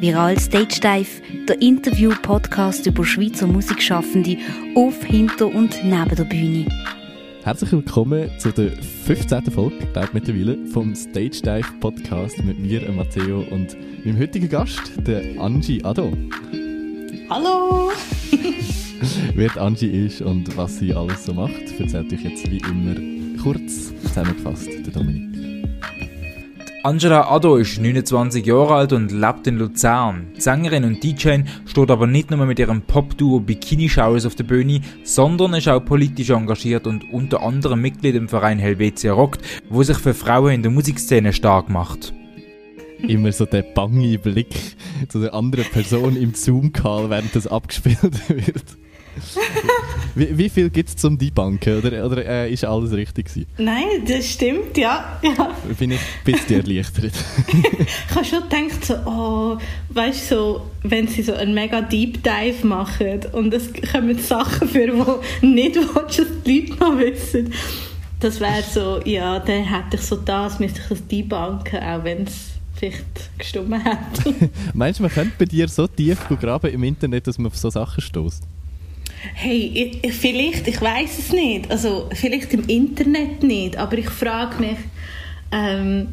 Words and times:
Viral 0.00 0.38
Stage 0.38 0.80
Dive, 0.80 1.20
der 1.46 1.60
Interview-Podcast 1.60 2.86
über 2.86 3.04
Schweizer 3.04 3.46
Musikschaffende 3.46 4.38
auf, 4.74 5.04
hinter 5.04 5.46
und 5.48 5.84
neben 5.84 6.16
der 6.16 6.24
Bühne. 6.24 6.64
Herzlich 7.42 7.70
willkommen 7.70 8.30
zu 8.38 8.50
der 8.50 8.70
15. 9.04 9.50
Folge, 9.50 9.76
glaube 9.92 10.08
mittlerweile, 10.14 10.56
vom 10.68 10.94
Stage 10.94 11.42
Dive 11.44 11.70
Podcast 11.80 12.42
mit 12.42 12.58
mir, 12.58 12.90
Matteo, 12.90 13.44
und 13.50 13.76
meinem 14.02 14.18
heutigen 14.18 14.48
Gast, 14.48 14.90
der 15.06 15.38
Angie 15.38 15.84
Ado. 15.84 16.16
Hallo! 17.28 17.92
Wer 19.34 19.54
Angie 19.60 20.06
ist 20.06 20.22
und 20.22 20.56
was 20.56 20.78
sie 20.78 20.94
alles 20.94 21.26
so 21.26 21.34
macht, 21.34 21.78
erzählt 21.78 22.10
euch 22.10 22.22
jetzt 22.22 22.50
wie 22.50 22.62
immer 22.70 22.94
kurz 23.42 23.92
zusammengefasst, 24.00 24.66
der 24.66 24.92
Dominik. 24.94 25.29
Angela 26.82 27.30
Addo 27.30 27.56
ist 27.56 27.78
29 27.78 28.46
Jahre 28.46 28.76
alt 28.76 28.94
und 28.94 29.12
lebt 29.12 29.46
in 29.46 29.58
Luzern. 29.58 30.28
Die 30.34 30.40
Sängerin 30.40 30.84
und 30.84 31.04
DJ 31.04 31.40
steht 31.66 31.90
aber 31.90 32.06
nicht 32.06 32.30
nur 32.30 32.46
mit 32.46 32.58
ihrem 32.58 32.80
Pop-Duo 32.80 33.38
Bikini 33.38 33.86
Showers 33.86 34.24
auf 34.24 34.34
der 34.34 34.44
Bühne, 34.44 34.80
sondern 35.04 35.52
ist 35.52 35.68
auch 35.68 35.84
politisch 35.84 36.30
engagiert 36.30 36.86
und 36.86 37.12
unter 37.12 37.42
anderem 37.42 37.82
Mitglied 37.82 38.14
im 38.14 38.30
Verein 38.30 38.58
Helvetia 38.58 39.12
Rockt, 39.12 39.42
wo 39.68 39.82
sich 39.82 39.98
für 39.98 40.14
Frauen 40.14 40.54
in 40.54 40.62
der 40.62 40.72
Musikszene 40.72 41.34
stark 41.34 41.68
macht. 41.68 42.14
Immer 43.06 43.32
so 43.32 43.44
der 43.44 43.62
bange 43.62 44.18
Blick 44.18 44.54
zu 45.08 45.20
der 45.20 45.34
anderen 45.34 45.66
Person 45.66 46.16
im 46.16 46.32
Zoom-Call, 46.32 47.10
während 47.10 47.36
das 47.36 47.46
abgespielt 47.46 48.28
wird. 48.28 48.78
Wie, 50.14 50.38
wie, 50.38 50.48
viel 50.48 50.70
gibt 50.70 50.88
es 50.88 50.96
zum 50.96 51.18
Debunken? 51.18 51.78
Oder, 51.78 52.04
oder 52.04 52.24
äh, 52.24 52.52
ist 52.52 52.64
alles 52.64 52.92
richtig 52.92 53.26
gewesen? 53.26 53.46
Nein, 53.58 54.04
das 54.06 54.30
stimmt, 54.30 54.76
ja. 54.76 55.20
ja. 55.22 55.54
Bin 55.78 55.92
ich 55.92 56.00
ein 56.00 56.32
bisschen 56.32 56.60
erleichtert. 56.60 57.12
ich 57.48 58.14
habe 58.14 58.24
schon 58.24 58.42
gedacht, 58.42 58.84
so, 58.84 58.94
oh, 59.06 59.58
weißt 59.90 60.30
du, 60.30 60.34
so, 60.34 60.70
wenn 60.82 61.08
sie 61.08 61.22
so 61.22 61.34
einen 61.34 61.54
mega 61.54 61.80
Deep 61.80 62.22
Dive 62.22 62.66
machen 62.66 63.20
und 63.32 63.52
es 63.52 63.70
kommen 63.92 64.18
Sachen 64.18 64.68
für, 64.68 64.86
die 64.86 65.46
nicht 65.46 65.76
willst, 65.76 66.18
dass 66.18 66.26
die 66.46 66.60
Leute 66.60 66.80
noch 66.80 66.98
wissen. 66.98 67.52
Das 68.20 68.38
wäre 68.38 68.62
so, 68.62 69.00
ja, 69.04 69.38
dann 69.38 69.64
hätte 69.64 69.96
ich 69.96 70.02
so 70.02 70.16
das, 70.16 70.58
müsste 70.58 70.80
ich 70.80 70.88
das 70.88 71.06
debunken, 71.06 71.82
auch 71.82 72.04
wenn 72.04 72.24
es 72.24 72.50
vielleicht 72.80 73.38
gestummen 73.38 73.82
hätte. 73.82 74.50
Meinst 74.74 74.98
du, 74.98 75.04
man 75.04 75.12
könnte 75.12 75.32
bei 75.38 75.44
dir 75.44 75.68
so 75.68 75.86
tief 75.86 76.18
graben 76.40 76.70
im 76.70 76.82
Internet, 76.84 77.26
dass 77.26 77.38
man 77.38 77.48
auf 77.48 77.56
so 77.56 77.70
Sachen 77.70 78.00
stößt? 78.00 78.42
Hey, 79.34 79.98
ich, 80.02 80.14
vielleicht, 80.14 80.66
ich 80.66 80.80
weiß 80.80 81.18
es 81.18 81.32
nicht. 81.32 81.70
Also 81.70 82.08
vielleicht 82.12 82.52
im 82.54 82.66
Internet 82.66 83.42
nicht, 83.42 83.76
aber 83.76 83.98
ich 83.98 84.08
frage 84.08 84.60
mich, 84.60 84.78
ähm, 85.52 86.08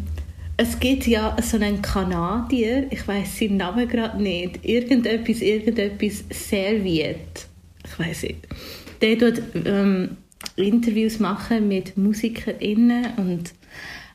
es 0.57 0.79
gibt 0.79 1.05
ja 1.05 1.37
so 1.41 1.57
einen 1.57 1.81
Kanadier, 1.81 2.87
ich 2.89 3.07
weiß 3.07 3.39
seinen 3.39 3.57
Namen 3.57 3.87
gerade 3.87 4.21
nicht, 4.21 4.65
irgendetwas, 4.65 5.41
irgendetwas 5.41 6.23
Serviet, 6.31 7.47
ich 7.85 7.99
weiß 7.99 8.23
nicht. 8.23 8.47
Der 9.01 9.19
tut 9.19 9.41
ähm, 9.65 10.17
Interviews 10.55 11.19
machen 11.19 11.67
mit 11.67 11.95
MusikerInnen 11.95 13.05
und 13.17 13.53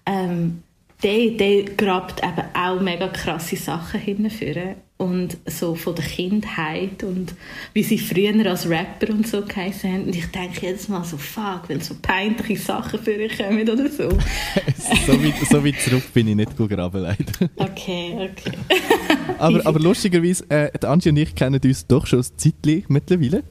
ähm, 0.04 0.62
der, 1.04 1.30
der 1.30 1.62
grabt 1.76 2.22
eben 2.24 2.46
auch 2.54 2.80
mega 2.80 3.08
krasse 3.08 3.56
Sachen 3.56 4.00
hinführen 4.00 4.74
und 5.02 5.36
so 5.46 5.74
von 5.74 5.96
der 5.96 6.04
Kindheit 6.04 7.02
und 7.02 7.34
wie 7.74 7.82
sie 7.82 7.98
früher 7.98 8.48
als 8.48 8.68
Rapper 8.68 9.10
und 9.10 9.26
so 9.26 9.42
geheißen 9.42 9.92
haben. 9.92 10.04
Und 10.04 10.14
ich 10.14 10.26
denke 10.26 10.66
jedes 10.66 10.88
Mal 10.88 11.04
so, 11.04 11.16
fuck, 11.16 11.62
wenn 11.68 11.80
so 11.80 11.94
peinliche 12.00 12.62
Sachen 12.62 13.00
für 13.00 13.16
euch 13.16 13.36
kommen 13.36 13.68
oder 13.68 13.88
so. 13.90 14.08
so, 15.06 15.12
weit, 15.22 15.34
so 15.50 15.64
weit 15.64 15.80
zurück 15.80 16.04
bin 16.14 16.28
ich 16.28 16.36
nicht 16.36 16.56
graben, 16.56 17.02
leider. 17.02 17.50
Okay, 17.56 18.30
okay. 18.30 18.56
aber, 19.38 19.66
aber 19.66 19.80
lustigerweise, 19.80 20.44
äh, 20.48 20.70
Angie 20.86 21.08
und 21.08 21.16
ich 21.16 21.34
kennen 21.34 21.60
uns 21.62 21.86
doch 21.86 22.06
schon 22.06 22.20
ein 22.20 22.26
Zeitchen 22.36 22.84
mittlerweile. 22.88 23.42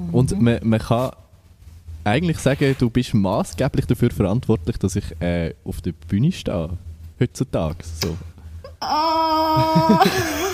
Mhm. 0.00 0.14
Und 0.14 0.40
man, 0.40 0.58
man 0.62 0.80
kann 0.80 1.12
eigentlich 2.02 2.38
sagen, 2.38 2.74
du 2.76 2.90
bist 2.90 3.14
maßgeblich 3.14 3.86
dafür 3.86 4.10
verantwortlich, 4.10 4.78
dass 4.78 4.96
ich 4.96 5.04
äh, 5.20 5.54
auf 5.64 5.80
der 5.80 5.92
Bühne 5.92 6.32
stehe. 6.32 6.70
Heutzutage. 7.20 7.84
So. 8.00 8.16
Oh. 8.80 9.98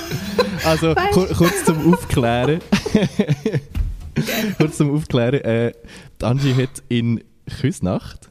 also 0.65 0.95
kur 1.13 1.27
kurz 1.29 1.65
zum 1.65 1.93
Aufklären. 1.93 2.61
kurz 4.59 4.77
zum 4.77 4.95
Aufklären. 4.95 5.41
Äh, 5.43 5.73
Angie 6.23 6.55
hat 6.55 6.83
in 6.89 7.23
Küsnacht 7.61 8.29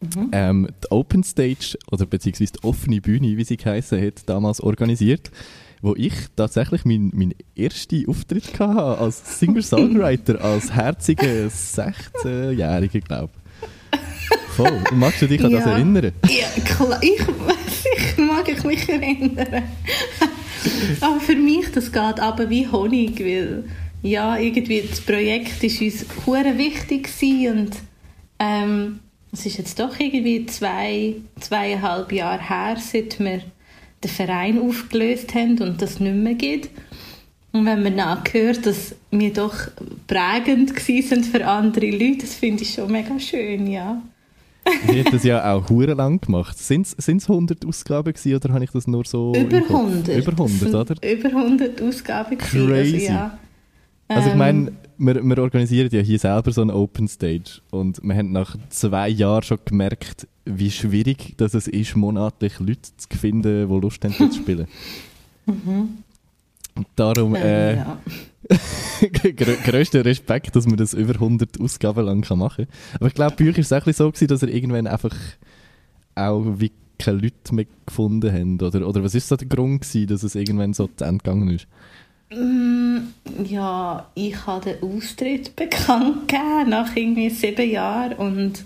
mhm. 0.00 0.30
ähm, 0.32 0.68
die 0.84 0.90
Open 0.90 1.22
Stage 1.22 1.78
oder 1.90 2.06
beziehungsweise 2.06 2.52
die 2.52 2.64
offene 2.64 3.00
Bühne, 3.00 3.36
wie 3.36 3.44
sie 3.44 3.56
geheißen 3.56 4.04
hat, 4.04 4.28
damals 4.28 4.60
organisiert 4.60 5.30
wo 5.80 5.94
ich 5.96 6.12
tatsächlich 6.34 6.84
meinen 6.84 7.12
mein 7.14 7.34
ersten 7.56 8.08
Auftritt 8.08 8.58
hatte 8.58 8.98
als 8.98 9.38
Singer-Songwriter, 9.38 10.40
als 10.44 10.72
herziger 10.74 11.46
16-Jähriger, 11.46 13.00
glaube 13.00 13.30
ich. 13.32 14.00
Voll. 14.54 14.82
Magst 14.92 15.22
du 15.22 15.28
dich 15.28 15.42
an 15.44 15.52
ja. 15.52 15.58
das 15.58 15.68
erinnern? 15.68 16.12
Ja, 16.28 16.48
klar. 16.64 17.00
Ich, 17.00 17.20
sicher 17.82 18.22
mag 18.22 18.48
ich 18.48 18.64
mich 18.64 18.88
erinnern. 18.88 19.62
aber 21.00 21.20
für 21.20 21.36
mich, 21.36 21.70
das 21.72 21.92
geht 21.92 22.20
aber 22.20 22.50
wie 22.50 22.68
Honig, 22.68 23.20
weil 23.20 23.64
ja, 24.02 24.38
irgendwie 24.38 24.82
das 24.82 25.00
Projekt 25.00 25.62
ist 25.64 25.80
uns 25.80 26.06
hure 26.24 26.56
wichtig 26.56 27.08
und 27.50 27.70
ähm, 28.38 29.00
es 29.32 29.44
ist 29.44 29.58
jetzt 29.58 29.80
doch 29.80 29.98
irgendwie 29.98 30.46
zwei, 30.46 31.16
zweieinhalb 31.40 32.12
Jahre 32.12 32.48
her, 32.48 32.76
seit 32.80 33.18
wir 33.18 33.42
den 34.02 34.10
Verein 34.10 34.60
aufgelöst 34.60 35.34
haben 35.34 35.58
und 35.60 35.82
das 35.82 36.00
nicht 36.00 36.14
mehr 36.14 36.34
gibt. 36.34 36.70
Und 37.52 37.66
wenn 37.66 37.82
man 37.82 37.96
nachhört, 37.96 38.66
dass 38.66 38.94
wir 39.10 39.32
doch 39.32 39.54
prägend 40.06 40.78
sind 40.78 41.26
für 41.26 41.46
andere 41.46 41.90
Leute, 41.90 42.18
das 42.18 42.34
finde 42.34 42.62
ich 42.62 42.74
schon 42.74 42.92
mega 42.92 43.18
schön, 43.18 43.66
ja. 43.66 44.00
Sie 44.86 45.04
hat 45.04 45.12
das 45.12 45.24
ja 45.24 45.52
auch 45.52 45.68
hure 45.68 45.94
lang 45.94 46.20
gemacht. 46.20 46.58
Sind 46.58 46.86
es 46.96 47.08
100 47.08 47.64
Ausgaben 47.66 48.12
gewesen, 48.12 48.34
oder 48.34 48.54
habe 48.54 48.64
ich 48.64 48.70
das 48.70 48.86
nur 48.86 49.04
so... 49.04 49.32
Über 49.34 49.56
100. 49.56 50.08
Über 50.08 50.32
100, 50.32 50.74
oder? 50.74 50.94
Über 51.10 51.28
100 51.28 51.82
Ausgaben 51.82 52.38
Crazy. 52.38 52.94
Also, 52.94 53.06
ja. 53.06 53.38
also 54.08 54.28
ich 54.30 54.34
meine, 54.34 54.68
ähm, 54.68 54.76
wir, 54.98 55.22
wir 55.22 55.38
organisieren 55.38 55.88
ja 55.92 56.00
hier 56.00 56.18
selber 56.18 56.52
so 56.52 56.62
eine 56.62 56.74
Open 56.74 57.08
Stage 57.08 57.60
und 57.70 58.00
wir 58.02 58.14
haben 58.14 58.32
nach 58.32 58.56
zwei 58.68 59.08
Jahren 59.08 59.42
schon 59.42 59.58
gemerkt, 59.64 60.26
wie 60.44 60.70
schwierig 60.70 61.34
dass 61.36 61.54
es 61.54 61.68
ist, 61.68 61.96
monatlich 61.96 62.58
Leute 62.58 62.90
zu 62.96 63.18
finden, 63.18 63.68
die 63.68 63.80
Lust 63.80 64.04
haben 64.04 64.14
zu 64.14 64.32
spielen. 64.32 64.66
mhm. 65.46 65.98
Darum 66.96 67.34
äh, 67.34 67.76
ja. 67.76 67.98
größter 69.64 70.04
Respekt, 70.04 70.56
dass 70.56 70.66
man 70.66 70.76
das 70.76 70.94
über 70.94 71.14
100 71.14 71.60
Ausgaben 71.60 72.04
lang 72.04 72.24
machen 72.36 72.66
kann. 72.66 72.74
Aber 72.96 73.06
ich 73.06 73.14
glaube, 73.14 73.36
bei 73.36 73.48
euch 73.50 73.56
war 73.56 73.60
es 73.60 73.72
auch 73.72 73.92
so, 73.92 74.10
gewesen, 74.10 74.28
dass 74.28 74.42
ihr 74.42 74.48
irgendwann 74.48 74.86
einfach 74.86 75.14
auch 76.14 76.44
wie 76.58 76.72
keine 76.98 77.18
Leute 77.18 77.54
mehr 77.54 77.66
gefunden 77.86 78.32
habt. 78.32 78.74
Oder, 78.74 78.86
oder 78.86 79.02
was 79.04 79.14
war 79.14 79.20
so 79.20 79.36
der 79.36 79.48
Grund, 79.48 79.82
gewesen, 79.82 80.08
dass 80.08 80.22
es 80.22 80.34
irgendwann 80.34 80.74
so 80.74 80.88
zu 80.88 81.04
Ende 81.04 81.22
gegangen 81.22 81.48
ist? 81.50 81.66
Mm, 82.30 82.98
ja, 83.44 84.06
ich 84.14 84.46
habe 84.46 84.72
den 84.72 84.82
Austritt 84.82 85.56
bekannt 85.56 86.28
gegeben, 86.28 86.70
nach 86.70 86.94
irgendwie 86.94 87.30
sieben 87.30 87.70
Jahren 87.70 88.14
und 88.14 88.64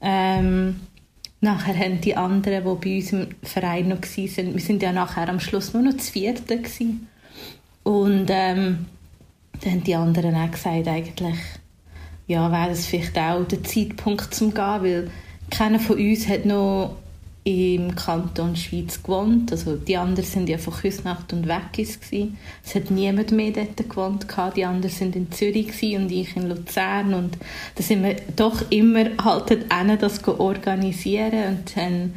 ähm, 0.00 0.80
nachher 1.40 1.78
haben 1.78 2.00
die 2.00 2.16
anderen, 2.16 2.64
die 2.64 2.88
bei 2.88 2.96
uns 2.96 3.12
im 3.12 3.28
Verein 3.42 3.88
noch 3.88 4.02
waren, 4.02 4.54
wir 4.54 4.60
sind 4.60 4.82
ja 4.82 4.92
nachher 4.92 5.28
am 5.28 5.40
Schluss 5.40 5.72
nur 5.72 5.82
noch 5.82 5.94
das 5.94 6.10
vierte 6.10 6.58
gewesen. 6.58 7.06
Und 7.84 8.26
ähm, 8.28 8.86
dann 9.60 9.72
haben 9.72 9.84
die 9.84 9.94
anderen 9.94 10.34
auch 10.34 10.50
gesagt, 10.50 10.88
eigentlich, 10.88 11.38
ja, 12.26 12.50
wäre 12.50 12.70
das 12.70 12.86
vielleicht 12.86 13.16
auch 13.16 13.44
der 13.44 13.62
Zeitpunkt 13.62 14.34
zum 14.34 14.52
Gehen, 14.52 14.82
weil 14.82 15.10
keiner 15.50 15.78
von 15.78 15.98
uns 15.98 16.28
hat 16.28 16.46
noch 16.46 16.96
im 17.44 17.94
Kanton 17.94 18.56
Schweiz 18.56 19.02
gewohnt. 19.02 19.52
Also 19.52 19.76
die 19.76 19.98
anderen 19.98 20.28
sind 20.28 20.48
ja 20.48 20.56
von 20.56 20.72
Küsnacht 20.72 21.32
und 21.34 21.46
gewesen. 22.00 22.38
Es 22.64 22.74
hat 22.74 22.90
niemand 22.90 23.32
mehr 23.32 23.52
dort 23.52 23.76
gewohnt 23.76 24.26
gehabt. 24.26 24.56
Die 24.56 24.64
anderen 24.64 24.94
sind 24.94 25.14
in 25.14 25.30
Zürich 25.30 25.66
und 25.96 26.10
ich 26.10 26.34
in 26.36 26.48
Luzern 26.48 27.12
und 27.12 27.36
da 27.74 27.82
sind 27.82 28.02
wir 28.02 28.16
doch 28.34 28.70
immer 28.70 29.04
halt 29.22 29.50
hin, 29.50 29.98
das 30.00 30.26
organisieren 30.26 31.58
und 31.58 31.76
dann 31.76 32.14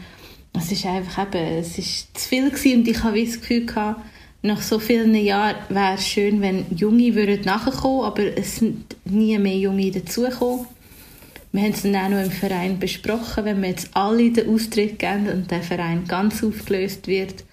es 0.58 0.72
ist 0.72 0.86
einfach 0.86 1.28
eben, 1.28 1.60
es 1.60 1.78
ist 1.78 2.18
zu 2.18 2.30
viel 2.30 2.50
gewesen 2.50 2.80
und 2.80 2.88
ich 2.88 3.04
habe 3.04 3.24
das 3.24 3.40
Gefühl 3.40 3.66
gehabt, 3.66 4.02
nach 4.42 4.62
so 4.62 4.80
vielen 4.80 5.16
Jahren 5.16 5.58
wäre 5.70 5.96
es 5.96 6.08
schön, 6.08 6.42
wenn 6.42 6.66
Junge 6.76 7.16
würden 7.16 7.42
nachkommen, 7.42 8.06
aber 8.06 8.38
es 8.38 8.58
sind 8.58 8.96
nie 9.06 9.38
mehr 9.38 9.58
Junge 9.58 9.92
dazugekommen 9.92 10.68
wir 11.58 11.64
haben 11.64 11.72
es 11.72 11.82
dann 11.82 11.96
auch 11.96 12.10
noch 12.10 12.24
im 12.24 12.32
Verein 12.32 12.78
besprochen, 12.78 13.46
wenn 13.46 13.62
wir 13.62 13.70
jetzt 13.70 13.90
alle 13.94 14.32
den 14.32 14.50
Austritt 14.54 15.00
geben 15.00 15.28
und 15.30 15.50
der 15.50 15.64
Verein 15.64 16.06
ganz 16.06 16.44
aufgelöst 16.44 17.08
wird, 17.08 17.46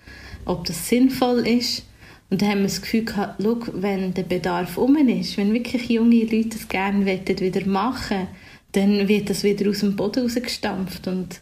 ob 0.44 0.66
das 0.66 0.88
sinnvoll 0.88 1.46
ist. 1.46 1.84
Und 2.28 2.42
dann 2.42 2.50
haben 2.50 2.58
wir 2.58 2.64
das 2.64 2.82
Gefühl 2.82 3.04
gehabt, 3.04 3.40
schau, 3.42 3.58
wenn 3.72 4.12
der 4.12 4.24
Bedarf 4.24 4.76
um 4.76 4.96
ist, 4.96 5.36
wenn 5.38 5.54
wirklich 5.54 5.88
junge 5.88 6.24
Leute 6.24 6.50
das 6.50 6.68
gerne 6.68 7.06
wieder 7.06 7.66
machen 7.66 8.28
dann 8.72 9.06
wird 9.06 9.30
das 9.30 9.44
wieder 9.44 9.70
aus 9.70 9.80
dem 9.80 9.94
Boden 9.94 10.24
rausgestampft. 10.24 11.06
Und 11.06 11.40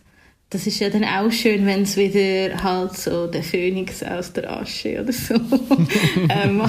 das 0.52 0.66
ist 0.66 0.80
ja 0.80 0.90
dann 0.90 1.04
auch 1.04 1.32
schön, 1.32 1.64
wenn 1.64 1.82
es 1.82 1.96
wieder 1.96 2.62
halt 2.62 2.94
so 2.94 3.26
der 3.26 3.42
Phönix 3.42 4.02
aus 4.02 4.34
der 4.34 4.52
Asche 4.52 5.02
oder 5.02 5.12
so 5.12 5.34
ähm, 6.28 6.62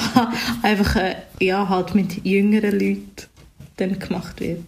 einfach 0.61 0.95
äh, 0.95 1.15
ja, 1.41 1.67
halt 1.67 1.93
mit 1.93 2.25
jüngeren 2.25 2.71
Leuten 2.71 3.27
dann 3.75 3.99
gemacht 3.99 4.39
wird. 4.39 4.61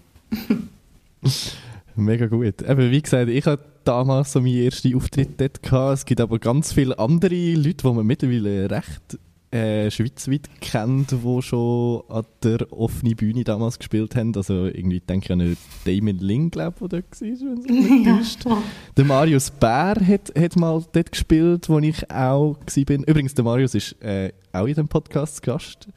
Mega 1.95 2.25
gut. 2.25 2.61
Eben, 2.61 2.91
wie 2.91 3.01
gesagt, 3.01 3.29
ich 3.29 3.45
hatte 3.45 3.63
damals 3.85 4.33
so 4.33 4.41
meinen 4.41 4.65
ersten 4.65 4.93
Auftritt 4.95 5.39
dort. 5.39 5.63
Gehabt. 5.63 5.93
Es 5.93 6.05
gibt 6.05 6.19
aber 6.19 6.37
ganz 6.37 6.73
viele 6.73 6.99
andere 6.99 7.53
Leute, 7.53 7.87
die 7.87 7.87
man 7.87 8.05
mittlerweile 8.05 8.69
recht 8.69 9.17
äh, 9.55 9.89
schweizweit 9.89 10.49
kennt, 10.59 11.11
die 11.11 11.41
schon 11.41 12.03
an 12.09 12.25
der 12.43 12.73
offenen 12.73 13.15
Bühne 13.15 13.45
damals 13.45 13.79
gespielt 13.79 14.13
haben. 14.15 14.35
Also 14.35 14.65
irgendwie 14.65 14.99
denke 14.99 15.25
ich 15.25 15.31
an 15.31 15.57
Damon 15.85 16.19
Ling, 16.19 16.51
glaube 16.51 16.75
ich, 16.81 16.89
der 16.89 17.01
dort 17.01 17.21
war. 17.21 18.53
ja, 18.53 18.63
der 18.97 19.05
Marius 19.05 19.51
Bär 19.51 19.95
hat, 19.95 20.33
hat 20.37 20.55
mal 20.57 20.83
dort 20.91 21.11
gespielt, 21.11 21.69
wo 21.69 21.79
ich 21.79 22.11
auch 22.11 22.57
war. 22.57 23.07
Übrigens, 23.07 23.33
der 23.33 23.45
Marius 23.45 23.75
ist 23.75 24.01
äh, 24.01 24.33
auch 24.51 24.65
in 24.65 24.73
dem 24.73 24.89
Podcast 24.89 25.41
Gast. 25.41 25.87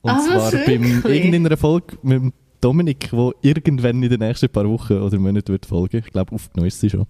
Und 0.00 0.10
ah, 0.10 0.20
zwar 0.20 0.52
beim 0.64 1.02
irgendeiner 1.04 1.56
Folge 1.58 1.98
mit 2.02 2.14
dem 2.14 2.32
Dominik, 2.62 3.12
wo 3.12 3.34
irgendwann 3.42 4.02
in 4.02 4.08
den 4.08 4.20
nächsten 4.20 4.48
paar 4.48 4.68
Wochen 4.68 4.94
oder 4.94 5.18
Monaten 5.18 5.52
wird 5.52 5.66
folgen. 5.66 5.98
Ich 5.98 6.12
glaube, 6.12 6.34
aufgenommen 6.34 6.68
ist 6.68 6.80
sie 6.80 6.88
schon. 6.88 7.06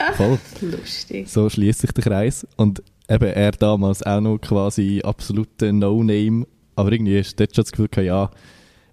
Ach, 0.00 0.14
Voll. 0.14 0.38
lustig. 0.62 1.28
So 1.28 1.48
schließt 1.48 1.82
sich 1.82 1.92
der 1.92 2.02
Kreis. 2.02 2.46
Und 2.56 2.82
eben 3.08 3.28
er 3.28 3.52
damals 3.52 4.02
auch 4.02 4.20
noch 4.20 4.38
quasi 4.38 5.00
absoluter 5.04 5.72
No-Name, 5.72 6.46
aber 6.76 6.92
irgendwie 6.92 7.18
ist 7.18 7.38
dort 7.38 7.54
schon 7.54 7.64
das 7.64 7.72
Gefühl 7.72 7.88
gehabt, 7.88 8.06
ja, 8.06 8.30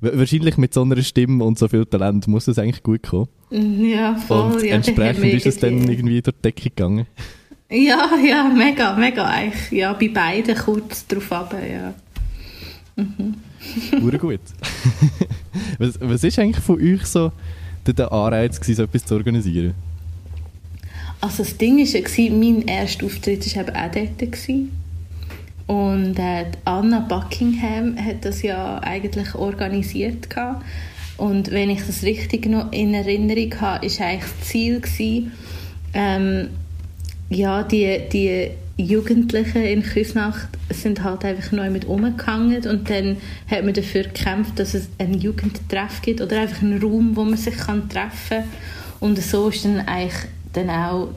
wahrscheinlich 0.01 0.57
mit 0.57 0.73
so 0.73 0.81
einer 0.81 1.01
Stimme 1.01 1.43
und 1.43 1.59
so 1.59 1.67
viel 1.67 1.85
Talent 1.85 2.27
muss 2.27 2.47
es 2.47 2.57
eigentlich 2.57 2.83
gut 2.83 3.03
kommen. 3.03 3.29
Ja, 3.51 4.15
voll. 4.15 4.53
Und 4.53 4.63
ja, 4.63 4.75
entsprechend 4.75 5.25
ist 5.33 5.45
es 5.45 5.59
dann 5.59 5.87
irgendwie 5.87 6.21
durch 6.21 6.35
die 6.35 6.41
Decke 6.41 6.69
gegangen. 6.69 7.07
Ja, 7.69 8.09
ja, 8.17 8.49
mega, 8.49 8.95
mega 8.95 9.25
eigentlich. 9.25 9.71
Ja, 9.71 9.93
bei 9.93 10.09
beiden 10.09 10.55
kurz 10.55 11.07
drauf 11.07 11.31
ab, 11.31 11.55
ja. 11.55 11.93
Mhm. 12.97 14.17
gut. 14.17 14.39
was, 15.79 15.99
was 16.01 16.23
ist 16.23 16.37
eigentlich 16.39 16.63
von 16.63 16.81
euch 16.81 17.05
so 17.05 17.31
der, 17.85 17.93
der 17.93 18.11
Anreiz 18.11 18.59
gewesen, 18.59 18.75
so 18.75 18.83
etwas 18.83 19.05
zu 19.05 19.15
organisieren? 19.15 19.73
Also 21.21 21.43
das 21.43 21.57
Ding 21.57 21.77
war, 21.77 22.37
mein 22.37 22.67
erster 22.67 23.05
Auftritt 23.05 23.55
war 23.55 23.63
eben 23.63 23.75
auch 23.75 23.91
dort. 23.91 24.69
Und 25.67 26.19
äh, 26.19 26.45
Anna 26.65 26.99
Buckingham 26.99 27.95
hat 27.95 28.25
das 28.25 28.41
ja 28.41 28.79
eigentlich 28.79 29.35
organisiert. 29.35 30.29
Gehabt. 30.29 30.65
Und 31.17 31.51
wenn 31.51 31.69
ich 31.69 31.85
das 31.85 32.01
richtig 32.01 32.47
noch 32.47 32.71
in 32.71 32.95
Erinnerung 32.95 33.61
habe, 33.61 33.85
war 33.87 34.07
eigentlich 34.07 34.31
das 34.39 34.47
Ziel, 34.47 34.81
gewesen, 34.81 35.31
ähm, 35.93 36.49
ja, 37.29 37.63
die, 37.63 37.99
die 38.11 38.49
Jugendlichen 38.75 39.61
in 39.61 39.83
Küsnacht 39.83 40.49
sind 40.69 41.03
halt 41.03 41.23
einfach 41.23 41.51
neu 41.51 41.69
mit 41.69 41.85
umgehangen 41.85 42.65
und 42.65 42.89
dann 42.89 43.17
hat 43.49 43.63
man 43.63 43.73
dafür 43.73 44.03
gekämpft, 44.03 44.57
dass 44.57 44.73
es 44.73 44.89
einen 44.97 45.19
Jugendtreff 45.19 46.01
gibt 46.01 46.21
oder 46.21 46.41
einfach 46.41 46.63
einen 46.63 46.81
Raum, 46.81 47.15
wo 47.15 47.23
man 47.23 47.37
sich 47.37 47.55
kann 47.55 47.87
treffen 47.87 48.39
kann. 48.39 48.43
Und 48.99 49.19
so 49.19 49.49
ist 49.49 49.63
dann 49.63 49.81
eigentlich 49.81 50.27
dann 50.53 50.69
auch 50.69 51.09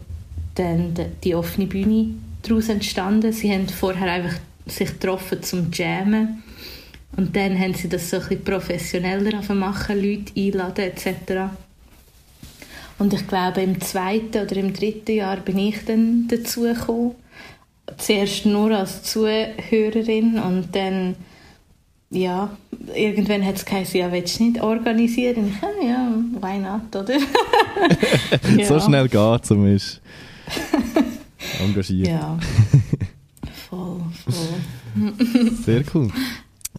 dann 0.55 0.95
die 1.23 1.35
offene 1.35 1.67
Bühne 1.67 2.15
daraus 2.43 2.69
entstanden. 2.69 3.33
Sie 3.33 3.53
haben 3.53 3.69
vorher 3.69 4.13
einfach 4.13 4.39
sich 4.67 4.93
getroffen 4.93 5.43
zum 5.43 5.71
Jammen 5.73 6.43
und 7.17 7.37
dann 7.37 7.59
haben 7.59 7.75
sie 7.75 7.89
das 7.89 8.11
so 8.11 8.17
ein 8.17 8.23
bisschen 8.23 8.45
professioneller 8.45 9.43
machen, 9.55 10.03
Leute 10.03 10.33
einladen 10.37 10.85
etc. 10.85 11.53
Und 12.99 13.13
ich 13.13 13.27
glaube, 13.27 13.63
im 13.63 13.81
zweiten 13.81 14.43
oder 14.43 14.57
im 14.57 14.73
dritten 14.73 15.13
Jahr 15.13 15.39
bin 15.39 15.59
ich 15.59 15.85
dann 15.85 16.29
dazu 16.29 16.63
gekommen. 16.63 17.15
Zuerst 17.99 18.47
nur 18.47 18.71
als 18.71 19.03
Zuhörerin 19.03 20.39
und 20.39 20.75
dann, 20.75 21.17
ja, 22.11 22.56
irgendwann 22.95 23.45
hat 23.45 23.56
es 23.56 23.65
geheißen, 23.65 24.01
ja, 24.01 24.12
willst 24.12 24.39
du 24.39 24.45
nicht 24.45 24.62
organisieren? 24.62 25.49
Ich, 25.49 25.62
ja, 25.62 25.89
ja, 25.89 26.15
why 26.41 26.59
not, 26.59 26.95
oder? 26.95 27.19
ja. 28.59 28.67
So 28.67 28.81
schnell 28.81 29.09
geht 29.09 29.43
es, 29.43 29.51
ist 29.51 30.01
engagiert. 31.61 32.09
Ja, 32.09 32.39
voll, 33.69 34.01
voll. 34.25 35.12
Sehr 35.65 35.83
cool. 35.95 36.11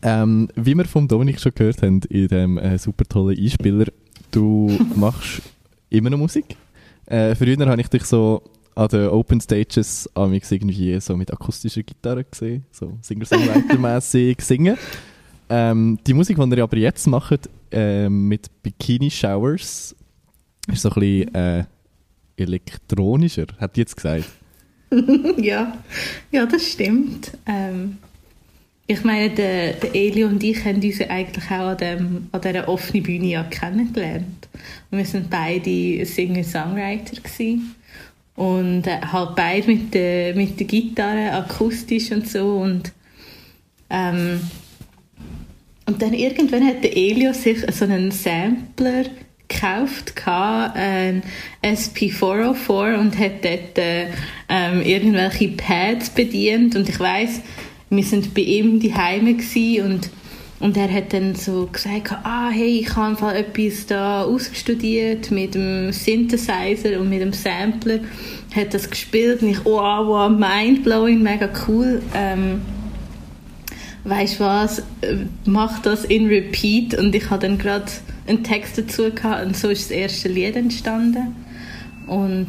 Ähm, 0.02 0.50
wie 0.56 0.76
wir 0.76 0.86
von 0.86 1.08
Dominik 1.08 1.40
schon 1.40 1.54
gehört 1.56 1.82
haben, 1.82 2.02
in 2.10 2.28
dem 2.28 2.58
äh, 2.58 2.78
super 2.78 3.06
tollen 3.06 3.38
Einspieler, 3.38 3.88
du 4.32 4.78
machst 4.96 5.42
immer 5.90 6.10
noch 6.10 6.18
Musik. 6.18 6.56
Äh, 7.06 7.36
früher 7.36 7.66
habe 7.66 7.82
ich 7.82 7.88
dich 7.88 8.04
so 8.04 8.42
an 8.76 8.90
den 8.90 9.08
Open 9.10 9.40
Stages 9.40 10.10
irgendwie 10.16 11.00
so 11.00 11.16
mit 11.16 11.32
akustischer 11.32 11.84
Gitarre 11.84 12.26
gesehen, 12.26 12.66
so 12.72 12.98
Singer-Songwriter-mässig 13.02 14.42
singen. 14.42 14.78
Ähm, 15.50 16.00
die 16.06 16.14
Musik, 16.14 16.38
die 16.38 16.56
ihr 16.56 16.64
aber 16.64 16.78
jetzt 16.78 17.08
macht, 17.08 17.50
äh, 17.72 18.10
mit 18.10 18.50
Bikini 18.64 19.12
Showers, 19.12 19.96
ist 20.72 20.82
so 20.82 20.90
ein 20.90 20.94
bisschen 20.96 21.36
äh, 21.36 21.66
elektronischer, 22.38 23.46
hat 23.60 23.76
die 23.76 23.82
jetzt 23.82 23.96
gesagt. 23.96 24.26
ja. 25.38 25.78
ja, 26.32 26.46
das 26.46 26.66
stimmt. 26.72 27.32
Ähm, 27.46 27.98
ich 28.88 29.04
meine, 29.04 29.32
der, 29.32 29.74
der 29.74 29.96
Eli 29.96 30.24
und 30.26 30.44
ich 30.44 30.64
haben 30.64 30.82
uns 30.82 31.02
eigentlich 31.02 31.46
auch 31.46 31.70
an, 31.70 31.78
dem, 31.78 32.30
an 32.32 32.42
dieser 32.42 32.68
offenen 32.68 33.04
Bühne 33.04 33.28
ja 33.28 33.44
kennengelernt. 33.44 34.48
Und 34.92 34.98
wir 35.00 35.14
waren 35.14 35.28
beide 35.30 36.06
Singer-Songwriter. 36.06 37.22
Und 38.36 38.86
äh, 38.86 39.02
halt 39.02 39.36
beide 39.36 39.68
mit 39.68 39.94
der, 39.94 40.36
mit 40.36 40.60
der 40.60 40.68
Gitarre, 40.68 41.32
akustisch 41.32 42.12
und 42.12 42.28
so. 42.28 42.58
Und, 42.58 42.92
ähm, 43.90 44.40
und 45.86 46.02
dann 46.02 46.14
irgendwann 46.14 46.66
hat 46.66 46.84
der 46.84 46.96
Elio 46.96 47.34
sich 47.34 47.60
so 47.72 47.86
einen 47.86 48.12
Sampler 48.12 49.06
gekauft, 49.48 50.14
ein 50.26 51.22
SP404 51.64 52.98
und 52.98 53.18
hat 53.20 53.44
dort 53.44 53.78
äh, 53.78 54.08
ähm, 54.50 54.82
irgendwelche 54.82 55.50
Pads 55.50 56.10
bedient. 56.10 56.76
Und 56.76 56.90
ich 56.90 57.00
weiß 57.00 57.42
wir 57.90 58.04
sind 58.04 58.34
bei 58.34 58.42
ihm 58.42 58.80
die 58.80 58.94
Heime 58.94 59.36
und 59.84 60.10
und 60.58 60.78
er 60.78 60.92
hat 60.92 61.12
dann 61.12 61.36
so 61.36 61.68
gesagt, 61.72 62.14
ah, 62.24 62.50
hey, 62.50 62.80
ich 62.80 62.96
habe 62.96 63.18
Fall 63.18 63.36
etwas 63.36 63.88
da 63.88 64.24
ausstudiert 64.24 65.30
mit 65.30 65.54
dem 65.54 65.92
Synthesizer 65.92 67.00
und 67.00 67.10
mit 67.10 67.20
dem 67.20 67.34
Sampler. 67.34 68.00
Hat 68.56 68.74
das 68.74 68.90
gespielt 68.90 69.42
und 69.42 69.50
ich, 69.50 69.66
oh, 69.66 69.74
wow, 69.74 70.30
mindblowing, 70.30 71.22
mega 71.22 71.50
cool. 71.68 72.02
Ähm, 72.16 72.62
weißt 74.06 74.40
du 74.40 74.44
was, 74.44 74.84
mach 75.46 75.80
das 75.80 76.06
in 76.06 76.28
Repeat. 76.28 76.98
Und 76.98 77.14
ich 77.14 77.30
habe 77.30 77.48
dann 77.48 77.58
gerade 77.58 77.92
einen 78.28 78.44
Text 78.44 78.78
dazu 78.78 79.12
gehabt 79.12 79.46
und 79.46 79.58
so 79.58 79.70
ist 79.70 79.90
das 79.90 79.92
erste 79.92 80.30
Lied 80.30 80.56
entstanden. 80.56 81.36
Und 82.08 82.48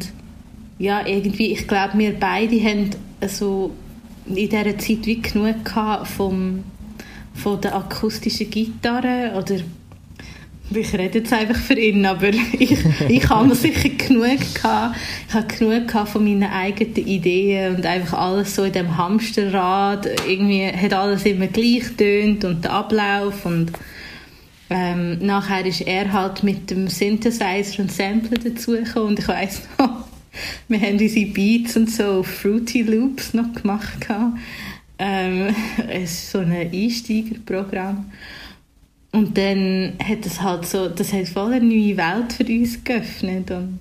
ja, 0.79 1.05
irgendwie, 1.05 1.51
ich 1.51 1.67
glaube, 1.67 1.97
wir 1.97 2.13
beide 2.13 2.63
haben 2.63 2.91
so 3.27 3.71
in 4.27 4.35
dieser 4.35 4.77
Zeit 4.77 5.05
wie 5.05 5.21
genug 5.21 5.55
vom, 6.03 6.63
von 7.33 7.61
der 7.61 7.75
akustischen 7.75 8.49
Gitarre 8.49 9.33
oder 9.37 9.57
ich 10.69 10.93
rede 10.93 11.19
jetzt 11.19 11.31
einfach 11.31 11.55
für 11.55 11.79
ihn, 11.79 12.05
aber 12.05 12.29
ich, 12.29 12.77
ich 13.07 13.29
habe 13.29 13.55
sicher 13.55 13.89
genug 13.89 14.39
gehabt. 14.53 14.95
Ich 15.27 15.33
habe 15.33 15.47
genug 15.47 15.87
gehabt 15.87 16.09
von 16.09 16.23
meinen 16.23 16.51
eigenen 16.51 16.95
Ideen 16.95 17.75
und 17.75 17.85
einfach 17.85 18.17
alles 18.17 18.55
so 18.55 18.63
in 18.63 18.73
dem 18.73 18.97
Hamsterrad. 18.97 20.07
Irgendwie 20.27 20.67
hat 20.67 20.93
alles 20.93 21.25
immer 21.25 21.47
gleich 21.47 21.83
tönt 21.97 22.43
und 22.43 22.65
der 22.65 22.71
Ablauf 22.71 23.45
und 23.45 23.71
ähm, 24.69 25.19
nachher 25.19 25.65
ist 25.65 25.81
er 25.81 26.11
halt 26.11 26.43
mit 26.43 26.69
dem 26.69 26.89
Synthesizer 26.89 27.81
und 27.81 27.91
Sampler 27.91 28.37
dazugekommen 28.37 29.09
und 29.09 29.19
ich 29.19 29.27
weiß 29.27 29.61
noch, 29.79 29.89
wir 30.67 30.81
haben 30.81 30.99
unsere 30.99 31.25
Beats 31.27 31.77
und 31.77 31.89
so 31.89 32.23
Fruity 32.23 32.81
Loops 32.81 33.33
noch 33.33 33.53
gemacht. 33.53 34.05
Ähm, 34.99 35.55
es 35.89 36.11
ist 36.11 36.31
so 36.31 36.39
ein 36.39 36.51
Einsteigerprogramm. 36.51 38.11
Und 39.11 39.37
dann 39.37 39.93
hat 40.03 40.25
es 40.25 40.41
halt 40.41 40.65
so, 40.65 40.89
das 40.89 41.13
hat 41.13 41.27
voll 41.27 41.53
eine 41.53 41.65
neue 41.65 41.97
Welt 41.97 42.33
für 42.33 42.45
uns 42.45 42.83
geöffnet 42.83 43.51
und 43.51 43.79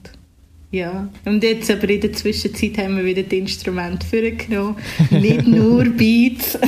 ja. 0.70 1.08
Und 1.24 1.42
jetzt 1.42 1.70
aber 1.70 1.88
in 1.88 2.00
der 2.00 2.12
Zwischenzeit 2.12 2.78
haben 2.78 2.96
wir 2.96 3.04
wieder 3.04 3.22
das 3.22 3.32
Instrument 3.32 4.02
vorgenommen. 4.04 4.76
Nicht 5.10 5.46
nur 5.46 5.84
Beats, 5.84 6.58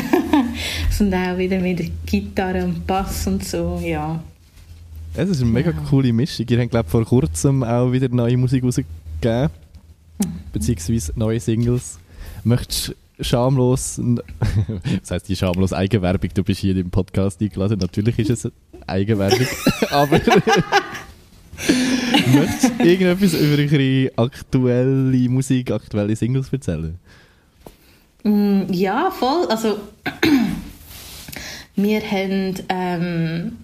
sondern 0.90 1.34
auch 1.34 1.38
wieder 1.38 1.58
mit 1.60 1.90
Gitarre 2.06 2.64
und 2.64 2.86
Bass 2.86 3.26
und 3.26 3.44
so, 3.44 3.80
ja. 3.84 4.22
Es 5.14 5.28
ist 5.28 5.42
eine 5.42 5.50
mega 5.50 5.70
ja. 5.70 5.76
coole 5.88 6.12
Mischung. 6.12 6.46
Ihr 6.48 6.60
habt, 6.60 6.70
glaube 6.70 6.86
ich, 6.86 6.90
vor 6.92 7.04
kurzem 7.04 7.64
auch 7.64 7.90
wieder 7.90 8.08
neue 8.08 8.36
Musik 8.36 8.62
rausgegeben 8.62 9.50
beziehungsweise 10.52 11.12
neue 11.16 11.40
Singles. 11.40 11.98
Möchtest 12.44 12.94
schamlos, 13.20 14.00
das 15.00 15.10
heißt 15.10 15.28
die 15.28 15.36
schamlos 15.36 15.72
Eigenwerbung, 15.72 16.30
du 16.34 16.44
bist 16.44 16.60
hier 16.60 16.76
im 16.76 16.90
Podcast 16.90 17.40
eingeladen, 17.40 17.78
natürlich 17.78 18.18
ist 18.18 18.44
es 18.44 18.52
Eigenwerbung, 18.86 19.46
aber 19.90 20.20
Möchtest 22.34 22.72
du 22.78 22.84
irgendetwas 22.84 23.34
über 23.34 23.76
eure 23.76 24.12
aktuelle 24.16 25.28
Musik, 25.28 25.70
aktuelle 25.70 26.14
Singles 26.14 26.52
erzählen? 26.52 26.98
Mm, 28.22 28.72
ja, 28.72 29.10
voll. 29.10 29.46
Also, 29.48 29.78
wir 31.76 32.00
haben, 32.00 32.54
ähm, 32.68 33.58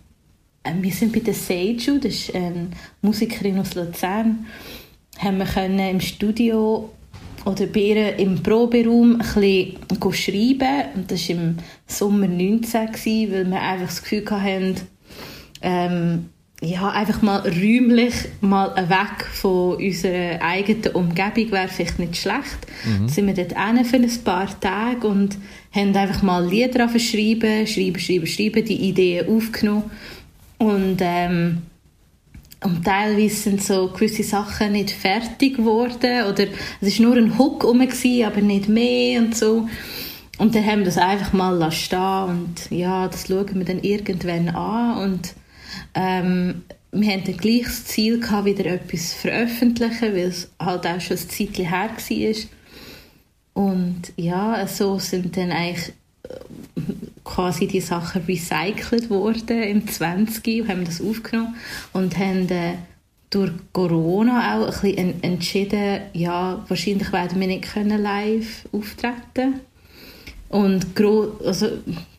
äh, 0.63 0.73
wir 0.81 0.93
sind 0.93 1.13
bei 1.13 1.21
der 1.21 1.35
Seiju, 1.35 1.99
das 1.99 2.15
ist 2.15 2.35
eine 2.35 2.69
Musikerin 3.03 3.59
aus 3.59 3.75
Luzern, 3.75 4.47
haben 5.19 5.39
wir 5.39 5.47
können 5.47 5.79
im 5.79 6.01
Studio 6.01 6.91
oder 7.45 7.77
ihr 7.77 8.19
im 8.19 8.43
Proberaum 8.43 9.21
ein 9.21 9.77
bisschen 9.89 10.13
schreiben. 10.13 10.89
Und 10.95 11.11
das 11.11 11.29
war 11.29 11.37
im 11.37 11.57
Sommer 11.87 12.27
19, 12.27 12.89
weil 13.31 13.51
wir 13.51 13.61
einfach 13.61 13.87
das 13.87 14.03
Gefühl 14.03 14.25
hatten, 14.31 14.77
ähm, 15.63 16.27
ja, 16.63 16.89
einfach 16.91 17.21
mal 17.21 17.41
räumlich 17.41 18.15
mal 18.41 18.75
weg 18.89 19.27
von 19.33 19.77
unserer 19.77 20.41
eigenen 20.41 20.95
Umgebung 20.95 21.53
wäre 21.53 21.69
vielleicht 21.69 21.99
nicht 21.99 22.17
schlecht. 22.17 22.67
Mhm. 22.85 23.09
Sind 23.09 23.27
wir 23.27 23.35
dort 23.35 23.59
hin 23.59 23.85
für 23.85 23.97
ein 23.97 24.25
paar 24.25 24.61
Tage 24.61 25.07
und 25.07 25.37
haben 25.73 25.95
einfach 25.95 26.23
mal 26.23 26.47
Lieder 26.47 26.89
schreiben, 26.99 27.67
schreiben, 27.67 27.99
schreiben, 27.99 28.27
schreiben, 28.27 28.65
die 28.65 28.89
Ideen 28.89 29.29
aufgenommen. 29.29 29.91
Und, 30.59 30.99
ähm, 31.01 31.63
und 32.65 32.83
teilweise 32.83 33.37
sind 33.37 33.63
so 33.63 33.89
gewisse 33.89 34.23
Sachen 34.23 34.73
nicht 34.73 34.91
fertig 34.91 35.57
geworden 35.57 36.27
oder 36.27 36.47
es 36.81 36.99
war 36.99 37.07
nur 37.07 37.17
ein 37.17 37.39
Hook 37.39 37.63
rum, 37.63 37.83
aber 37.83 38.41
nicht 38.41 38.69
mehr 38.69 39.21
und 39.21 39.37
so. 39.37 39.69
Und 40.39 40.55
dann 40.55 40.67
haben 40.67 40.79
wir 40.79 40.87
das 40.87 40.99
einfach 40.99 41.33
mal 41.33 41.71
stehen 41.71 42.25
und 42.25 42.71
ja, 42.71 43.07
das 43.07 43.29
schauen 43.29 43.55
wir 43.55 43.65
dann 43.65 43.81
irgendwann 43.81 44.49
an 44.49 44.99
und 44.99 45.35
ähm, 45.95 46.63
wir 46.91 47.13
hatten 47.13 47.25
dann 47.25 47.37
gleich 47.37 47.65
das 47.65 47.85
Ziel, 47.85 48.19
gehabt, 48.19 48.47
wieder 48.47 48.67
etwas 48.67 49.11
zu 49.11 49.17
veröffentlichen, 49.17 50.15
weil 50.15 50.29
es 50.29 50.51
halt 50.59 50.87
auch 50.87 51.01
schon 51.01 51.19
ein 51.19 51.29
Zeitchen 51.29 51.69
her 51.69 51.91
war. 51.97 53.65
Und 53.65 54.13
ja, 54.17 54.67
so 54.67 54.99
sind 54.99 55.37
dann 55.37 55.53
eigentlich 55.53 55.93
quasi 57.25 57.67
die 57.67 57.81
Sachen 57.81 58.23
recycelt 58.27 59.11
worden 59.11 59.63
im 59.63 59.89
20. 59.89 60.63
und 60.63 60.69
haben 60.69 60.85
das 60.85 61.01
aufgenommen 61.01 61.57
und 61.93 62.19
haben 62.19 62.49
äh, 62.49 62.75
durch 63.31 63.51
Corona 63.73 64.57
auch 64.57 64.67
ein 64.67 64.81
bisschen 64.81 65.23
entschieden, 65.23 66.03
ja, 66.13 66.65
wahrscheinlich 66.69 67.13
werden 67.13 67.41
wir 67.41 67.49
nicht 67.49 67.73
können 67.73 68.01
live 68.01 68.67
auftreten 68.73 69.61
und 70.49 70.87
also 71.45 71.69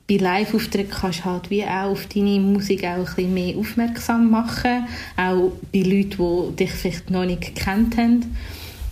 bei 0.07 0.17
Live-Auftritten 0.17 0.91
kannst 0.91 1.21
du 1.21 1.25
halt 1.25 1.49
wie 1.49 1.63
auch 1.63 1.91
auf 1.91 2.05
deine 2.07 2.39
Musik 2.39 2.83
auch 2.83 2.97
ein 2.97 3.05
bisschen 3.05 3.33
mehr 3.33 3.57
aufmerksam 3.57 4.29
machen, 4.29 4.87
auch 5.17 5.51
bei 5.73 5.79
Leuten, 5.79 6.51
die 6.51 6.55
dich 6.57 6.71
vielleicht 6.71 7.09
noch 7.09 7.25
nicht 7.25 7.55
gekannt 7.55 7.97
haben. 7.97 8.35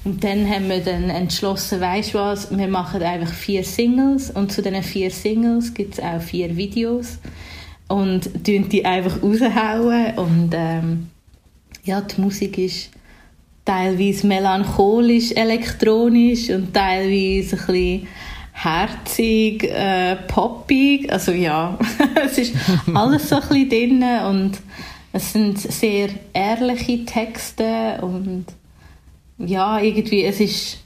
Und 0.05 0.23
dann 0.23 0.49
haben 0.49 0.67
wir 0.67 0.81
dann 0.81 1.09
entschlossen, 1.09 1.79
weißt 1.79 2.13
du 2.13 2.17
was, 2.17 2.55
wir 2.55 2.67
machen 2.67 3.01
einfach 3.01 3.33
vier 3.33 3.63
Singles 3.63 4.31
und 4.31 4.51
zu 4.51 4.61
diesen 4.61 4.83
vier 4.83 5.09
Singles 5.11 5.73
gibt 5.73 5.93
es 5.93 6.03
auch 6.03 6.21
vier 6.21 6.57
Videos 6.57 7.19
und 7.87 8.43
tun 8.43 8.67
die 8.67 8.83
einfach 8.83 9.23
raushauen 9.23 10.17
und 10.17 10.51
ähm, 10.53 11.07
ja, 11.85 12.01
die 12.01 12.19
Musik 12.19 12.57
ist 12.57 12.89
teilweise 13.63 14.27
melancholisch, 14.27 15.31
elektronisch 15.31 16.49
und 16.49 16.73
teilweise 16.73 17.55
ein 17.55 17.65
bisschen 17.65 18.07
herzig, 18.51 19.63
äh, 19.63 20.17
poppig, 20.27 21.11
also 21.11 21.31
ja, 21.31 21.77
es 22.25 22.37
ist 22.37 22.55
alles 22.93 23.29
so 23.29 23.35
ein 23.35 23.41
bisschen 23.41 23.69
drin 23.69 24.03
und 24.27 24.51
es 25.13 25.31
sind 25.31 25.59
sehr 25.59 26.09
ehrliche 26.33 27.05
Texte 27.05 27.99
und 28.01 28.45
ja, 29.45 29.79
irgendwie, 29.79 30.23
es 30.23 30.39
ist 30.39 30.79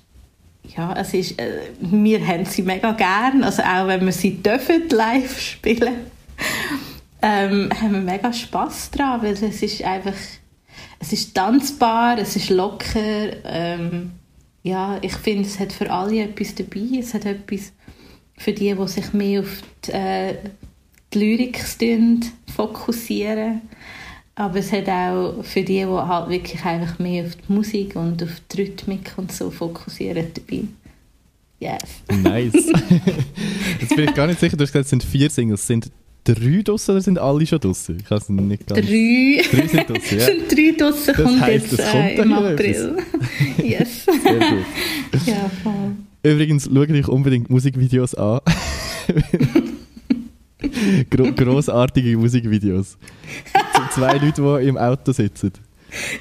ja, 0.75 0.93
es 0.93 1.13
ist, 1.13 1.39
äh, 1.39 1.61
wir 1.79 2.25
haben 2.27 2.45
sie 2.45 2.61
mega 2.61 2.91
gern, 2.91 3.43
also 3.43 3.63
auch 3.63 3.87
wenn 3.87 4.05
wir 4.05 4.11
sie 4.11 4.35
dürfen 4.35 4.89
live 4.89 5.39
spielen, 5.39 5.95
ähm, 7.21 7.69
haben 7.73 7.93
wir 7.93 8.01
mega 8.01 8.33
Spass 8.33 8.91
dran, 8.91 9.21
weil 9.21 9.33
es 9.33 9.41
ist 9.41 9.81
einfach, 9.81 10.13
es 10.99 11.13
ist 11.13 11.33
tanzbar, 11.33 12.17
es 12.19 12.35
ist 12.35 12.49
locker, 12.49 13.29
ähm, 13.45 14.11
ja, 14.67 14.97
ich 15.01 15.13
finde, 15.13 15.47
es 15.47 15.59
hat 15.59 15.71
für 15.71 15.89
alle 15.89 16.23
etwas 16.23 16.53
dabei. 16.53 16.99
Es 16.99 17.13
hat 17.13 17.25
etwas 17.25 17.71
für 18.37 18.51
die, 18.51 18.75
die 18.75 18.87
sich 18.87 19.13
mehr 19.13 19.39
auf 19.39 19.61
die, 19.85 19.91
äh, 19.91 20.35
die 21.13 21.19
Lyrik 21.19 21.63
fokussieren. 22.53 23.61
Aber 24.39 24.59
es 24.59 24.71
hat 24.71 24.87
auch 24.87 25.43
für 25.43 25.63
die, 25.63 25.79
die 25.79 25.85
halt 25.85 26.29
wirklich 26.29 26.63
einfach 26.63 26.99
mehr 26.99 27.25
auf 27.25 27.31
die 27.35 27.51
Musik 27.51 27.95
und 27.95 28.21
auf 28.21 28.29
die 28.51 28.61
Rhythmik 28.61 29.13
und 29.17 29.31
so 29.31 29.49
fokussieren 29.49 30.27
dabei. 30.31 30.63
Yes. 31.59 32.21
Nice. 32.21 32.53
Jetzt 33.81 33.95
bin 33.95 34.07
ich 34.07 34.13
gar 34.13 34.27
nicht 34.27 34.39
sicher, 34.39 34.55
du 34.55 34.63
hast 34.63 34.71
gesagt, 34.71 34.85
es 34.85 34.89
sind 34.91 35.03
vier 35.03 35.31
Singles. 35.31 35.65
Sind 35.65 35.89
drei 36.23 36.61
draussen 36.63 36.91
oder 36.91 37.01
sind 37.01 37.17
alle 37.17 37.47
schon 37.47 37.59
draussen? 37.59 37.97
Ich 37.99 38.11
weiß 38.11 38.29
nicht 38.29 38.67
ganz. 38.67 38.79
Drei. 38.79 39.41
Drei 39.51 39.67
sind 39.67 39.89
draussen, 39.89 40.19
ja. 40.19 40.25
sind 40.25 40.51
drei 40.51 40.75
draussen, 40.77 41.07
das 41.07 41.15
kommt 41.15 41.41
heisst, 41.41 41.71
jetzt 41.71 41.91
kommt 41.91 42.03
äh, 42.03 42.21
im 42.21 42.33
April. 42.33 42.97
yes. 43.57 44.05
Sehr 44.05 44.39
gut. 44.39 45.25
Ja, 45.25 45.49
voll. 45.63 45.95
Übrigens, 46.21 46.69
schau 46.71 46.85
dich 46.85 47.07
unbedingt 47.07 47.49
Musikvideos 47.49 48.13
an. 48.13 48.41
Gro 51.09 51.31
grossartige 51.33 52.17
Musikvideos. 52.17 52.97
Zwei 53.91 54.17
Leute, 54.17 54.41
die 54.41 54.67
im 54.67 54.77
Auto 54.77 55.11
sitzen. 55.11 55.51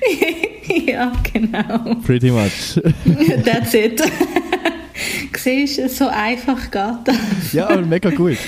ja, 0.86 1.12
genau. 1.32 1.96
Pretty 2.04 2.30
much. 2.30 2.80
That's 3.44 3.74
it. 3.74 4.02
Siehst 5.36 5.78
du, 5.78 5.88
so 5.88 6.08
einfach 6.08 6.70
geht 6.70 6.98
das. 7.04 7.52
ja, 7.52 7.68
aber 7.68 7.82
mega 7.82 8.10
gut. 8.10 8.38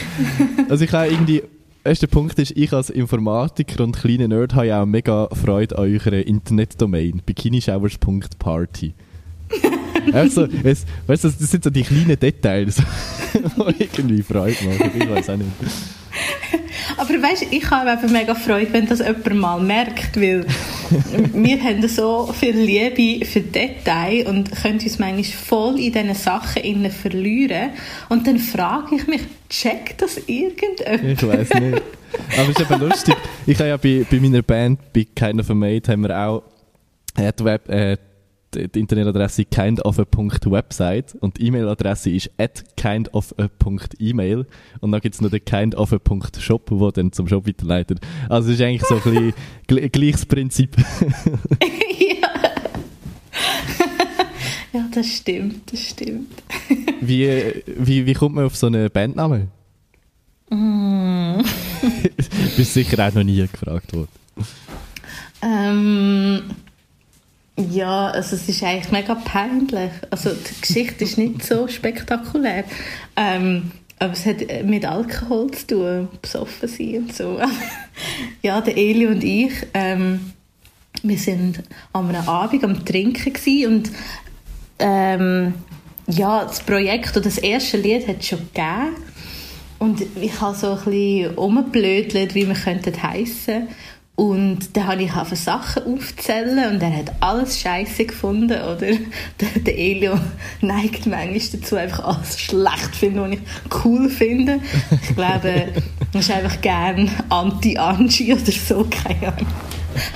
Also 0.69 0.85
ich 0.85 0.93
habe 0.93 1.09
irgendwie, 1.09 1.43
erster 1.85 2.09
Punkt 2.09 2.39
ist, 2.41 2.57
ich 2.57 2.73
als 2.73 2.91
Informatiker 2.91 3.85
und 3.85 3.97
kleiner 3.97 4.27
Nerd 4.27 4.55
habe 4.55 4.67
ja 4.67 4.83
auch 4.83 4.87
mega 4.87 5.29
Freude 5.33 5.79
an 5.79 5.85
eurer 5.85 6.27
Internetdomain, 6.27 7.23
bikinishowers.party. 7.25 8.95
also, 10.13 10.49
es, 10.65 10.87
weißt 11.07 11.25
du, 11.25 11.29
das 11.29 11.51
sind 11.51 11.63
so 11.63 11.71
die 11.71 11.83
kleinen 11.83 12.19
Details, 12.19 12.83
irgendwie 13.79 14.23
Freude 14.23 14.57
machen. 14.65 14.91
Ich 14.99 15.09
weiß 15.09 15.31
auch 15.31 15.37
nicht. 15.37 15.51
Aber 16.97 17.11
weißt, 17.11 17.47
ich 17.51 17.71
habe 17.71 17.91
eben 17.91 18.13
mega 18.13 18.35
Freude, 18.35 18.73
wenn 18.73 18.87
das 18.87 18.99
jemand 18.99 19.35
mal 19.35 19.61
merkt, 19.61 20.17
weil 20.17 20.47
wir 21.33 21.63
haben 21.63 21.87
so 21.87 22.33
viel 22.33 22.57
Liebe 22.57 23.25
für 23.25 23.41
Details 23.41 24.27
und 24.27 24.51
können 24.51 24.81
uns 24.81 24.99
manchmal 24.99 25.25
voll 25.25 25.79
in 25.79 25.93
diesen 25.93 26.15
Sachen 26.15 26.91
verlieren. 26.91 27.71
Und 28.09 28.27
dann 28.27 28.39
frage 28.39 28.97
ich 28.97 29.07
mich, 29.07 29.21
checkt 29.49 30.03
das 30.03 30.19
irgendjemand? 30.27 31.23
Ich 31.23 31.27
weiß 31.27 31.55
nicht. 31.61 31.83
Aber 32.39 32.51
es 32.51 32.59
ist 32.59 32.71
eben 32.71 32.81
lustig. 32.81 33.17
Ich 33.47 33.59
habe 33.59 33.69
ja 33.69 33.77
bei, 33.77 34.07
bei 34.11 34.19
meiner 34.19 34.43
Band, 34.43 34.93
bei 34.93 35.07
Kind 35.15 35.41
of 35.41 35.51
a 35.51 35.55
Mate, 35.55 35.93
haben 35.93 36.03
wir 36.03 36.19
auch 36.19 36.43
äh, 37.17 37.97
die, 38.55 38.69
die 38.69 38.81
Internetadresse 38.81 39.45
kindofa.website 39.45 41.15
und 41.21 41.39
die 41.39 41.47
E-Mail-Adresse 41.47 42.11
ist 42.11 42.31
at 42.39 42.65
kindofa.email 42.77 44.47
und 44.81 44.93
dann 44.93 45.01
gibt 45.01 45.15
es 45.15 45.21
noch 45.21 45.31
den 45.31 45.45
kindofa.shop, 45.45 46.71
der 46.71 46.93
dann 46.93 47.13
zum 47.13 47.29
Shop 47.29 47.47
weiterleitet. 47.47 48.01
Also 48.29 48.51
es 48.51 48.57
ist 48.57 48.63
eigentlich 48.65 48.85
so 48.85 48.97
ein 48.97 49.03
bisschen 49.03 49.35
gl 49.67 49.89
gleiches 49.89 50.27
Prinzip. 50.27 50.77
ja. 51.99 52.29
ja, 54.73 54.89
das 54.93 55.07
stimmt, 55.07 55.73
das 55.73 55.81
stimmt. 55.81 56.31
wie, 57.01 57.63
wie, 57.67 58.07
wie 58.07 58.15
kommt 58.15 58.35
man 58.35 58.45
auf 58.45 58.57
so 58.57 58.67
einen 58.67 58.91
Bandnamen? 58.91 59.49
Mm. 60.51 61.43
Bist 62.57 62.73
sicher 62.73 63.07
auch 63.07 63.15
noch 63.15 63.23
nie 63.23 63.47
gefragt 63.47 63.93
worden. 63.93 64.09
Ähm... 65.43 66.43
Ja, 67.59 68.11
also 68.11 68.37
es 68.37 68.49
ist 68.49 68.63
eigentlich 68.63 68.93
mega 68.93 69.17
peinlich. 69.17 69.91
Also 70.11 70.31
die 70.31 70.61
Geschichte 70.61 71.03
ist 71.03 71.19
nicht 71.19 71.45
so 71.45 71.67
spektakulär. 71.67 72.63
Ähm, 73.17 73.73
aber 73.99 74.13
es 74.13 74.25
hat 74.27 74.37
mit 74.65 74.87
Alkohol 74.87 75.51
zu 75.51 75.67
tun, 75.67 76.09
besoffen 76.23 76.69
sein 76.69 76.97
und 76.99 77.17
so. 77.17 77.41
ja, 78.43 78.61
der 78.61 78.77
Eli 78.77 79.09
und 79.09 79.25
ich, 79.25 79.53
ähm, 79.75 80.33
wir 81.03 81.19
sind 81.19 81.65
an 81.93 82.09
einem 82.09 82.29
Abend 82.29 82.63
am 82.63 82.85
Trinken 82.85 83.67
und 83.67 83.91
ähm, 84.79 85.55
ja, 86.07 86.45
das 86.45 86.61
Projekt 86.61 87.17
oder 87.17 87.23
das 87.23 87.39
erste 87.39 87.77
Lied 87.77 88.07
hat 88.07 88.21
es 88.21 88.29
schon 88.29 88.39
gegeben. 88.39 88.97
Und 89.81 90.01
ich 90.21 90.41
habe 90.41 90.57
so 90.57 90.73
ein 90.73 90.85
bisschen 90.85 91.35
rumgeblödelt, 91.35 92.37
wie 92.37 92.47
wir 92.47 92.55
könnten 92.55 93.03
heissen 93.03 93.69
und 94.19 94.77
dann 94.77 94.89
habe 94.89 95.05
ich 95.05 95.15
auf 95.15 95.29
Sachen 95.29 95.95
aufzählen 95.95 96.75
und 96.75 96.83
er 96.83 96.97
hat 96.97 97.13
alles 97.21 97.61
scheiße 97.61 98.05
gefunden, 98.05 98.61
oder? 98.61 98.79
Der, 99.41 99.61
der 99.61 99.79
Elio 99.79 100.19
neigt 100.61 101.07
manchmal 101.07 101.39
dazu, 101.53 101.77
einfach 101.77 102.05
alles 102.05 102.41
schlecht 102.41 102.95
zu 102.95 102.99
finden, 102.99 103.21
was 103.21 103.31
ich 103.31 103.85
cool 103.85 104.09
finde. 104.09 104.59
Ich 104.91 105.15
glaube, 105.15 105.49
er 106.13 106.21
ist 106.21 106.31
einfach 106.33 106.61
gern 106.61 107.09
Anti-Angie 107.29 108.33
oder 108.33 108.51
so, 108.51 108.85
keine 108.91 109.29
Ahnung. 109.29 109.47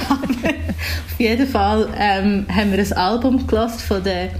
auf 0.08 1.20
jeden 1.20 1.46
Fall 1.46 1.88
ähm, 1.96 2.46
haben 2.52 2.72
wir 2.72 2.80
ein 2.80 2.92
Album 2.94 3.46
gelassen 3.46 3.78
von 3.86 4.02
der 4.02 4.30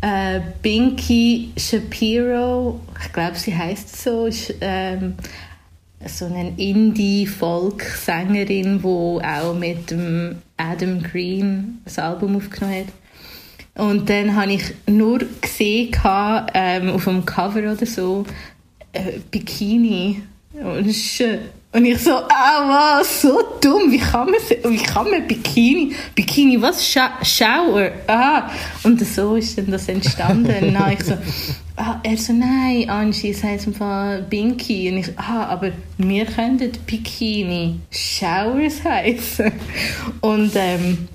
äh, 0.00 0.40
Binky 0.62 1.52
Shapiro. 1.58 2.80
Ich 3.04 3.12
glaube, 3.12 3.36
sie 3.36 3.54
heißt 3.54 4.02
so. 4.02 4.24
Ist, 4.24 4.54
ähm, 4.62 5.14
so 6.06 6.26
eine 6.26 6.52
Indie-Folk-Sängerin, 6.56 8.80
die 8.80 8.86
auch 8.86 9.54
mit 9.54 9.92
Adam 10.56 11.02
Green 11.02 11.82
ein 11.84 11.98
Album 12.02 12.36
aufgenommen 12.36 12.80
hat. 12.80 12.86
Und 13.84 14.08
dann 14.10 14.34
habe 14.34 14.54
ich 14.54 14.74
nur 14.86 15.20
gesehen, 15.40 15.92
ähm, 16.54 16.90
auf 16.90 17.04
dem 17.04 17.24
Cover 17.24 17.60
oder 17.60 17.86
so, 17.86 18.26
äh, 18.92 19.20
Bikini. 19.30 20.20
Und, 20.52 20.88
und 21.78 21.84
ich 21.84 21.98
so, 22.00 22.10
ah, 22.10 22.98
was, 22.98 23.22
so 23.22 23.40
dumm, 23.60 23.92
wie 23.92 23.98
kann 23.98 24.28
man, 24.28 24.40
wie 24.72 24.82
kann 24.82 25.08
man 25.08 25.24
Bikini, 25.28 25.94
Bikini, 26.12 26.60
was, 26.60 26.84
Scha 26.84 27.12
Shower, 27.22 27.92
ah. 28.08 28.50
Und 28.82 28.98
so 29.06 29.36
ist 29.36 29.56
dann 29.56 29.70
das 29.70 29.88
entstanden. 29.88 30.52
und 30.64 30.74
dann 30.74 30.92
ich 30.92 31.04
so, 31.04 31.16
ah, 31.76 32.00
er 32.02 32.16
so, 32.16 32.32
nein, 32.32 32.90
Angie, 32.90 33.30
es 33.30 33.44
heisst 33.44 33.68
einfach 33.68 34.22
Binky. 34.28 34.90
Und 34.90 34.98
ich, 34.98 35.16
ah, 35.18 35.44
aber 35.50 35.70
wir 35.98 36.26
könnten 36.26 36.72
Bikini 36.84 37.78
Showers 37.92 38.84
heißen. 38.84 39.52
Und, 40.20 40.50
ähm, 40.56 41.06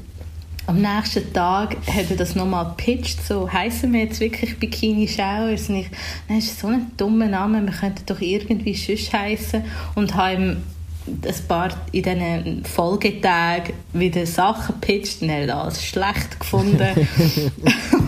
am 0.66 0.82
nächsten 0.82 1.34
Tag 1.34 1.76
hat 1.88 2.10
er 2.10 2.18
das 2.18 2.36
nochmal 2.36 2.66
gepitcht, 2.66 3.26
so 3.26 3.52
heißen 3.52 3.92
wir 3.92 4.02
jetzt 4.02 4.20
wirklich 4.20 4.58
Bikini 4.58 5.08
Showers 5.08 5.70
und 5.70 5.78
ich, 5.78 5.88
das 6.28 6.46
ist 6.46 6.60
so 6.60 6.68
ein 6.68 6.92
dummer 6.98 7.28
Name, 7.28 7.64
wir 7.64 7.74
könnten 7.74 8.06
doch 8.06 8.22
irgendwie 8.22 8.74
sonst 8.74 9.12
heißen 9.12 9.64
und 9.96 10.16
haben 10.16 10.64
ein 11.06 11.48
paar 11.50 11.70
in 11.92 12.04
diesen 12.04 12.64
Folgetagen 12.64 13.74
wieder 13.92 14.26
Sachen 14.26 14.76
gepitcht 14.80 15.22
und 15.22 15.30
er 15.30 15.44
hat 15.44 15.50
alles 15.50 15.84
schlecht 15.84 16.40
gefunden 16.40 16.80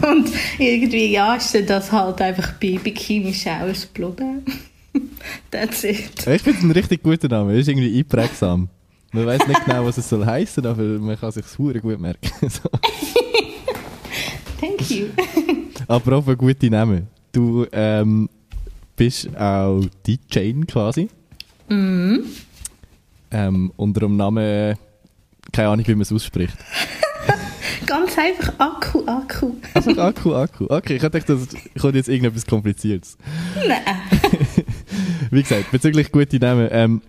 und 0.09 0.29
irgendwie 0.57 1.11
ja 1.11 1.35
ist 1.35 1.57
das 1.67 1.91
halt 1.91 2.21
einfach 2.21 2.53
bei 2.53 2.79
Bikini 2.81 3.33
Showers 3.33 3.89
geblieben. 3.93 4.45
That's 5.51 5.83
it. 5.83 6.25
Ich 6.25 6.41
finde 6.41 6.59
es 6.59 6.63
ein 6.63 6.71
richtig 6.71 7.03
guter 7.03 7.27
Name, 7.27 7.51
er 7.51 7.59
ist 7.59 7.67
irgendwie 7.67 7.99
einprägsam. 7.99 8.69
Man 9.15 9.25
weiß 9.27 9.47
nicht 9.47 9.63
genau, 9.65 9.85
was 9.85 9.97
es 9.97 10.09
soll 10.09 10.25
heißen, 10.25 10.65
aber 10.65 10.83
man 10.83 11.17
kann 11.17 11.31
sich 11.31 11.45
es 11.45 11.55
gut 11.55 11.81
merken. 12.01 12.29
Thank 14.59 14.91
you. 14.91 15.05
Apropos 15.87 16.37
gute 16.37 16.69
Namen. 16.69 17.07
Du 17.31 17.65
ähm, 17.71 18.27
bist 18.97 19.33
auch 19.37 19.85
DJ 20.05 20.51
quasi. 20.67 21.07
Mhm. 21.69 22.25
Ähm, 23.31 23.71
unter 23.77 24.01
dem 24.01 24.17
Namen, 24.17 24.77
keine 25.53 25.69
Ahnung, 25.69 25.87
wie 25.87 25.95
man 25.95 26.01
es 26.01 26.11
ausspricht. 26.11 26.57
Ganz 27.85 28.17
einfach 28.17 28.53
Akku, 28.57 29.05
Akku. 29.05 29.53
Einfach 29.73 29.97
Akku, 29.97 30.35
Akku. 30.35 30.65
Okay, 30.67 30.97
ich 30.97 31.01
dachte, 31.01 31.21
das 31.21 31.47
kommt 31.79 31.95
jetzt 31.95 32.09
irgendetwas 32.09 32.45
Kompliziertes. 32.45 33.17
Nein. 33.65 33.79
wie 35.31 35.41
gesagt, 35.41 35.71
bezüglich 35.71 36.11
gute 36.11 36.37
Namen. 36.37 36.67
Ähm, 36.69 37.01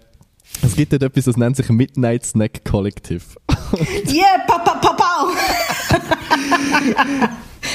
es 0.63 0.77
gibt 0.77 0.93
dort 0.93 1.03
etwas, 1.03 1.25
das 1.25 1.37
nennt 1.37 1.57
sich 1.57 1.69
Midnight 1.69 2.25
Snack 2.25 2.65
Collective. 2.65 3.23
yeah, 4.09 4.39
papa, 4.47 4.75
papa! 4.77 5.29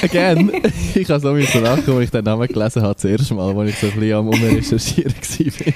Again, 0.02 0.50
ich 0.94 1.08
habe 1.10 1.20
so 1.20 1.38
so 1.40 1.58
lachen, 1.60 1.94
als 1.94 2.04
ich 2.04 2.10
den 2.10 2.24
Namen 2.24 2.48
gelesen 2.48 2.82
habe, 2.82 2.94
das 2.94 3.04
erste 3.04 3.34
Mal, 3.34 3.56
als 3.56 3.70
ich 3.70 3.78
so 3.78 3.86
ein 3.88 3.92
bisschen 3.92 4.16
am 4.16 4.28
Umrecherchieren 4.28 5.14
war. 5.14 5.74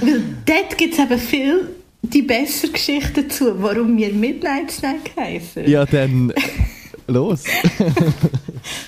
Weil 0.00 0.22
dort 0.46 0.78
gibt 0.78 0.94
es 0.94 0.98
eben 0.98 1.18
viel 1.18 1.68
die 2.02 2.22
bessere 2.22 2.72
Geschichte 2.72 3.24
dazu, 3.24 3.62
warum 3.62 3.96
wir 3.96 4.12
Midnight 4.12 4.70
Snack 4.70 5.10
heißen. 5.16 5.68
Ja, 5.68 5.84
dann 5.84 6.32
los. 7.06 7.44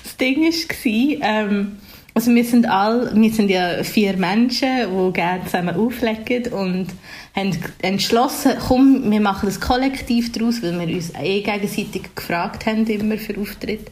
das 0.03 0.17
Ding 0.17 0.43
war, 0.43 1.19
ähm, 1.23 1.73
also 2.15 2.35
wir 2.35 2.45
sind 2.45 2.67
all, 2.67 3.11
wir 3.15 3.33
sind 3.33 3.51
ja 3.51 3.83
vier 3.83 4.17
Menschen, 4.17 4.69
die 4.69 5.13
gerne 5.13 5.45
zusammen 5.45 5.77
auflegen 5.77 6.53
und 6.53 6.89
haben 7.35 7.57
entschlossen, 7.81 8.53
komm, 8.69 9.11
wir 9.11 9.21
machen 9.21 9.47
das 9.47 9.61
Kollektiv 9.61 10.31
daraus, 10.33 10.63
weil 10.63 10.79
wir 10.79 10.95
uns 10.95 11.13
eh 11.15 11.41
gegenseitig 11.41 12.15
gefragt 12.15 12.67
haben 12.67 12.87
immer 12.87 13.17
für 13.17 13.39
Auftritt. 13.41 13.91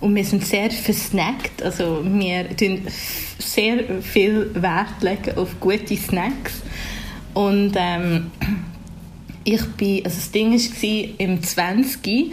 Und 0.00 0.14
wir 0.14 0.24
sind 0.24 0.44
sehr 0.44 0.70
versnackt, 0.70 1.62
also 1.62 2.04
wir 2.04 2.44
legen 2.44 2.86
sehr 3.38 4.02
viel 4.02 4.50
Wert 4.54 5.02
legen 5.02 5.36
auf 5.36 5.58
gute 5.58 5.96
Snacks. 5.96 6.62
Und 7.34 7.72
ähm, 7.76 8.30
ich 9.42 9.64
bin, 9.76 10.04
also 10.04 10.16
das 10.16 10.30
Ding 10.30 10.52
war, 10.52 11.08
im 11.18 11.42
20 11.42 12.32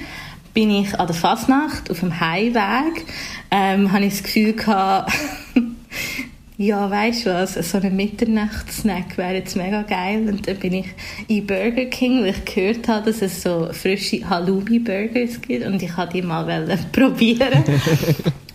bin 0.55 0.71
ich 0.71 0.97
an 0.97 1.05
der 1.05 1.15
Fasnacht 1.15 1.91
auf 1.91 1.99
dem 1.99 2.19
Heimweg, 2.19 3.05
ähm, 3.51 3.91
habe 3.91 4.05
ich 4.05 4.13
das 4.13 4.23
Gefühl 4.23 4.53
gehabt, 4.53 5.13
ja, 6.57 6.89
weißt 6.89 7.25
du 7.25 7.33
was, 7.33 7.53
so 7.53 7.77
ein 7.77 7.95
Mitternachtssnack 7.95 9.17
wäre 9.17 9.35
jetzt 9.35 9.57
mega 9.57 9.81
geil. 9.81 10.27
Und 10.29 10.47
dann 10.47 10.55
bin 10.55 10.73
ich 10.73 10.87
in 11.27 11.45
Burger 11.45 11.85
King, 11.85 12.21
weil 12.21 12.29
ich 12.29 12.45
gehört 12.45 12.87
habe, 12.87 13.11
dass 13.11 13.21
es 13.21 13.43
so 13.43 13.67
frische 13.73 14.27
Halloumi-Burgers 14.27 15.41
gibt 15.41 15.65
und 15.65 15.83
ich 15.83 15.95
wollte 15.97 16.13
die 16.13 16.21
mal 16.21 16.77
probieren. 16.93 17.63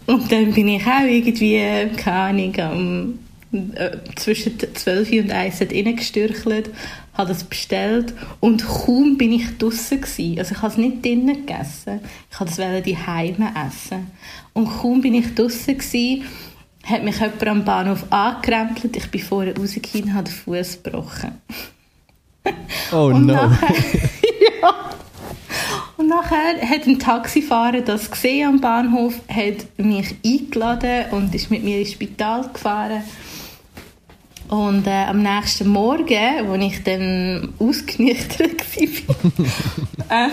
und 0.07 0.33
dann 0.33 0.53
bin 0.53 0.69
ich 0.69 0.87
auch 0.87 1.05
irgendwie, 1.07 1.61
keine 1.97 2.17
Ahnung, 2.17 3.19
um, 3.53 3.59
äh, 3.75 3.91
zwischen 4.17 4.59
12 4.59 5.13
und 5.13 5.31
1 5.33 5.61
reingestürchelt, 5.61 6.71
habe 7.15 7.29
das 7.29 7.45
bestellt 7.45 8.15
und 8.41 8.65
kaum 8.67 9.19
bin 9.19 9.33
ich 9.33 9.59
draußen 9.59 10.01
gewesen. 10.01 10.39
Also 10.39 10.55
ich 10.55 10.63
habe 10.63 10.73
es 10.73 10.79
nicht 10.79 11.05
drinnen 11.05 11.47
gegessen, 11.47 12.01
ich 12.31 12.41
wollte 12.41 12.63
es 12.63 12.83
die 12.85 12.97
Heime 12.97 13.53
essen. 13.67 14.11
Und 14.53 14.67
kaum 14.67 15.01
bin 15.01 15.15
ich 15.15 15.35
draußen 15.35 15.77
gewesen, 15.77 16.25
hat 16.85 17.05
mich 17.05 17.19
jemand 17.19 17.47
am 17.47 17.65
Bahnhof 17.65 18.05
angekrempelt. 18.11 18.97
Ich 18.97 19.11
bin 19.11 19.21
vorher 19.21 19.57
rausgekommen 19.57 20.09
und 20.09 20.15
habe 20.15 20.25
den 20.25 20.35
Fuß 20.35 20.83
gebrochen. 20.83 21.33
Oh 22.93 23.07
und 23.07 23.27
no. 23.27 23.35
Nachher, 23.35 23.75
ja. 24.63 24.91
Und 25.97 26.09
nachher 26.09 26.61
hat 26.63 26.87
ein 26.87 26.99
Taxifahrer 26.99 27.83
das 27.83 28.11
gesehen 28.11 28.49
am 28.49 28.61
Bahnhof, 28.61 29.15
hat 29.29 29.67
mich 29.77 30.15
eingeladen 30.25 31.11
und 31.11 31.35
ist 31.35 31.51
mit 31.51 31.63
mir 31.63 31.81
ins 31.81 31.93
Spital 31.93 32.49
gefahren. 32.53 33.03
Und 34.51 34.85
äh, 34.89 35.05
am 35.05 35.23
nächsten 35.23 35.69
Morgen, 35.69 36.51
als 36.51 36.63
ich 36.65 36.83
dann 36.83 37.55
ausgenüchtert 37.61 38.61
war, 38.77 39.37
ähm, 40.11 40.31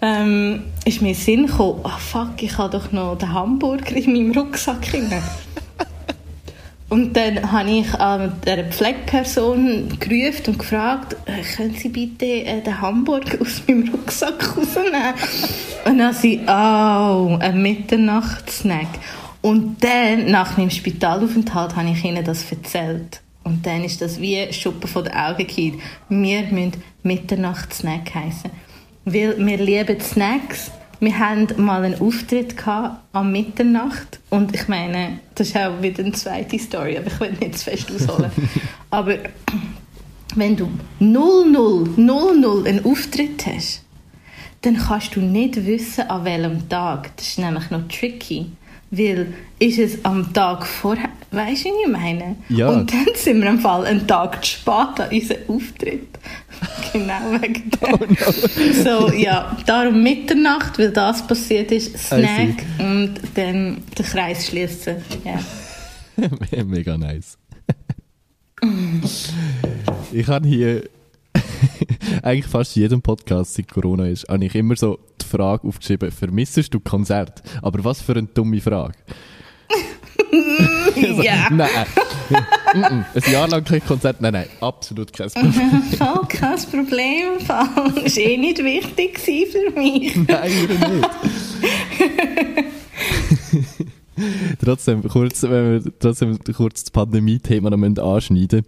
ähm, 0.00 0.62
ist 0.84 1.02
mir 1.02 1.14
Sinn 1.16 1.46
gekommen, 1.46 1.80
oh 1.82 1.98
fuck, 1.98 2.40
ich 2.40 2.56
habe 2.56 2.78
doch 2.78 2.92
noch 2.92 3.18
den 3.18 3.32
Hamburger 3.32 3.96
in 3.96 4.12
meinem 4.12 4.30
Rucksack. 4.30 4.86
Und 6.88 7.16
dann 7.16 7.50
habe 7.50 7.70
ich 7.70 7.92
an 7.94 8.34
der 8.46 8.66
Pflegeperson 8.66 9.98
gerufen 9.98 10.42
und 10.46 10.58
gefragt, 10.60 11.16
äh, 11.26 11.42
können 11.56 11.74
Sie 11.74 11.88
bitte 11.88 12.26
äh, 12.26 12.60
den 12.60 12.80
Hamburger 12.80 13.40
aus 13.40 13.62
meinem 13.66 13.88
Rucksack 13.88 14.56
rausnehmen? 14.56 15.14
Und 15.84 15.98
dann 15.98 16.14
sie, 16.14 16.38
oh, 16.46 17.36
ein 17.40 17.60
Mitternachtssnack. 17.60 18.86
Und 19.44 19.84
dann, 19.84 20.30
nach 20.30 20.56
meinem 20.56 20.70
Spitalaufenthalt, 20.70 21.76
habe 21.76 21.90
ich 21.90 22.02
ihnen 22.02 22.24
das 22.24 22.50
erzählt. 22.50 23.20
Und 23.42 23.66
dann 23.66 23.84
ist 23.84 24.00
das 24.00 24.18
wie 24.18 24.50
Schuppen 24.54 24.88
von 24.88 25.04
den 25.04 25.12
Augen 25.12 25.46
gefallen. 25.46 25.78
Wir 26.08 26.44
müssen 26.44 26.82
Mitternachtssnack 27.02 28.14
heißen. 28.14 28.50
Weil 29.04 29.36
wir 29.36 29.58
lieben 29.58 30.00
Snacks. 30.00 30.70
Wir 30.98 31.18
hatten 31.18 31.62
mal 31.62 31.84
einen 31.84 32.00
Auftritt 32.00 32.54
am 33.12 33.32
Mitternacht 33.32 34.18
und 34.30 34.54
ich 34.54 34.66
meine, 34.66 35.18
das 35.34 35.48
ist 35.48 35.58
auch 35.58 35.82
wieder 35.82 36.02
eine 36.02 36.12
zweite 36.12 36.58
Story, 36.58 36.96
aber 36.96 37.08
ich 37.08 37.20
will 37.20 37.32
nicht 37.32 37.58
zu 37.58 37.64
fest 37.64 37.92
ausholen. 37.94 38.30
aber 38.90 39.18
wenn 40.36 40.56
du 40.56 40.70
0000 41.00 42.66
einen 42.66 42.84
Auftritt 42.86 43.44
hast, 43.44 43.82
dann 44.62 44.78
kannst 44.78 45.14
du 45.16 45.20
nicht 45.20 45.66
wissen, 45.66 46.08
an 46.08 46.24
welchem 46.24 46.66
Tag. 46.70 47.14
Das 47.18 47.28
ist 47.28 47.38
nämlich 47.38 47.70
noch 47.70 47.86
tricky. 47.88 48.46
Weil 48.90 49.34
ist 49.58 49.78
es 49.78 50.04
am 50.04 50.32
Tag 50.32 50.66
vorher, 50.66 51.08
weißt 51.30 51.64
du, 51.64 51.68
was 51.70 51.76
ich 51.84 51.92
meine? 51.92 52.36
Ja. 52.48 52.68
Und 52.68 52.92
dann 52.92 53.06
sind 53.14 53.42
wir 53.42 53.48
im 53.48 53.58
Fall 53.58 53.84
einen 53.86 54.06
Tag 54.06 54.44
zu 54.44 54.52
spät 54.52 55.00
an 55.00 55.10
unseren 55.10 55.38
Auftritt. 55.48 56.08
genau 56.92 57.40
wegen 57.40 57.70
dem. 57.70 57.78
Oh 57.82 57.98
no. 57.98 59.08
So, 59.08 59.12
ja, 59.12 59.56
darum 59.66 60.02
Mitternacht, 60.02 60.78
weil 60.78 60.90
das 60.90 61.26
passiert 61.26 61.72
ist, 61.72 61.98
Snack 61.98 62.64
und 62.78 63.14
dann 63.34 63.82
den 63.98 64.04
Kreis 64.04 64.46
schließen. 64.46 64.96
Yeah. 65.24 65.40
Mega 66.64 66.96
nice. 66.96 67.36
ich 70.12 70.28
habe 70.28 70.46
hier 70.46 70.84
eigentlich 72.22 72.46
fast 72.46 72.76
jedem 72.76 73.02
Podcast, 73.02 73.54
seit 73.54 73.68
Corona 73.68 74.06
ist, 74.06 74.28
habe 74.28 74.44
ich 74.44 74.54
immer 74.54 74.76
so 74.76 74.98
die 75.24 75.36
Frage 75.36 75.66
aufgeschrieben, 75.66 76.10
vermissest 76.10 76.72
du 76.74 76.80
Konzert? 76.80 77.42
Aber 77.62 77.82
was 77.84 78.00
für 78.00 78.12
eine 78.12 78.26
dumme 78.26 78.60
Frage. 78.60 78.94
Also, 80.96 81.22
Ja. 81.22 81.48
Nein. 81.50 81.68
Mm, 82.74 82.78
mm. 82.78 83.04
Ein 83.14 83.32
Jahr 83.32 83.48
lang 83.48 83.64
kein 83.64 83.84
Konzert? 83.84 84.20
Nein, 84.20 84.32
nein, 84.32 84.46
absolut 84.60 85.12
kein 85.12 85.30
Problem. 85.30 85.82
Voll 85.96 86.20
kein 86.28 86.58
Problem. 86.70 87.40
Fall. 87.40 87.66
War 87.76 88.16
eh 88.16 88.36
nicht 88.36 88.58
wichtig 88.62 89.18
für 89.18 89.70
mich. 89.78 90.16
Nein, 90.28 90.50
nicht. 90.50 91.10
trotzdem, 94.64 95.02
kurz, 95.08 95.42
wenn 95.42 95.84
wir 95.84 95.92
trotzdem 95.98 96.38
kurz 96.56 96.84
das 96.84 96.90
Pandemie-Thema 96.90 97.70
noch 97.70 97.76
müssen 97.76 97.98
anschneiden 97.98 98.64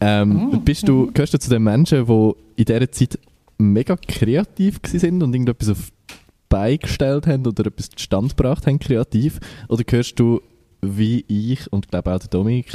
ähm, 0.00 0.60
bist 0.64 0.88
du, 0.88 1.10
Gehörst 1.12 1.34
du 1.34 1.38
zu 1.38 1.50
den 1.50 1.62
Menschen, 1.62 2.06
die 2.06 2.32
in 2.56 2.64
dieser 2.64 2.90
Zeit 2.90 3.18
mega 3.62 3.96
kreativ 3.96 4.80
sind 4.84 5.22
und 5.22 5.32
irgendetwas 5.32 5.70
auf 5.70 5.90
die 6.10 6.14
Beine 6.48 6.78
gestellt 6.78 7.26
haben 7.26 7.46
oder 7.46 7.66
etwas 7.66 7.90
zustande 7.90 8.34
gebracht 8.34 8.66
haben, 8.66 8.78
kreativ? 8.78 9.40
Oder 9.68 9.84
gehörst 9.84 10.18
du, 10.20 10.40
wie 10.82 11.24
ich 11.28 11.72
und 11.72 11.88
glaube 11.88 12.12
auch 12.12 12.18
der 12.18 12.28
Dominik, 12.28 12.72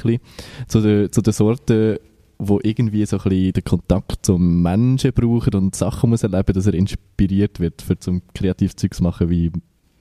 zu 0.67 0.81
den, 0.81 1.11
zu 1.11 1.21
den 1.21 1.33
Sorten, 1.33 1.97
wo 2.39 2.59
irgendwie 2.61 3.05
so 3.05 3.17
ein 3.17 3.23
bisschen 3.23 3.53
den 3.53 3.63
Kontakt 3.63 4.25
zum 4.25 4.61
Menschen 4.61 5.11
brauchen 5.13 5.55
und 5.55 5.75
Sachen 5.75 6.09
muss 6.09 6.23
erleben, 6.23 6.53
dass 6.53 6.67
er 6.67 6.73
inspiriert 6.73 7.59
wird, 7.59 7.81
für 7.81 7.99
zum 7.99 8.21
Kreativzeug 8.33 8.93
zu 8.93 9.03
machen, 9.03 9.29
wie 9.29 9.51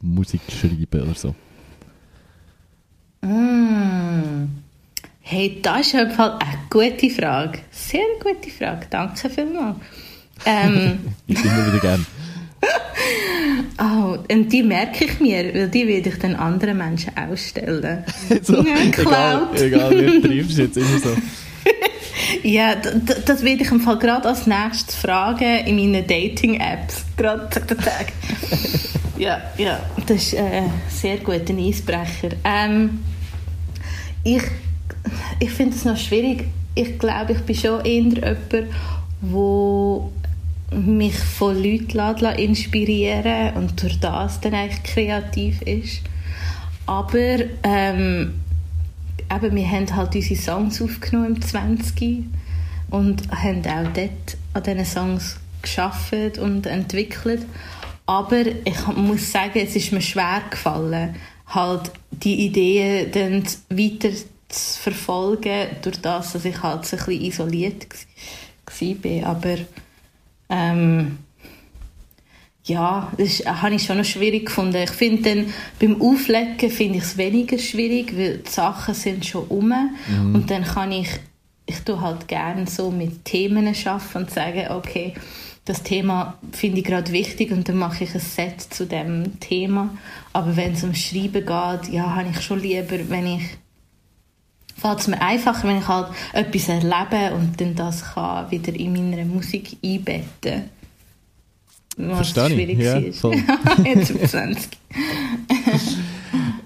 Musik 0.01 0.43
schreiben 0.49 1.03
oder 1.03 1.15
so? 1.15 1.35
Mm. 3.27 4.49
Hey, 5.21 5.59
das 5.61 5.89
ist 5.89 5.95
auf 5.95 6.01
jeden 6.01 6.11
Fall 6.13 6.39
eine 6.39 6.59
gute 6.71 7.11
Frage. 7.11 7.59
Sehr 7.71 8.05
gute 8.23 8.49
Frage. 8.49 8.87
Danke 8.89 9.29
vielmals. 9.29 9.79
Ähm, 10.45 10.99
Ich 11.27 11.45
immer 11.45 11.67
wieder 11.67 11.79
gern. 11.81 12.07
oh, 13.79 14.19
und 14.33 14.53
die 14.53 14.63
merke 14.63 15.05
ich 15.05 15.21
mir, 15.21 15.55
weil 15.55 15.69
die 15.69 15.87
werde 15.87 16.09
ich 16.09 16.19
dann 16.19 16.35
anderen 16.35 16.79
Menschen 16.79 17.13
ausstellen. 17.17 18.05
so, 18.43 18.55
Ja, 18.67 18.77
egal, 18.83 19.49
egal, 19.55 19.91
wie 19.91 20.21
du 20.21 20.29
triffst, 20.29 20.59
jetzt 20.59 20.77
immer 20.77 20.99
so. 20.99 21.11
Ja, 22.43 22.75
das 22.75 23.43
werde 23.43 23.63
ich 23.63 23.71
im 23.71 23.81
Fall 23.81 23.99
gerade 23.99 24.29
als 24.29 24.47
nächstes 24.47 24.97
fragen 24.97 25.65
in 25.67 25.77
meinen 25.77 26.07
Dating-Apps. 26.07 27.05
Gerade 27.17 27.49
zack. 27.51 28.13
ja, 29.19 29.41
ja, 29.59 29.81
das 30.07 30.17
ist 30.17 30.35
äh, 30.35 30.63
sehr 30.89 31.19
gut, 31.19 31.49
ein 31.49 31.59
Eisbrecher. 31.59 32.31
Ähm, 32.45 33.01
ich 34.25 34.43
ich 35.39 35.51
finde 35.51 35.77
es 35.77 35.85
noch 35.85 35.97
schwierig. 35.97 36.45
Ich 36.75 36.99
glaube, 36.99 37.33
ich 37.33 37.41
bin 37.41 37.55
schon 37.55 37.85
eher 37.85 38.03
jemand, 38.03 38.39
wo 39.21 40.13
mich 40.71 41.17
von 41.17 41.63
Leuten 41.63 42.27
inspirieren 42.39 43.55
und 43.55 43.81
durch 43.83 44.01
das 44.01 44.41
dann 44.41 44.55
eigentlich 44.55 44.83
kreativ 44.83 45.63
ist. 45.63 46.03
Aber 46.87 47.39
ähm, 47.63 48.41
eben, 49.33 49.57
wir 49.57 49.71
haben 49.71 49.97
halt 49.97 50.15
unsere 50.15 50.41
Songs 50.41 50.83
aufgenommen 50.83 51.37
im 51.37 51.43
20 51.43 52.25
und 52.91 53.29
haben 53.31 53.65
auch 53.67 53.93
dort 53.93 54.37
an 54.55 54.63
diesen 54.63 54.85
Songs 54.85 55.37
geschafft 55.63 56.39
und 56.39 56.67
entwickelt. 56.67 57.45
Aber 58.07 58.47
ich 58.47 58.87
muss 58.97 59.33
sagen, 59.33 59.61
es 59.61 59.75
ist 59.75 59.93
mir 59.93 60.01
schwer 60.01 60.43
gefallen, 60.49 61.17
halt 61.49 61.91
die 62.11 62.47
Ideen 62.47 63.11
dann 63.11 63.43
weiter 63.69 64.11
zu 64.49 64.81
verfolgen, 64.81 65.69
durch 65.83 66.01
das, 66.01 66.33
dass 66.33 66.45
ich 66.45 66.63
halt 66.63 66.85
so 66.85 66.97
ein 66.97 67.05
bisschen 67.05 67.23
isoliert 67.23 67.87
war. 68.81 69.31
Aber 69.31 69.57
ähm, 70.49 71.19
ja, 72.65 73.13
das 73.17 73.41
ist, 73.41 73.47
habe 73.47 73.77
ich 73.77 73.85
schon 73.85 73.99
noch 73.99 74.05
schwierig 74.05 74.47
gefunden. 74.47 74.83
Ich 74.83 74.91
finde 74.91 75.23
dann, 75.23 75.55
beim 75.79 76.03
Auflegen 76.03 76.71
finde 76.71 76.99
ich 76.99 77.05
es 77.05 77.17
weniger 77.17 77.59
schwierig, 77.59 78.17
weil 78.17 78.39
die 78.39 78.51
Sachen 78.51 78.95
sind 78.95 79.25
schon 79.25 79.45
um 79.45 79.73
und 80.35 80.51
dann 80.51 80.65
kann 80.65 80.91
ich, 80.91 81.09
ich 81.67 81.81
tue 81.81 82.01
halt 82.01 82.27
gerne 82.27 82.67
so 82.67 82.91
mit 82.91 83.25
Themen 83.25 83.69
arbeiten 83.69 84.19
und 84.19 84.31
sagen, 84.31 84.67
okay, 84.71 85.15
das 85.65 85.83
Thema 85.83 86.39
finde 86.53 86.79
ich 86.79 86.85
gerade 86.85 87.13
wichtig 87.13 87.51
und 87.51 87.69
dann 87.69 87.77
mache 87.77 88.05
ich 88.05 88.15
ein 88.15 88.21
Set 88.21 88.61
zu 88.61 88.87
dem 88.87 89.39
Thema. 89.41 89.97
Aber 90.33 90.57
wenn 90.57 90.73
es 90.73 90.83
ums 90.83 91.01
Schreiben 91.01 91.33
geht, 91.33 91.93
ja, 91.93 92.15
habe 92.15 92.29
ich 92.31 92.41
schon 92.41 92.61
lieber, 92.61 92.99
wenn 93.09 93.27
ich 93.27 93.43
fällt 94.77 95.01
es 95.01 95.09
mir 95.09 95.21
einfacher, 95.21 95.69
wenn 95.69 95.79
ich 95.79 95.89
halt 95.89 96.09
etwas 96.33 96.69
erlebe 96.69 97.35
und 97.35 97.61
dann 97.61 97.75
das 97.75 98.15
kann 98.15 98.51
wieder 98.51 98.75
in 98.75 99.11
meiner 99.11 99.25
Musik 99.25 99.77
einbetten 99.85 100.71
was 101.97 102.33
Verstehe 102.33 102.49
ich, 102.49 102.79
schwierig 102.79 102.79
ja, 102.79 103.13
voll. 103.13 103.37
Jetzt 103.85 104.11
um 104.11 104.21
20. 104.21 104.69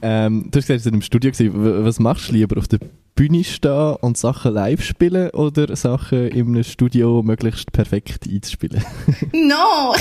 Ähm, 0.03 0.49
du 0.51 0.59
hast 0.59 0.67
gesagt, 0.67 0.87
du 0.87 0.91
im 0.91 1.03
Studio. 1.03 1.31
Gewesen. 1.31 1.85
Was 1.85 2.01
machst 2.01 2.29
du 2.29 2.33
lieber? 2.33 2.59
Auf 2.59 2.69
der 2.69 2.81
Bühne 3.15 3.45
stehen 3.45 3.97
und 4.01 4.17
Sachen 4.17 4.55
live 4.55 4.83
spielen 4.83 5.31
oder 5.31 5.77
Sachen 5.77 6.29
in 6.29 6.49
einem 6.49 6.65
Studio 6.65 7.23
möglichst 7.23 7.71
perfekt 7.73 8.27
einzuspielen? 8.29 8.83
No! 9.33 9.95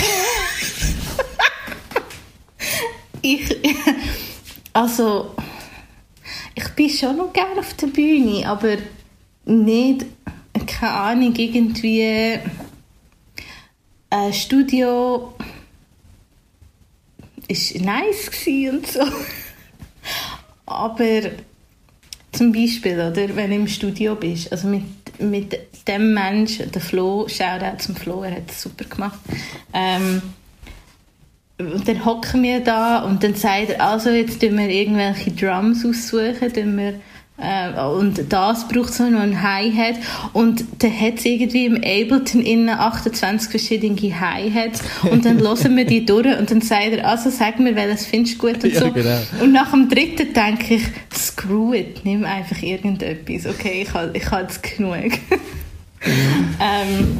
ich. 3.22 3.56
Also. 4.74 5.36
Ich 6.62 6.70
bin 6.76 6.90
schon 6.90 7.16
noch 7.16 7.32
gerne 7.32 7.62
auf 7.62 7.74
der 7.76 7.88
Bühne, 7.88 8.46
aber 8.46 8.76
nicht. 9.46 10.06
Keine 10.68 10.94
Ahnung, 10.94 11.34
irgendwie. 11.34 12.38
Ein 14.10 14.34
Studio. 14.34 15.36
ist 17.48 17.80
nice 17.80 18.30
und 18.74 18.86
so. 18.86 19.00
Aber 20.66 21.22
zum 22.34 22.52
Beispiel, 22.52 22.94
oder, 22.94 23.36
wenn 23.36 23.52
du 23.52 23.56
im 23.56 23.68
Studio 23.68 24.16
bist, 24.16 24.52
also 24.52 24.68
mit, 24.68 24.84
mit 25.20 25.58
dem 25.88 26.14
Menschen, 26.14 26.70
der 26.72 26.82
Flo, 26.82 27.26
Shoutout 27.30 27.78
zum 27.80 27.96
Flo, 27.96 28.24
er 28.24 28.36
hat 28.36 28.50
es 28.52 28.62
super 28.64 28.84
gemacht, 28.84 29.20
ähm, 29.74 30.22
und 31.60 31.88
dann 31.88 32.06
hocken 32.06 32.42
wir 32.42 32.62
da 32.62 33.00
und 33.00 33.24
dann 33.24 33.36
sagt 33.36 33.72
er, 33.72 33.82
also 33.86 34.10
jetzt 34.10 34.40
tun 34.40 34.58
wir 34.58 34.70
irgendwelche 34.70 35.32
Drums 35.32 35.86
aussuchen, 35.86 36.54
tun 36.54 36.78
wir, 36.78 36.94
äh, 37.38 37.82
und 37.82 38.32
das 38.32 38.68
braucht 38.68 38.94
so 38.94 39.04
noch 39.10 39.20
ein 39.20 39.42
Hi-Hat 39.42 39.96
und 40.32 40.64
dann 40.80 41.00
hat 41.00 41.16
es 41.20 41.26
irgendwie 41.26 41.66
im 41.66 41.76
Ableton 41.76 42.42
innen 42.42 42.70
28 42.70 43.50
verschiedene 43.50 44.20
Hi-Hats 44.20 44.82
und 45.10 45.26
dann 45.26 45.40
hören 45.40 45.76
wir 45.76 45.86
die 45.86 46.06
durch 46.06 46.38
und 46.38 46.50
dann 46.50 46.62
sagt 46.62 46.94
er, 46.94 47.08
also 47.08 47.30
sag 47.30 47.60
mir, 47.60 47.76
welches 47.76 48.06
findest 48.06 48.42
du 48.42 48.48
gut 48.48 48.64
und 48.64 48.74
Ja, 48.74 48.80
so. 48.80 48.92
genau. 48.92 49.20
Und 49.42 49.52
nach 49.52 49.72
dem 49.72 49.90
dritten 49.90 50.34
denke 50.34 50.76
ich, 50.76 50.84
screw 51.14 51.74
it, 51.74 52.06
nimm 52.06 52.24
einfach 52.24 52.62
irgendetwas, 52.62 53.46
okay, 53.54 53.84
ich 53.84 53.94
habe 53.94 54.12
ich 54.14 54.32
hab 54.32 54.44
jetzt 54.44 54.64
genug. 54.64 54.96
ähm, 56.62 57.18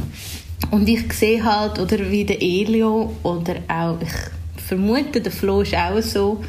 und 0.72 0.88
ich 0.88 1.12
sehe 1.14 1.44
halt, 1.44 1.80
oder 1.80 2.10
wie 2.12 2.26
der 2.26 2.42
Elio 2.42 3.16
oder 3.24 3.56
auch, 3.68 3.98
ich 4.02 4.64
vermute, 4.64 5.22
der 5.22 5.32
Flo 5.32 5.62
ist 5.62 5.76
auch 5.76 6.02
so, 6.02 6.44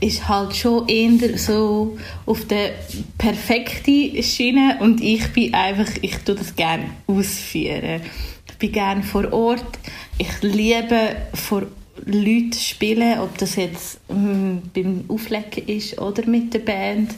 ist 0.00 0.28
halt 0.28 0.54
schon 0.56 0.88
eher 0.88 1.36
so 1.38 1.98
auf 2.24 2.46
der 2.46 2.70
perfekten 3.18 4.22
Schiene 4.22 4.78
und 4.80 5.02
ich 5.02 5.32
bin 5.32 5.52
einfach, 5.54 5.90
ich 6.00 6.16
tue 6.18 6.34
das 6.34 6.54
gerne 6.54 6.90
ausführen. 7.06 8.02
Ich 8.48 8.56
bin 8.58 8.72
gerne 8.72 9.02
vor 9.02 9.32
Ort. 9.32 9.78
Ich 10.18 10.42
liebe 10.42 11.16
vor 11.34 11.66
Leuten 12.04 12.52
spielen, 12.54 13.18
ob 13.18 13.36
das 13.38 13.56
jetzt 13.56 14.00
ähm, 14.08 14.62
beim 14.74 15.04
Auflegen 15.08 15.66
ist 15.66 15.98
oder 15.98 16.26
mit 16.26 16.54
der 16.54 16.60
Band. 16.60 17.14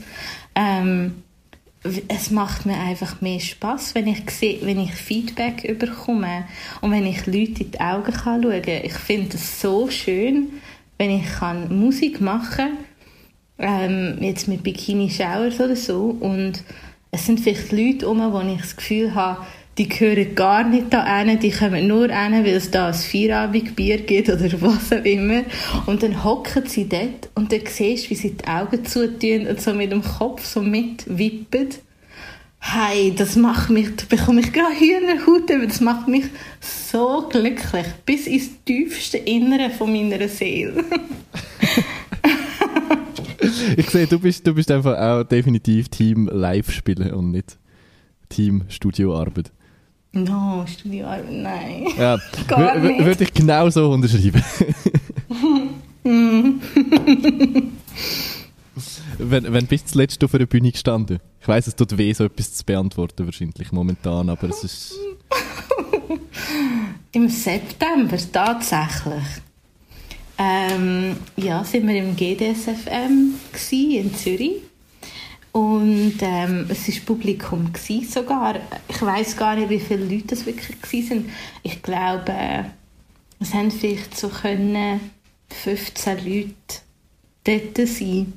Ähm, 0.55 1.23
es 2.09 2.31
macht 2.31 2.67
mir 2.67 2.79
einfach 2.79 3.21
mehr 3.21 3.41
Spaß, 3.41 3.95
wenn 3.95 4.07
ich 4.07 4.31
sehe, 4.31 4.59
wenn 4.63 4.79
ich 4.79 4.93
Feedback 4.93 5.79
bekomme 5.79 6.45
und 6.81 6.91
wenn 6.91 7.07
ich 7.07 7.27
Leute 7.27 7.65
in 7.65 7.71
die 7.71 7.81
Augen 7.81 8.13
kann 8.13 8.43
schauen. 8.43 8.63
Ich 8.83 8.93
finde 8.93 9.37
es 9.37 9.61
so 9.61 9.89
schön, 9.89 10.49
wenn 10.99 11.11
ich 11.11 11.25
kann 11.25 11.75
Musik 11.79 12.21
machen 12.21 12.77
ähm, 13.59 14.19
jetzt 14.21 14.49
mit 14.49 14.63
Bikini 14.63 15.09
Showers 15.11 15.61
oder 15.61 15.77
so 15.77 16.17
und 16.21 16.63
es 17.11 17.27
sind 17.27 17.41
vielleicht 17.41 17.73
Leute 17.73 18.09
um, 18.09 18.21
wo 18.33 18.41
ich 18.41 18.61
das 18.61 18.77
Gefühl 18.77 19.15
habe, 19.15 19.45
die 19.81 19.89
gehören 19.89 20.35
gar 20.35 20.63
nicht 20.63 20.93
da 20.93 21.07
hin, 21.23 21.41
die 21.41 21.51
kommen 21.51 21.87
nur 21.87 22.09
hin, 22.09 22.45
weil 22.45 22.49
es 22.49 22.71
da 22.71 22.89
ein 22.89 22.95
Feierabendbier 22.95 24.03
gibt 24.03 24.29
oder 24.29 24.61
was 24.61 24.93
auch 24.93 25.05
immer. 25.07 25.41
Und 25.87 26.03
dann 26.03 26.23
hocken 26.23 26.67
sie 26.67 26.87
dort 26.87 27.31
und 27.35 27.51
dann 27.51 27.63
siehst 27.65 28.05
du, 28.05 28.11
wie 28.11 28.15
sie 28.15 28.33
die 28.33 28.47
Augen 28.47 28.85
zutun 28.85 29.47
und 29.47 29.59
so 29.59 29.73
mit 29.73 29.91
dem 29.91 30.03
Kopf 30.03 30.45
so 30.45 30.61
mitwippen. 30.61 31.69
Hey, 32.59 33.15
das 33.17 33.37
macht 33.37 33.71
mich, 33.71 33.89
da 33.97 34.05
bekomme 34.07 34.43
ich 34.43 34.53
gerade 34.53 34.75
Hühnerhaut, 34.75 35.49
das 35.49 35.81
macht 35.81 36.09
mich 36.09 36.27
so 36.61 37.27
glücklich, 37.31 37.87
bis 38.05 38.27
ins 38.27 38.51
tiefste 38.67 39.17
Innere 39.17 39.71
von 39.71 39.91
meiner 39.91 40.29
Seele. 40.29 40.85
Ich 43.77 43.89
sehe, 43.89 44.07
du 44.07 44.19
bist, 44.19 44.47
du 44.47 44.55
bist 44.55 44.71
einfach 44.71 44.99
auch 44.99 45.25
definitiv 45.25 45.89
Team 45.89 46.29
Live 46.31 46.71
spielen 46.71 47.13
und 47.13 47.31
nicht 47.31 47.59
Team 48.29 48.65
Studioarbeit. 48.69 49.51
No, 50.13 50.65
Studioarbeit, 50.67 51.31
nein. 51.31 51.87
Ja, 51.97 52.19
würde 52.49 53.25
ich 53.25 53.33
genau 53.33 53.71
so 53.71 53.93
unterschreiben. 53.93 54.43
wenn, 59.19 59.53
wenn 59.53 59.67
bist 59.67 59.87
du 59.87 59.93
zuletzt 59.93 60.25
auf 60.25 60.35
einer 60.35 60.47
Bühne 60.47 60.73
gestanden? 60.73 61.21
Ich 61.41 61.47
weiss, 61.47 61.69
es 61.69 61.77
tut 61.77 61.97
weh, 61.97 62.13
so 62.13 62.25
etwas 62.25 62.55
zu 62.55 62.65
beantworten 62.65 63.25
wahrscheinlich 63.27 63.71
momentan, 63.73 64.29
aber 64.29 64.49
es 64.49 64.65
ist... 64.65 64.95
Im 67.13 67.29
September, 67.29 68.17
tatsächlich. 68.33 69.25
Ähm, 70.39 71.17
ja, 71.37 71.63
sind 71.65 71.87
wir 71.87 71.97
im 71.97 72.17
GDSFM 72.17 73.35
in 73.71 74.15
Zürich. 74.15 74.70
Und 75.53 76.15
ähm, 76.21 76.67
es 76.69 76.89
war 76.89 77.01
Publikum 77.07 77.73
sogar. 78.09 78.57
Ich 78.89 79.03
weiß 79.03 79.37
gar 79.37 79.57
nicht, 79.57 79.69
wie 79.69 79.81
viele 79.81 80.05
Leute 80.05 80.35
es 80.35 80.47
wirklich 80.47 81.11
waren. 81.11 81.29
Ich 81.63 81.83
glaube, 81.83 82.67
es 83.41 83.55
haben 83.55 83.71
vielleicht 83.71 84.17
so 84.17 84.29
können 84.29 85.01
15 85.49 86.19
Leute 86.19 86.55
dort 87.45 87.89
sein 87.89 88.33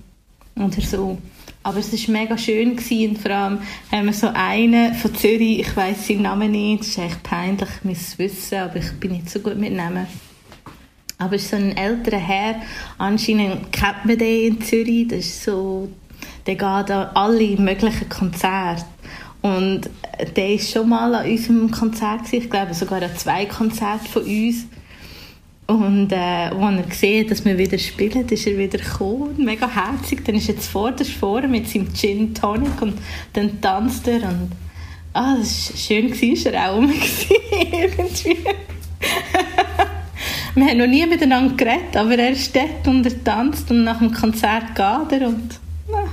oder 0.55 0.81
so. 0.81 1.17
Aber 1.61 1.77
es 1.77 1.91
war 1.91 2.13
mega 2.13 2.37
schön 2.37 2.75
gewesen. 2.75 3.11
und 3.11 3.19
vor 3.19 3.31
allem 3.31 3.59
haben 3.91 4.05
wir 4.05 4.13
so 4.13 4.27
einen 4.33 4.93
von 4.95 5.15
Zürich, 5.15 5.59
ich 5.59 5.75
weiß 5.75 6.07
seinen 6.07 6.23
Namen 6.23 6.51
nicht, 6.51 6.81
es 6.81 6.89
ist 6.89 6.97
echt 6.97 7.23
peinlich, 7.23 7.69
ich 7.83 8.19
wissen, 8.19 8.57
aber 8.57 8.77
ich 8.77 8.91
bin 8.99 9.13
nicht 9.13 9.29
so 9.29 9.39
gut 9.39 9.57
mit 9.57 9.73
Namen. 9.73 10.07
Aber 11.17 11.35
es 11.35 11.43
ist 11.43 11.51
so 11.51 11.55
ein 11.55 11.77
älterer 11.77 12.17
Herr, 12.17 12.61
anscheinend 12.97 13.71
kennt 13.71 14.03
man 14.03 14.17
den 14.17 14.55
in 14.55 14.61
Zürich, 14.61 15.07
das 15.07 15.19
ist 15.19 15.43
so, 15.43 15.87
der 16.45 16.55
geht 16.55 16.63
an 16.63 17.09
alle 17.13 17.57
möglichen 17.57 18.09
Konzerte. 18.09 18.85
Und 19.41 19.89
der 20.37 20.53
ist 20.53 20.71
schon 20.71 20.89
mal 20.89 21.13
an 21.13 21.29
unserem 21.29 21.69
Konzert 21.69 22.31
ich 22.31 22.49
glaube 22.49 22.73
sogar 22.73 23.01
an 23.01 23.15
zwei 23.17 23.45
Konzerten 23.45 24.07
von 24.07 24.23
uns. 24.23 24.67
Und 25.65 26.11
äh, 26.11 26.15
als 26.15 26.77
er 26.77 26.83
gesehen 26.83 27.27
dass 27.27 27.43
wir 27.45 27.57
wieder 27.57 27.77
spielen, 27.77 28.27
ist 28.27 28.47
er 28.47 28.57
wieder 28.57 28.77
gekommen, 28.77 29.35
mega 29.43 29.67
herzig. 29.67 30.23
Dann 30.25 30.35
ist 30.35 30.49
er 30.49 30.57
zuvorderst 30.57 31.11
vorne 31.11 31.47
mit 31.47 31.69
seinem 31.69 31.93
Gin 31.93 32.33
Tonic 32.33 32.81
und 32.81 32.97
dann 33.33 33.59
tanzt 33.61 34.07
er 34.07 34.23
und 34.27 34.51
ah, 35.13 35.35
das 35.37 35.69
war 35.69 35.77
schön, 35.77 36.11
gewesen, 36.11 36.53
er 36.53 36.69
auch 36.69 36.77
rum 36.77 36.91
irgendwie. 37.71 38.37
wir 40.55 40.65
haben 40.65 40.77
noch 40.77 40.87
nie 40.87 41.05
miteinander 41.05 41.55
geredet, 41.55 41.95
aber 41.95 42.17
er 42.17 42.35
steht 42.35 42.87
und 42.87 43.05
er 43.05 43.23
tanzt 43.23 43.69
und 43.71 43.83
nach 43.83 43.99
dem 43.99 44.13
Konzert 44.13 44.75
geht 44.75 45.21
er 45.21 45.27
und 45.27 45.59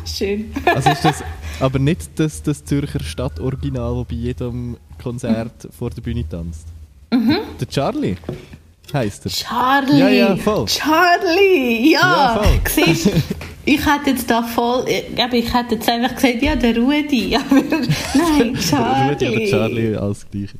schön. 0.06 0.52
also 0.64 0.90
ist 0.90 1.04
das 1.04 1.24
aber 1.60 1.78
nicht 1.78 2.10
das, 2.16 2.42
das 2.42 2.64
Zürcher 2.64 3.00
Stadtoriginal, 3.00 3.96
das 3.96 4.06
bei 4.08 4.14
jedem 4.14 4.76
Konzert 5.02 5.68
vor 5.76 5.90
der 5.90 6.02
Bühne 6.02 6.28
tanzt? 6.28 6.66
Mhm. 7.12 7.38
Der 7.58 7.68
Charlie? 7.68 8.16
heißt 8.92 9.26
er. 9.26 9.30
Charlie! 9.30 9.98
Ja, 9.98 10.08
ja, 10.08 10.36
voll. 10.36 10.66
Charlie! 10.66 11.92
Ja! 11.92 12.00
ja 12.00 12.42
voll. 12.42 12.60
Siehst, 12.68 13.10
ich 13.64 13.86
hätte 13.86 14.10
jetzt 14.10 14.30
da 14.30 14.42
voll, 14.42 14.84
ich, 14.88 15.32
ich 15.32 15.54
hätte 15.54 15.74
jetzt 15.76 15.88
einfach 15.88 16.14
gesagt, 16.14 16.42
ja, 16.42 16.56
der 16.56 16.76
Rudi, 16.76 17.36
aber 17.36 17.54
nein, 18.14 18.54
Charlie. 18.56 19.12
Rudi 19.12 19.28
oder 19.28 19.46
Charlie, 19.46 19.96
alles 19.96 20.26
gleiche. 20.30 20.58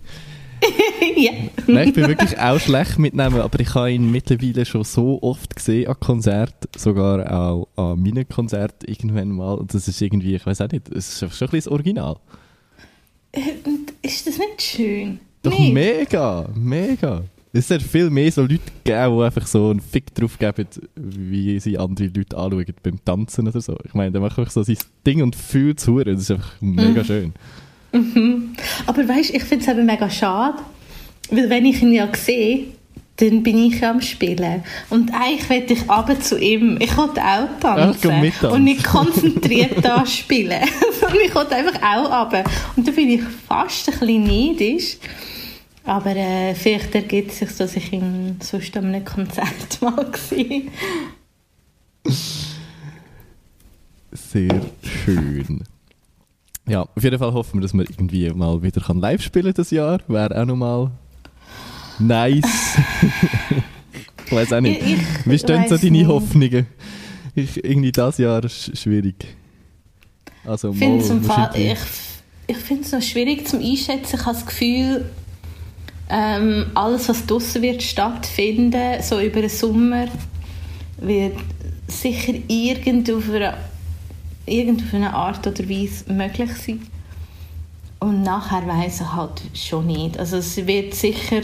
ja. 1.16 1.32
Nein, 1.66 1.88
ich 1.88 1.94
bin 1.94 2.08
wirklich 2.08 2.38
auch 2.38 2.58
schlecht 2.58 2.98
mitnehmen, 2.98 3.40
aber 3.40 3.60
ich 3.60 3.74
habe 3.74 3.92
ihn 3.92 4.10
mittlerweile 4.10 4.64
schon 4.64 4.84
so 4.84 5.22
oft 5.22 5.56
gesehen 5.56 5.88
an 5.88 5.98
Konzerten, 6.00 6.68
sogar 6.76 7.30
auch 7.32 7.68
an 7.76 8.00
meinen 8.00 8.28
Konzerten 8.28 8.90
irgendwann 8.90 9.30
mal. 9.30 9.54
Und 9.54 9.74
das 9.74 9.88
ist 9.88 10.00
irgendwie, 10.00 10.34
ich 10.34 10.46
weiß 10.46 10.60
auch 10.60 10.70
nicht, 10.70 10.88
es 10.90 11.08
ist 11.08 11.18
schon 11.18 11.28
ein 11.28 11.50
bisschen 11.50 11.50
das 11.50 11.68
Original. 11.68 12.16
Äh, 13.32 13.40
ist 14.02 14.26
das 14.26 14.38
nicht 14.38 14.62
schön? 14.62 15.20
Doch 15.42 15.58
nicht. 15.58 15.72
mega, 15.72 16.48
mega. 16.54 17.22
Es 17.52 17.68
hat 17.70 17.82
viel 17.82 18.10
mehr 18.10 18.30
so 18.30 18.42
Leute 18.42 18.60
gegeben, 18.84 19.16
die 19.16 19.24
einfach 19.24 19.46
so 19.46 19.70
einen 19.70 19.80
Fick 19.80 20.14
drauf 20.14 20.38
geben, 20.38 20.66
wie 20.94 21.58
sie 21.58 21.78
andere 21.78 22.06
Leute 22.06 22.36
anschauen 22.36 22.64
beim 22.82 23.04
Tanzen 23.04 23.48
oder 23.48 23.60
so. 23.60 23.76
Ich 23.84 23.94
meine, 23.94 24.12
der 24.12 24.20
macht 24.20 24.38
einfach 24.38 24.52
so 24.52 24.62
sein 24.62 24.78
Ding 25.04 25.22
und 25.22 25.34
fühlt 25.34 25.80
zu. 25.80 25.98
Das 26.04 26.20
ist 26.20 26.30
einfach 26.30 26.52
mega 26.60 27.00
mhm. 27.00 27.04
schön. 27.04 27.32
Mhm. 27.92 28.55
Aber 28.87 29.09
weißt 29.09 29.31
du, 29.31 29.37
ich 29.37 29.44
finde 29.44 29.64
es 29.64 29.70
eben 29.70 29.87
mega 29.87 30.09
schade, 30.09 30.59
weil 31.31 31.50
wenn 31.50 31.64
ich 31.64 31.83
ihn 31.83 31.92
ja 31.92 32.09
sehe, 32.14 32.66
dann 33.16 33.42
bin 33.42 33.59
ich 33.59 33.85
am 33.85 34.00
Spielen. 34.00 34.64
Und 34.88 35.12
eigentlich 35.12 35.48
will 35.50 35.64
ich 35.68 35.90
aber 35.90 36.18
zu 36.18 36.38
ihm. 36.38 36.79
Ich 36.81 36.96
wollte 36.96 37.20
auch 37.20 37.48
tanzen. 37.61 38.33
Ach, 38.40 38.50
und 38.50 38.64
nicht 38.64 38.83
konzentriert 38.85 39.85
da 39.85 40.07
spielen. 40.07 40.62
Sondern 41.00 41.18
ich 41.24 41.35
wollte 41.35 41.57
einfach 41.57 41.83
auch 41.83 42.24
runter. 42.24 42.44
Und 42.76 42.88
da 42.88 42.92
bin 42.92 43.11
ich 43.11 43.22
fast 43.46 43.88
ein 43.92 43.98
bisschen 43.98 44.24
neidisch. 44.24 44.96
Aber 45.85 46.14
äh, 46.14 46.55
vielleicht 46.55 46.94
ergibt 46.94 47.33
es 47.33 47.38
sich, 47.38 47.57
dass 47.57 47.76
ich 47.76 47.92
ihn 47.92 48.37
sonst 48.40 48.76
an 48.76 48.87
einem 48.87 49.05
Konzert 49.05 49.81
mal 49.81 50.11
gesehen 50.11 50.70
Sehr 54.12 54.61
schön. 55.05 55.64
Ja, 56.70 56.83
auf 56.83 57.02
jeden 57.02 57.18
Fall 57.18 57.33
hoffen 57.33 57.59
wir, 57.59 57.62
dass 57.62 57.74
wir 57.74 57.83
irgendwie 57.83 58.30
mal 58.30 58.62
wieder 58.62 58.94
live 58.94 59.20
spielen 59.20 59.52
das 59.52 59.72
Jahr. 59.72 59.98
Wäre 60.06 60.40
auch 60.40 60.46
nochmal 60.46 60.92
nice. 61.98 62.44
ich 64.26 64.30
weiß 64.30 64.52
auch 64.52 64.61
nicht. 64.61 64.80
Ich, 64.80 64.92
ich 64.92 65.00
Wie 65.24 65.37
stehen 65.37 65.64
so 65.68 65.76
deine 65.76 65.90
nicht. 65.90 66.06
Hoffnungen? 66.06 66.68
Ich, 67.35 67.64
irgendwie 67.64 67.90
das 67.90 68.18
Jahr 68.18 68.44
ist 68.44 68.78
schwierig. 68.78 69.16
Also, 70.44 70.72
mal, 70.72 71.50
ich 71.54 71.78
ich 72.46 72.56
finde 72.56 72.85
es 72.85 72.92
noch 72.92 73.02
schwierig 73.02 73.48
zum 73.48 73.59
Einschätzen. 73.61 74.14
Ich 74.14 74.24
habe 74.24 74.37
das 74.37 74.46
Gefühl, 74.46 75.11
ähm, 76.09 76.66
alles, 76.74 77.09
was 77.09 77.26
draußen 77.26 77.62
wird 77.62 77.83
stattfinden, 77.83 79.02
so 79.02 79.18
über 79.18 79.40
den 79.40 79.50
Sommer, 79.50 80.06
wird 80.98 81.37
sicher 81.88 82.35
irgend 82.46 83.11
auf 83.11 83.28
eine, 83.28 83.54
irgend 84.50 84.82
auf 84.82 84.94
eine 84.94 85.14
Art 85.14 85.46
oder 85.46 85.68
Weise 85.68 86.12
möglich 86.12 86.50
sein. 86.52 86.86
Und 87.98 88.22
nachher 88.22 88.66
weiß 88.66 89.02
ich 89.02 89.12
halt 89.12 89.42
schon 89.54 89.86
nicht. 89.86 90.18
Also 90.18 90.38
es 90.38 90.66
wird 90.66 90.94
sicher 90.94 91.42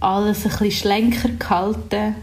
alles 0.00 0.44
ein 0.44 0.50
bisschen 0.50 0.70
schlenker 0.70 1.28
gehalten 1.30 2.14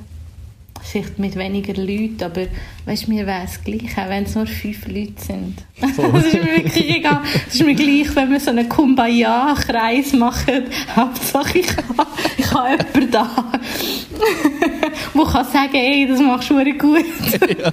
vielleicht 0.84 1.18
mit 1.20 1.36
weniger 1.36 1.74
Leuten, 1.74 2.24
aber 2.24 2.48
weißt, 2.86 3.08
mir 3.08 3.26
wäre 3.26 3.46
es 3.46 3.64
gleich, 3.64 3.98
auch 3.98 4.10
wenn 4.10 4.24
es 4.24 4.36
nur 4.36 4.46
fünf 4.46 4.88
Leute 4.88 5.14
sind. 5.18 5.56
Es 5.82 5.98
ist 5.98 6.34
mir 6.34 6.46
wirklich 6.46 6.98
egal. 6.98 7.22
Es 7.48 7.56
ist 7.56 7.66
mir 7.66 7.76
gleich, 7.76 8.16
wenn 8.16 8.32
wir 8.32 8.40
so 8.40 8.52
einen 8.52 8.68
Kumbaya-Kreis 8.68 10.14
machen. 10.14 10.66
Hauptsache 10.96 11.60
ich 11.60 11.68
habe, 11.78 12.08
ich 12.38 12.54
habe 12.54 12.70
jemanden 12.72 13.12
da, 13.12 13.30
der 15.14 15.26
kann 15.26 15.46
sagen, 15.46 15.76
ey, 15.76 16.08
das 16.08 16.20
machst 16.20 16.50
du 16.50 16.56
gut. 16.78 17.06
ja. 17.60 17.72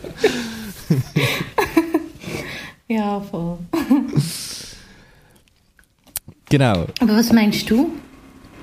Ja, 2.91 3.21
voll. 3.21 3.59
Genau. 6.51 6.87
Aber 6.99 7.17
was 7.17 7.33
meinst 7.33 7.71
du? 7.71 7.93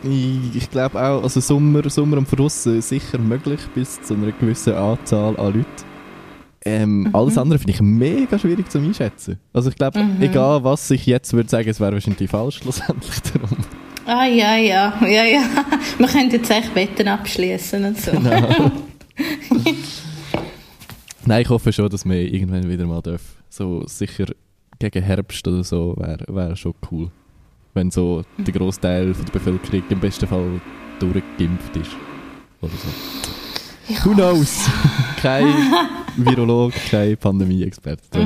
Ich, 0.04 0.56
ich 0.56 0.70
glaube 0.70 1.02
auch, 1.02 1.24
also 1.24 1.40
Sommer, 1.40 1.90
Sommer 1.90 2.18
am 2.18 2.26
Verrussen 2.26 2.82
sicher 2.82 3.18
möglich 3.18 3.62
bis 3.74 4.02
zu 4.02 4.13
einer 4.13 4.34
gewissen 4.34 4.74
Anzahl 4.74 5.40
an 5.40 5.54
Leuten. 5.54 5.66
Ähm, 6.66 7.04
mhm. 7.04 7.16
Alles 7.16 7.38
andere 7.38 7.58
finde 7.60 7.72
ich 7.72 7.82
mega 7.82 8.38
schwierig 8.38 8.70
zu 8.70 8.80
einschätzen. 8.80 9.40
Also 9.54 9.70
ich 9.70 9.76
glaube, 9.78 10.04
mhm. 10.04 10.22
egal 10.22 10.66
was 10.66 10.92
ich 10.92 11.06
jetzt 11.06 11.32
würde 11.32 11.50
sagen, 11.50 11.70
es 11.70 11.80
wäre 11.80 11.94
wahrscheinlich 11.94 12.30
falsch 12.30 12.58
schlussendlich 12.58 13.22
darum. 13.34 13.58
Ah 14.06 14.26
ja, 14.26 14.58
ja, 14.58 14.94
ja, 15.02 15.24
ja. 15.24 15.42
Man 15.98 16.10
könnte 16.10 16.38
jetzt 16.38 16.52
echt 16.52 16.76
Wetten 16.76 17.08
abschließen 17.08 17.86
und 17.86 17.98
so. 17.98 18.12
Genau. 18.12 18.72
Nein, 21.26 21.42
ich 21.42 21.50
hoffe 21.50 21.72
schon, 21.72 21.90
dass 21.90 22.06
wir 22.06 22.16
irgendwann 22.16 22.70
wieder 22.70 22.86
mal 22.86 23.02
dürfen. 23.02 23.37
So 23.58 23.84
sicher 23.88 24.28
gegen 24.80 25.04
Herbst 25.04 25.48
oder 25.48 25.63
so 25.63 25.96
wäre 25.98 26.26
wär 26.28 26.56
schon 26.56 26.76
cool 26.91 27.12
wenn 27.78 27.91
so 27.91 28.24
der 28.38 28.54
Großteil 28.54 29.13
der 29.13 29.32
Bevölkerung 29.32 29.84
im 29.89 30.00
besten 30.00 30.28
Fall 30.28 30.60
durchgeimpft 31.00 31.78
ist. 31.78 31.91
Oder 32.60 32.72
so. 32.72 32.88
Ja. 33.93 34.04
Who 34.04 34.13
knows? 34.15 34.67
kein 35.22 35.54
Virolog, 36.17 36.74
kein 36.89 37.15
Pandemie-Experte. 37.17 38.20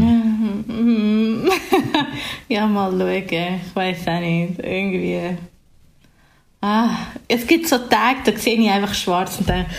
ja, 2.47 2.65
mal 2.65 2.91
schauen. 2.91 3.59
Ich 3.67 3.75
weiß 3.75 4.07
auch 4.07 4.21
nicht. 4.21 4.57
Irgendwie. 4.59 5.37
Ah, 6.61 6.91
es 7.27 7.45
gibt 7.45 7.67
so 7.67 7.77
Tage, 7.77 8.19
da 8.23 8.31
sehe 8.37 8.57
ich 8.57 8.69
einfach 8.69 8.93
schwarz 8.93 9.37
und 9.39 9.49
denke, 9.49 9.69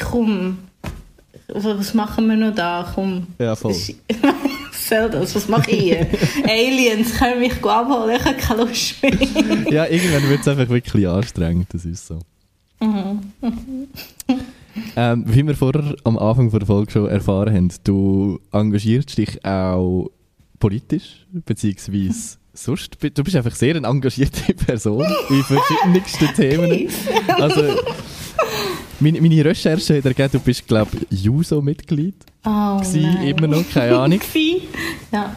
komm, 0.00 0.58
was 1.48 1.94
machen 1.94 2.28
wir 2.28 2.36
noch 2.36 2.54
da? 2.54 2.90
Komm. 2.94 3.26
Ja, 3.38 3.54
voll 3.56 3.74
soll 4.92 5.10
das? 5.10 5.34
Was 5.34 5.48
mache 5.48 5.70
ich 5.70 5.82
hier? 5.82 6.06
Aliens 6.44 7.16
können 7.18 7.40
mich 7.40 7.64
abholen, 7.64 8.16
ich 8.16 8.24
habe 8.24 8.36
keine 8.36 8.64
Lust 8.64 9.02
mehr. 9.02 9.12
ja, 9.72 9.86
irgendwann 9.86 10.28
wird 10.28 10.40
es 10.40 10.48
einfach 10.48 10.68
wirklich 10.68 11.08
anstrengend, 11.08 11.68
das 11.72 11.84
ist 11.84 12.06
so. 12.06 12.18
Mhm. 12.80 13.32
ähm, 14.96 15.24
wie 15.26 15.46
wir 15.46 15.54
vorher 15.54 15.94
am 16.04 16.18
Anfang 16.18 16.50
der 16.50 16.66
Folge 16.66 16.90
schon 16.90 17.08
erfahren 17.08 17.54
haben, 17.54 17.68
du 17.84 18.40
engagierst 18.50 19.16
dich 19.16 19.44
auch 19.44 20.10
politisch, 20.58 21.26
beziehungsweise 21.32 22.38
sonst, 22.52 22.98
du 23.00 23.24
bist 23.24 23.36
einfach 23.36 23.54
sehr 23.54 23.76
eine 23.76 23.86
engagierte 23.86 24.52
Person 24.54 25.06
in 25.30 25.42
verschiedensten 25.44 26.34
Themen. 26.34 26.88
Also, 27.28 27.62
meine, 29.02 29.20
meine 29.20 29.44
Recherche 29.44 29.98
hat 29.98 30.04
ergeben, 30.04 30.30
du 30.32 30.40
bist, 30.40 30.66
glaube 30.66 30.90
ich, 31.10 31.22
Juso-Mitglied. 31.22 32.14
Oh, 32.44 32.80
nein. 32.80 33.22
immer 33.26 33.46
noch, 33.46 33.64
keine 33.72 33.98
Ahnung. 33.98 34.20
ja. 35.12 35.36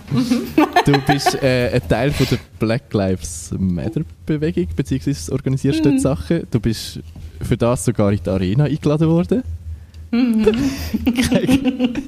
du 0.86 1.00
bist 1.02 1.36
äh, 1.44 1.72
ein 1.74 1.88
Teil 1.88 2.12
von 2.12 2.28
der 2.32 2.38
Black 2.60 2.94
Lives 2.94 3.54
Matter 3.58 4.02
Bewegung, 4.26 4.68
beziehungsweise 4.76 5.32
organisierst 5.32 5.86
dort 5.86 5.96
mhm. 5.96 6.00
Sachen. 6.00 6.48
Du 6.50 6.60
bist 6.60 7.00
für 7.42 7.58
das 7.58 7.86
sogar 7.86 8.12
in 8.12 8.20
die 8.24 8.30
Arena 8.30 8.64
eingeladen 8.66 9.08
worden. 9.10 9.44
Mhm. 10.12 10.48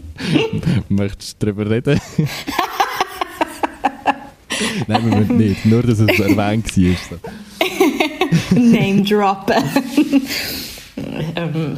Möchtest 0.90 1.42
du 1.42 1.46
darüber 1.46 1.70
reden? 1.70 2.00
Nein, 4.88 5.10
wir 5.10 5.18
müssen 5.18 5.38
nicht. 5.38 5.66
Nur, 5.66 5.84
dass 5.84 6.00
es 6.00 6.20
erwähnt 6.20 6.78
war. 6.78 6.96
So. 7.10 7.18
Name 8.60 9.04
droppen. 9.04 9.64
Ähm, 11.36 11.78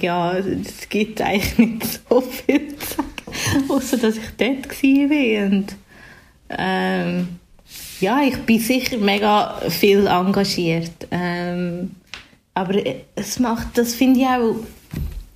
ja, 0.00 0.36
es 0.36 0.88
gibt 0.88 1.20
eigentlich 1.20 1.58
nicht 1.58 2.00
so 2.08 2.20
viel 2.20 2.76
zu 2.76 2.96
sagen, 2.96 3.70
außer 3.70 3.96
dass 3.96 4.16
ich 4.16 4.30
dort 4.36 4.82
war. 4.82 5.46
Und, 5.46 5.76
ähm, 6.50 7.28
ja, 8.00 8.22
ich 8.22 8.36
bin 8.38 8.60
sicher 8.60 8.98
mega 8.98 9.60
viel 9.68 10.06
engagiert. 10.06 11.08
Ähm, 11.10 11.92
aber 12.54 12.74
es 13.14 13.38
macht, 13.38 13.78
das 13.78 13.94
finde 13.94 14.20
ich 14.20 14.26
auch, 14.26 14.56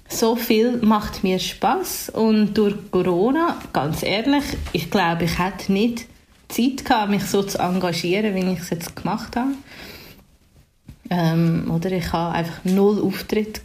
so 0.08 0.37
viel 0.37 0.76
macht 0.78 1.24
mir 1.24 1.38
Spaß 1.38 2.11
und 2.11 2.54
durch 2.54 2.74
Corona, 2.90 3.58
ganz 3.72 4.02
ehrlich, 4.02 4.44
ich 4.72 4.90
glaube, 4.90 5.24
ich 5.24 5.38
hätte 5.38 5.72
nicht 5.72 6.06
Zeit 6.48 6.85
gehabt, 6.85 7.11
mich 7.11 7.24
so 7.24 7.42
zu 7.42 7.58
engagieren, 7.58 8.35
wie 8.35 8.52
ich 8.52 8.61
es 8.61 8.70
jetzt 8.70 8.94
gemacht 8.94 9.35
habe. 9.37 9.52
Ähm, 11.14 11.70
oder? 11.70 11.92
Ich 11.92 12.11
hatte 12.11 12.37
einfach 12.37 12.64
null 12.64 13.03
Auftritt 13.03 13.61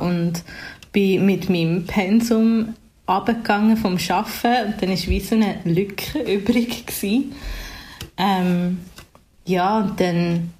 und 0.00 0.44
bin 0.92 1.26
mit 1.26 1.50
meinem 1.50 1.84
Pensum 1.84 2.74
abgegangen 3.06 3.76
vom 3.76 3.98
Arbeiten. 4.08 4.72
Und 4.72 4.82
dann 4.82 4.90
war 4.90 5.08
wie 5.08 5.20
so 5.20 5.34
eine 5.34 5.56
Lücke 5.64 6.20
übrig. 6.32 6.84
Ähm, 8.16 8.78
ja, 9.44 9.78
und 9.78 9.98
dann 9.98 10.52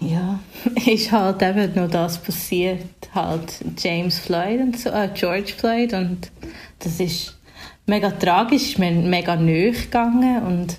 ja, 0.00 0.40
ist 0.92 1.12
halt 1.12 1.40
eben 1.42 1.74
noch 1.76 1.88
das 1.88 2.18
passiert, 2.18 2.82
halt 3.14 3.64
James 3.78 4.18
Floyd 4.18 4.60
und 4.60 4.78
so, 4.80 4.90
äh, 4.90 5.10
George 5.14 5.52
Floyd. 5.56 5.92
Und 5.92 6.32
das 6.80 6.98
ist 6.98 7.38
mega 7.86 8.10
tragisch, 8.10 8.70
ist 8.70 8.78
mir 8.80 8.90
mega 8.90 9.36
nöch 9.36 9.84
gegangen. 9.84 10.42
Und 10.42 10.76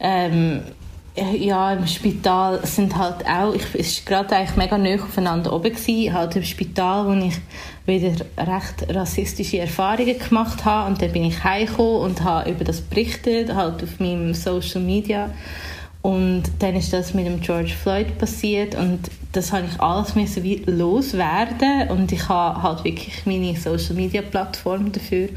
ähm, 0.00 0.62
ja, 1.14 1.74
im 1.74 1.86
Spital 1.86 2.64
sind 2.66 2.96
halt 2.96 3.26
auch, 3.26 3.54
ich 3.54 3.74
es 3.74 4.04
gerade 4.04 4.34
eigentlich 4.34 4.56
mega 4.56 4.78
nah 4.78 4.94
aufeinander 4.94 5.52
oben 5.52 5.74
gewesen, 5.74 6.12
halt 6.12 6.36
im 6.36 6.42
Spital, 6.42 7.06
wo 7.06 7.26
ich 7.26 7.38
wieder 7.84 8.24
recht 8.38 8.86
rassistische 8.88 9.58
Erfahrungen 9.58 10.18
gemacht 10.18 10.64
habe. 10.64 10.90
Und 10.90 11.02
dann 11.02 11.12
bin 11.12 11.24
ich 11.24 11.44
heimgekommen 11.44 12.00
und 12.00 12.24
habe 12.24 12.50
über 12.50 12.64
das 12.64 12.80
berichtet, 12.80 13.54
halt 13.54 13.82
auf 13.82 14.00
meinem 14.00 14.32
Social 14.32 14.80
Media. 14.80 15.30
Und 16.00 16.44
dann 16.58 16.74
ist 16.74 16.92
das 16.92 17.14
mit 17.14 17.26
dem 17.26 17.40
George 17.40 17.74
Floyd 17.80 18.18
passiert 18.18 18.74
und 18.74 18.98
das 19.30 19.52
habe 19.52 19.66
ich 19.70 19.80
alles 19.80 20.16
müssen 20.16 20.42
wie 20.42 20.56
loswerden. 20.66 21.88
Und 21.90 22.10
ich 22.10 22.28
habe 22.28 22.62
halt 22.62 22.84
wirklich 22.84 23.24
meine 23.24 23.54
Social 23.56 23.94
Media 23.94 24.22
Plattform 24.22 24.90
dafür 24.90 25.28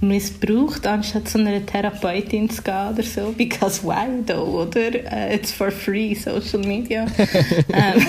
missbraucht, 0.00 0.86
anstatt 0.86 1.28
zu 1.28 1.38
einer 1.38 1.64
Therapeutin 1.64 2.48
zu 2.48 2.62
gehen 2.62 2.92
oder 2.92 3.02
so. 3.02 3.32
Because 3.36 3.82
why 3.82 4.22
though, 4.26 4.62
oder? 4.62 4.88
Uh, 4.90 5.34
it's 5.34 5.52
for 5.52 5.70
free, 5.70 6.14
Social 6.14 6.60
Media. 6.60 7.06
ähm, 7.72 8.06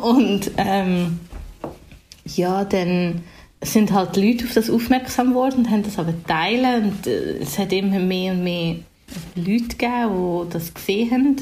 und 0.00 0.50
ähm, 0.56 1.20
ja, 2.24 2.64
dann 2.64 3.22
sind 3.60 3.92
halt 3.92 4.16
Leute 4.16 4.44
auf 4.44 4.54
das 4.54 4.70
aufmerksam 4.70 5.30
geworden 5.30 5.58
und 5.58 5.70
haben 5.70 5.82
das 5.82 5.98
aber 5.98 6.14
teilen 6.26 6.92
und 6.92 7.06
äh, 7.06 7.38
es 7.38 7.58
hat 7.58 7.72
immer 7.72 7.98
mehr 7.98 8.32
und 8.32 8.42
mehr 8.42 8.76
Leute 9.36 9.76
gegeben, 9.76 10.46
die 10.46 10.52
das 10.52 10.74
gesehen 10.74 11.10
haben. 11.10 11.36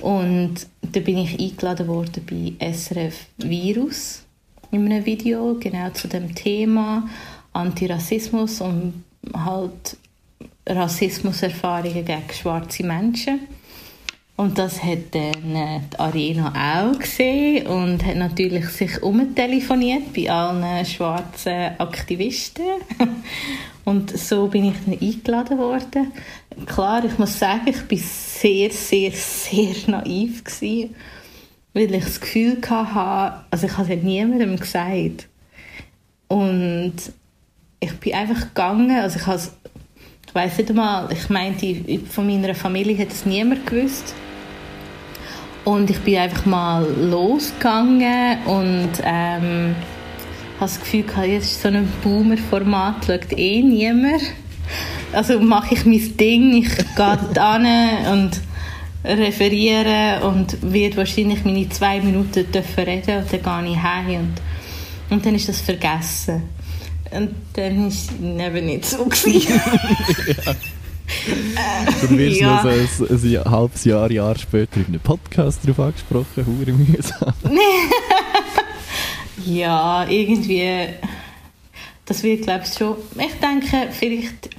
Und 0.00 0.66
da 0.82 1.00
bin 1.00 1.18
ich 1.18 1.38
eingeladen 1.38 1.86
worden 1.88 2.24
bei 2.28 2.72
SRF 2.72 3.26
Virus 3.38 4.22
in 4.70 4.86
einem 4.86 5.04
Video, 5.04 5.56
genau 5.60 5.90
zu 5.90 6.08
dem 6.08 6.34
Thema 6.34 7.08
Antirassismus 7.56 8.60
und 8.60 9.04
halt 9.34 9.96
Rassismuserfahrungen 10.68 12.04
gegen 12.04 12.22
schwarze 12.32 12.84
Menschen. 12.84 13.40
Und 14.36 14.58
das 14.58 14.82
hat 14.82 15.14
dann 15.14 15.56
äh, 15.56 15.80
die 15.90 15.98
Arena 15.98 16.52
auch 16.52 16.98
gesehen 16.98 17.66
und 17.68 18.04
hat 18.04 18.16
natürlich 18.16 18.68
sich 18.68 19.02
umtelefoniert 19.02 20.12
bei 20.14 20.30
allen 20.30 20.84
schwarzen 20.84 21.70
Aktivisten. 21.78 22.66
und 23.86 24.16
so 24.16 24.48
bin 24.48 24.66
ich 24.66 24.74
dann 24.84 24.98
eingeladen 25.00 25.58
worden. 25.58 26.12
Klar, 26.66 27.02
ich 27.06 27.18
muss 27.18 27.38
sagen, 27.38 27.66
ich 27.66 27.90
war 27.90 27.98
sehr, 27.98 28.70
sehr, 28.70 29.10
sehr 29.12 29.74
naiv 29.86 30.44
gewesen, 30.44 30.94
weil 31.72 31.94
ich 31.94 32.04
das 32.04 32.20
Gefühl 32.20 32.58
hatte, 32.68 33.44
also 33.50 33.66
ich 33.66 33.78
habe 33.78 33.94
es 33.94 34.02
niemandem 34.02 34.56
gesagt. 34.56 35.28
Und 36.28 36.94
ich 37.80 37.92
bin 37.98 38.14
einfach 38.14 38.40
gegangen, 38.40 38.98
also 38.98 39.18
ich, 39.18 39.42
ich 40.26 40.34
weiß 40.34 40.58
nicht 40.58 40.70
einmal, 40.70 41.08
ich 41.12 41.28
meinte, 41.28 42.00
von 42.08 42.26
meiner 42.26 42.54
Familie 42.54 42.98
hat 42.98 43.12
es 43.12 43.26
niemand 43.26 43.66
gewusst. 43.66 44.14
Und 45.64 45.90
ich 45.90 45.98
bin 46.00 46.16
einfach 46.16 46.46
mal 46.46 46.86
losgegangen 46.86 48.38
und 48.46 48.90
ähm, 49.02 49.74
habe 50.56 50.60
das 50.60 50.78
Gefühl 50.78 51.04
jetzt 51.24 51.46
ist 51.46 51.62
so 51.62 51.68
ein 51.68 51.88
Boomer-Format, 52.02 53.04
schaut 53.06 53.36
eh 53.36 53.62
niemand. 53.62 54.22
Also 55.12 55.40
mache 55.40 55.74
ich 55.74 55.84
mein 55.84 56.16
Ding, 56.16 56.62
ich 56.62 56.76
gehe 56.76 57.18
da 57.34 57.56
und 58.12 58.40
referiere 59.04 60.24
und 60.24 60.56
werde 60.72 60.96
wahrscheinlich 60.96 61.44
meine 61.44 61.68
zwei 61.68 62.00
Minuten 62.00 62.50
dürfen 62.50 62.84
reden 62.84 63.18
und 63.18 63.32
dann 63.32 63.64
gehe 63.64 63.72
ich 63.72 63.82
heim 63.82 64.20
und, 64.20 64.34
und 65.10 65.26
dann 65.26 65.34
ist 65.34 65.48
das 65.48 65.60
vergessen. 65.60 66.55
Und 67.10 67.34
dann 67.54 67.80
war 67.80 67.88
es 67.88 68.08
eben 68.20 68.66
nicht 68.66 68.84
so. 68.84 69.08
ja. 69.26 70.54
Dann 72.02 72.18
wirst 72.18 72.40
ja. 72.40 72.54
noch 72.54 72.62
so 72.62 72.68
ein, 73.06 73.36
ein, 73.36 73.50
halbes 73.50 73.84
Jahr, 73.84 74.10
Jahr 74.10 74.38
später 74.38 74.80
in 74.80 74.86
einem 74.86 75.00
Podcast 75.00 75.60
darauf 75.64 75.80
angesprochen, 75.80 76.46
hure 76.46 76.72
mühsam. 76.72 77.32
ja, 79.44 80.06
irgendwie, 80.08 80.88
das 82.04 82.22
wird 82.22 82.42
glaube 82.42 82.64
ich 82.64 82.74
schon, 82.74 82.96
ich 83.18 83.34
denke 83.40 83.88
vielleicht 83.92 84.50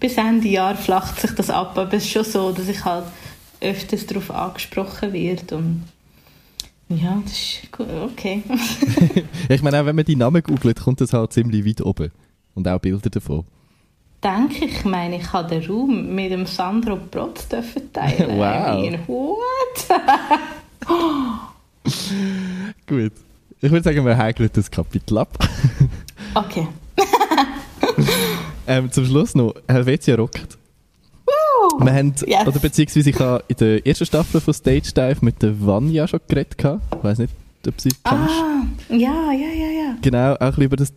bis 0.00 0.16
Ende 0.16 0.48
Jahr 0.48 0.76
flacht 0.76 1.20
sich 1.20 1.32
das 1.32 1.50
ab, 1.50 1.78
aber 1.78 1.94
es 1.94 2.04
ist 2.04 2.10
schon 2.10 2.24
so, 2.24 2.52
dass 2.52 2.68
ich 2.68 2.84
halt 2.84 3.04
öfters 3.60 4.06
darauf 4.06 4.30
angesprochen 4.30 5.12
werde 5.12 5.56
und 5.56 5.84
ja, 6.88 7.20
das 7.22 7.32
ist 7.32 7.72
gut, 7.72 7.88
okay. 7.90 8.42
ich 9.48 9.62
meine, 9.62 9.80
auch 9.80 9.86
wenn 9.86 9.96
man 9.96 10.04
die 10.04 10.16
Namen 10.16 10.42
googelt, 10.42 10.80
kommt 10.80 11.00
das 11.00 11.12
halt 11.12 11.32
ziemlich 11.32 11.64
weit 11.66 11.80
oben. 11.80 12.12
Und 12.54 12.68
auch 12.68 12.78
Bilder 12.78 13.10
davon. 13.10 13.44
Denke 14.22 14.64
ich, 14.64 14.84
meine, 14.84 15.16
ich 15.16 15.32
habe 15.32 15.48
den 15.48 15.70
Raum 15.70 16.14
mit 16.14 16.30
dem 16.30 16.46
Sandro 16.46 16.96
Protz 16.96 17.48
teilen. 17.48 17.68
wow. 18.38 18.78
Meine, 18.78 19.00
what? 19.06 19.88
Gut. 22.86 23.12
Ich 23.60 23.70
würde 23.70 23.82
sagen, 23.82 24.04
wir 24.04 24.16
häkeln 24.16 24.50
das 24.52 24.70
Kapitel 24.70 25.18
ab. 25.18 25.36
okay. 26.34 26.66
ähm, 28.66 28.90
zum 28.92 29.06
Schluss 29.06 29.34
noch, 29.34 29.54
Helvetia 29.68 30.14
rockt. 30.16 30.56
Wir 31.78 31.92
haben, 31.92 32.14
yes. 32.26 32.46
oder 32.46 32.58
beziehungsweise 32.58 33.10
ich 33.10 33.18
habe 33.18 33.44
in 33.48 33.56
der 33.56 33.86
ersten 33.86 34.06
Staffel 34.06 34.40
von 34.40 34.54
Stage 34.54 34.92
Dive 34.94 35.18
mit 35.20 35.42
der 35.42 35.60
Vanya 35.60 36.08
schon 36.08 36.20
geredet. 36.28 36.56
Ich 36.58 37.04
weiß 37.04 37.18
nicht, 37.18 37.34
ob 37.66 37.80
sie 37.80 37.90
ah, 38.04 38.10
kennst. 38.10 39.02
ja, 39.02 39.32
ja, 39.32 39.48
ja, 39.48 39.70
ja. 39.70 39.96
Genau, 40.00 40.34
auch 40.34 40.40
ein 40.40 40.46
bisschen 40.48 40.64
über 40.64 40.76
das 40.76 40.92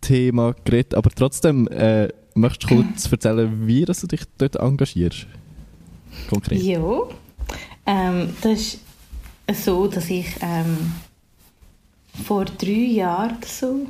Thema 0.00 0.54
geredet. 0.64 0.94
Aber 0.94 1.10
trotzdem, 1.10 1.68
äh, 1.68 2.08
möchtest 2.34 2.70
du 2.70 2.76
kurz 2.76 3.06
erzählen, 3.12 3.66
wie 3.66 3.84
dass 3.84 4.00
du 4.00 4.06
dich 4.06 4.22
dort 4.38 4.56
engagierst? 4.56 5.26
Konkret. 6.28 6.62
Ja, 6.62 7.02
ähm, 7.86 8.30
das 8.42 8.78
ist 9.46 9.64
so, 9.64 9.86
dass 9.86 10.08
ich 10.10 10.26
ähm, 10.40 10.92
vor 12.24 12.44
drei 12.44 12.70
Jahren 12.70 13.38
so 13.46 13.86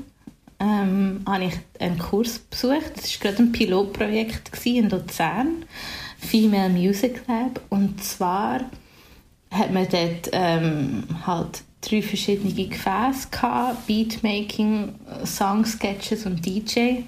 ähm, 0.60 1.20
habe 1.26 1.44
ich 1.44 1.54
einen 1.80 1.98
Kurs 1.98 2.38
besucht. 2.38 2.92
Das 2.96 3.20
war 3.20 3.30
gerade 3.30 3.42
ein 3.42 3.52
Pilotprojekt 3.52 4.50
in 4.64 4.88
Luzern 4.88 5.64
Female 6.22 6.70
Music 6.70 7.22
Lab. 7.28 7.60
Und 7.68 8.02
zwar 8.02 8.60
hat 9.50 9.72
man 9.72 9.86
dort 9.90 10.30
ähm, 10.32 11.04
halt 11.26 11.62
drei 11.82 12.00
verschiedene 12.00 12.52
Gefäße 12.52 13.28
gehabt, 13.30 13.86
Beatmaking, 13.86 14.94
Songsketches 15.24 16.24
und 16.26 16.44
DJ. 16.46 17.00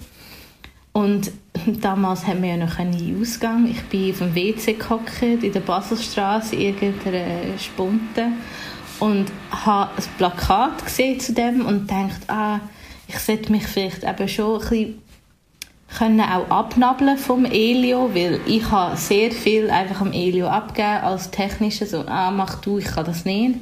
Und 0.93 1.33
damals 1.81 2.27
haben 2.27 2.43
wir 2.43 2.51
ja 2.51 2.57
noch 2.57 2.79
einen 2.79 3.21
Ausgang. 3.21 3.69
Ich 3.69 3.83
bin 3.85 4.11
auf 4.11 4.19
dem 4.19 4.35
WC 4.35 4.75
gehockt, 4.75 5.23
in 5.23 5.53
der 5.53 5.61
Baselstraße, 5.61 6.57
irgendeiner 6.57 7.59
Spunte. 7.59 8.29
und 9.01 9.31
habe 9.51 9.91
ein 9.97 10.05
Plakat 10.19 10.85
gesehen 10.85 11.21
zu 11.21 11.33
dem 11.33 11.67
und 11.67 11.91
dachte, 11.91 12.29
ah, 12.29 12.61
ich 13.09 13.19
sollte 13.19 13.53
mich 13.53 13.67
vielleicht 13.67 14.05
eben 14.05 14.29
schon 14.29 14.55
ein 14.55 14.69
bisschen 14.69 15.03
können 15.99 16.20
auch 16.20 16.51
abnabeln 16.51 17.18
vom 17.18 17.45
Elio, 17.45 18.14
weil 18.14 18.40
ich 18.47 18.70
habe 18.70 18.97
sehr 18.97 19.30
viel 19.30 19.70
einfach 19.70 20.01
am 20.01 20.12
Elio 20.12 20.49
abgegeben 20.49 21.05
als 21.05 21.30
technische, 21.30 21.86
so, 21.86 22.05
ah, 22.07 22.30
mach 22.30 22.61
du, 22.61 22.78
ich 22.78 22.86
kann 22.86 23.05
das 23.05 23.24
nicht. 23.24 23.57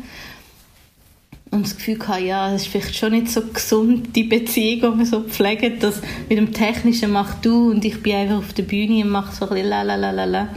Und 1.51 1.67
das 1.67 1.77
Gefühl 1.77 1.99
hatte, 2.09 2.23
ja, 2.23 2.51
das 2.51 2.63
ist 2.63 2.69
vielleicht 2.69 2.97
schon 2.97 3.13
nicht 3.13 3.29
so 3.29 3.43
gesund, 3.43 4.17
die 4.17 4.25
Beziehung, 4.25 4.93
die 4.93 4.97
man 4.97 5.07
so 5.07 5.21
pflegt, 5.21 5.83
dass 5.83 6.01
mit 6.29 6.39
dem 6.39 6.53
Technischen 6.55 7.13
mach 7.13 7.35
du 7.43 7.71
und 7.73 7.85
ich 7.85 8.03
bin 8.03 8.15
einfach 8.15 8.39
auf 8.39 8.55
der 8.55 8.63
Bühne 8.63 9.05
und 9.05 9.11
mache 9.11 9.35
so 9.35 9.45
ein 9.45 9.51
bisschen 9.51 9.69
lalalala. 9.69 10.49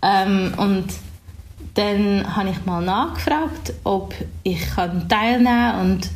Ähm, 0.00 0.54
und 0.56 0.84
dann 1.74 2.36
habe 2.36 2.50
ich 2.50 2.64
mal 2.66 2.84
nachgefragt, 2.84 3.72
ob 3.82 4.14
ich 4.44 4.60
teilnehmen 5.08 5.44
kann 5.44 5.90
und 5.90 6.08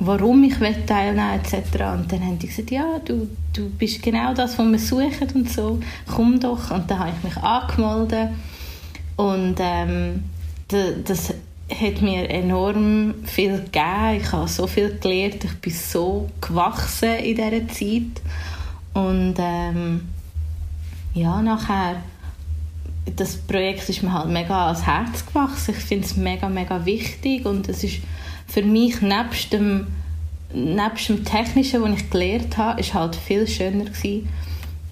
warum 0.00 0.44
ich 0.44 0.54
teilnehmen 0.86 1.40
etc. 1.40 1.54
Und 1.94 2.12
dann 2.12 2.20
haben 2.24 2.38
die 2.38 2.46
gesagt, 2.46 2.70
ja, 2.70 2.98
du, 3.04 3.28
du 3.52 3.68
bist 3.70 4.02
genau 4.02 4.32
das, 4.34 4.58
was 4.58 4.66
wir 4.66 4.78
suchen 4.78 5.28
und 5.34 5.50
so, 5.50 5.80
komm 6.06 6.38
doch. 6.38 6.70
Und 6.70 6.90
dann 6.90 6.98
habe 7.00 7.12
ich 7.16 7.24
mich 7.24 7.36
angemeldet 7.42 8.30
und 9.16 9.56
ähm, 9.58 10.24
das 10.68 11.34
hat 11.70 12.02
mir 12.02 12.30
enorm 12.30 13.14
viel 13.24 13.58
gegeben. 13.58 14.20
Ich 14.20 14.32
habe 14.32 14.48
so 14.48 14.66
viel 14.66 14.98
gelernt, 14.98 15.44
ich 15.44 15.54
bin 15.54 15.72
so 15.72 16.28
gewachsen 16.40 17.16
in 17.16 17.36
dieser 17.36 17.68
Zeit. 17.68 18.22
Und 18.94 19.34
ähm, 19.38 20.08
ja, 21.14 21.42
nachher, 21.42 22.02
das 23.16 23.36
Projekt 23.36 23.88
ist 23.88 24.02
mir 24.02 24.12
halt 24.12 24.28
mega 24.28 24.66
ans 24.66 24.86
Herz 24.86 25.26
gewachsen. 25.26 25.74
Ich 25.76 25.84
finde 25.84 26.06
es 26.06 26.16
mega, 26.16 26.48
mega 26.48 26.84
wichtig 26.84 27.44
und 27.44 27.68
es 27.68 27.82
ist 27.82 27.98
für 28.48 28.62
mich 28.62 29.00
nebst 29.02 29.52
dem, 29.52 29.86
nebst 30.52 31.08
dem 31.10 31.24
Technischen, 31.24 31.82
was 31.82 32.00
ich 32.00 32.10
gelernt 32.10 32.56
habe, 32.56 32.80
ist 32.80 32.94
halt 32.94 33.14
viel 33.14 33.46
schöner 33.46 33.84
gewesen, 33.84 34.28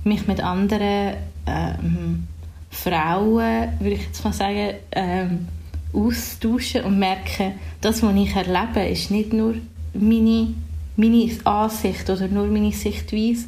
mich 0.05 0.27
mit 0.27 0.41
anderen 0.41 1.17
ähm, 1.47 2.29
Frauen, 2.71 3.69
würde 3.81 3.95
ich 3.95 4.05
jetzt 4.05 4.25
mal 4.25 4.33
sagen, 4.33 4.75
ähm, 4.93 5.49
austauschen 5.93 6.83
und 6.83 6.99
merken, 6.99 7.55
das, 7.81 8.03
was 8.03 8.15
ich 8.15 8.37
erlebe, 8.37 8.87
ist 8.89 9.11
nicht 9.11 9.33
nur 9.33 9.55
meine, 9.95 10.55
meine 10.97 11.31
Ansicht 11.45 12.09
oder 12.11 12.29
nur 12.29 12.47
meine 12.47 12.73
Sichtweise. 12.73 13.47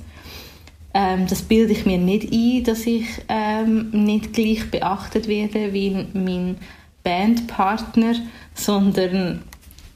Ähm, 0.95 1.27
das 1.29 1.43
bilde 1.43 1.73
ich 1.73 1.85
mir 1.85 1.99
nicht 1.99 2.33
ein, 2.33 2.65
dass 2.65 2.87
ich 2.87 3.07
ähm, 3.29 3.91
nicht 3.91 4.33
gleich 4.33 4.71
beachtet 4.71 5.29
werde 5.29 5.75
wie 5.75 6.07
mein 6.15 6.57
Bandpartner, 7.05 8.15
sondern 8.55 9.43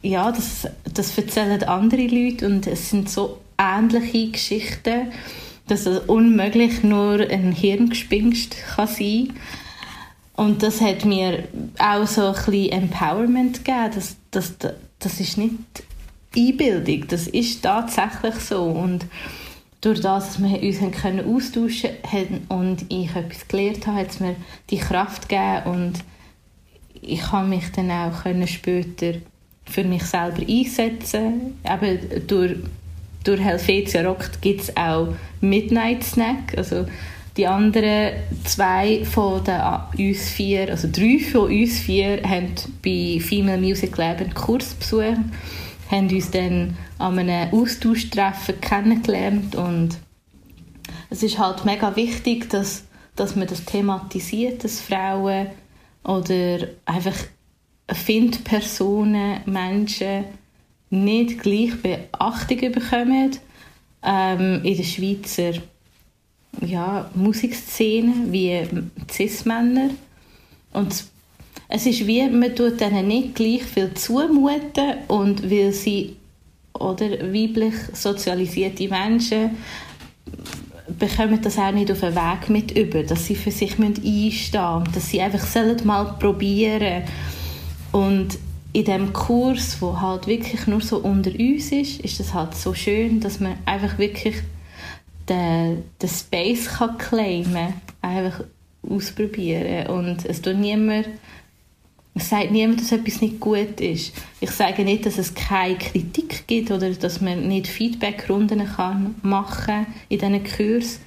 ja, 0.02 0.32
das, 0.32 0.68
das 0.92 1.16
erzählen 1.16 1.62
andere 1.64 2.06
Leute 2.06 2.46
und 2.46 2.66
es 2.66 2.90
sind 2.90 3.08
so 3.08 3.38
ähnliche 3.58 4.32
Geschichten, 4.32 5.12
dass 5.68 5.86
es 5.86 6.00
unmöglich 6.00 6.82
nur 6.82 7.20
ein 7.20 7.52
Hirngespinst 7.52 8.56
kann 8.74 8.88
sein 8.88 9.28
kann. 9.28 9.36
Und 10.34 10.62
das 10.62 10.80
hat 10.80 11.04
mir 11.04 11.44
auch 11.78 12.06
so 12.06 12.26
ein 12.26 12.32
bisschen 12.32 12.72
Empowerment 12.72 13.64
gegeben. 13.64 13.90
Das, 13.94 14.16
das, 14.30 14.54
das 14.98 15.20
ist 15.20 15.38
nicht 15.38 15.54
Einbildung, 16.34 17.06
das 17.08 17.28
ist 17.28 17.62
tatsächlich 17.62 18.34
so. 18.36 18.62
Und 18.64 19.06
durch 19.82 20.00
das, 20.00 20.26
dass 20.26 20.42
wir 20.42 20.62
uns 20.62 21.00
können 21.00 21.26
austauschen 21.26 21.90
können 22.08 22.46
und 22.48 22.86
ich 22.88 23.14
etwas 23.14 23.46
gelernt 23.48 23.86
habe, 23.86 23.98
hat 23.98 24.10
es 24.10 24.20
mir 24.20 24.36
die 24.70 24.78
Kraft 24.78 25.28
gegeben 25.28 25.62
und 25.66 25.92
ich 27.00 27.20
kann 27.20 27.48
mich 27.48 27.70
dann 27.72 27.90
auch 27.90 28.24
später 28.46 29.14
für 29.64 29.84
mich 29.84 30.04
selber 30.04 30.42
einsetzen. 30.48 31.58
Eben 31.64 32.26
durch, 32.26 32.56
durch 33.24 33.40
Helvetia 33.40 34.02
Rock 34.02 34.30
gibt 34.40 34.62
es 34.62 34.76
auch 34.76 35.14
Midnight 35.40 36.04
Snack, 36.04 36.56
also 36.56 36.86
die 37.36 37.46
anderen 37.46 38.12
zwei 38.44 39.04
von 39.04 39.42
den, 39.44 39.60
uns 39.98 40.28
vier, 40.28 40.70
also 40.70 40.88
drei 40.92 41.18
von 41.18 41.50
uns 41.50 41.78
vier, 41.78 42.22
haben 42.24 42.54
bei 42.84 43.18
Female 43.20 43.60
Music 43.60 43.96
Lab 43.96 44.20
einen 44.20 44.34
Kurs 44.34 44.74
besucht, 44.74 45.16
haben 45.90 46.08
uns 46.10 46.30
dann 46.30 46.76
an 46.98 47.18
einem 47.18 47.52
Austauschtreffen 47.54 48.60
kennengelernt 48.60 49.54
und 49.54 49.98
es 51.08 51.22
ist 51.22 51.38
halt 51.38 51.64
mega 51.64 51.94
wichtig, 51.96 52.50
dass, 52.50 52.84
dass 53.16 53.36
man 53.36 53.46
das 53.46 53.64
thematisiert, 53.64 54.64
dass 54.64 54.80
Frauen 54.80 55.48
oder 56.04 56.58
einfach 56.84 57.14
Findpersonen, 57.94 59.40
Menschen 59.46 60.24
nicht 60.90 61.38
gleich 61.40 61.80
Beachtung 61.80 62.72
bekommen 62.72 63.30
ähm, 64.02 64.60
in 64.62 64.76
der 64.76 64.84
Schweizer 64.84 65.52
ja, 66.60 67.10
Musikszene 67.14 68.12
wie 68.30 68.62
Cis-Männer. 69.10 69.90
Und 70.72 71.04
es 71.68 71.86
ist 71.86 72.06
wie, 72.06 72.28
man 72.28 72.54
tut 72.54 72.80
ihnen 72.80 73.08
nicht 73.08 73.34
gleich 73.34 73.62
viel 73.62 73.94
zumuten 73.94 74.94
und 75.08 75.50
weil 75.50 75.72
sie 75.72 76.16
oder 76.74 77.10
weiblich 77.32 77.74
sozialisierte 77.92 78.88
Menschen 78.88 79.50
bekommen 80.98 81.40
das 81.40 81.58
auch 81.58 81.72
nicht 81.72 81.90
auf 81.90 82.00
den 82.00 82.14
Weg 82.14 82.48
mit 82.48 82.76
über, 82.76 83.02
dass 83.02 83.26
sie 83.26 83.34
für 83.34 83.50
sich 83.50 83.78
einstehen 83.78 84.02
müssen, 84.02 84.92
dass 84.92 85.08
sie 85.08 85.20
einfach 85.20 85.84
mal 85.84 86.16
probieren 86.18 87.04
und 87.92 88.38
in 88.72 88.84
dem 88.84 89.12
Kurs, 89.12 89.76
wo 89.80 90.00
halt 90.00 90.26
wirklich 90.26 90.66
nur 90.66 90.80
so 90.80 90.98
unter 90.98 91.30
uns 91.30 91.72
ist, 91.72 92.00
ist 92.00 92.20
es 92.20 92.32
halt 92.32 92.54
so 92.54 92.72
schön, 92.72 93.20
dass 93.20 93.38
man 93.38 93.58
einfach 93.66 93.98
wirklich 93.98 94.36
den, 95.28 95.84
den 96.00 96.08
Space 96.08 96.66
kann 96.66 96.96
claimen 96.98 97.74
einfach 98.00 98.44
ausprobieren 98.88 99.86
und 99.88 100.24
es 100.24 100.42
tut 100.42 100.56
niemand 100.56 101.06
es 102.14 102.28
sagt 102.28 102.50
niemand, 102.50 102.80
dass 102.80 102.92
etwas 102.92 103.22
nicht 103.22 103.40
gut 103.40 103.80
ist. 103.80 104.12
Ich 104.40 104.50
sage 104.50 104.84
nicht, 104.84 105.06
dass 105.06 105.16
es 105.16 105.34
keine 105.34 105.78
Kritik 105.78 106.46
gibt 106.46 106.70
oder 106.70 106.90
dass 106.90 107.22
man 107.22 107.48
nicht 107.48 107.66
Feedbackrunden 107.66 108.66
kann 108.66 109.14
machen 109.22 109.86
in 110.10 110.18
diesen 110.18 110.44
Kurs. 110.44 111.00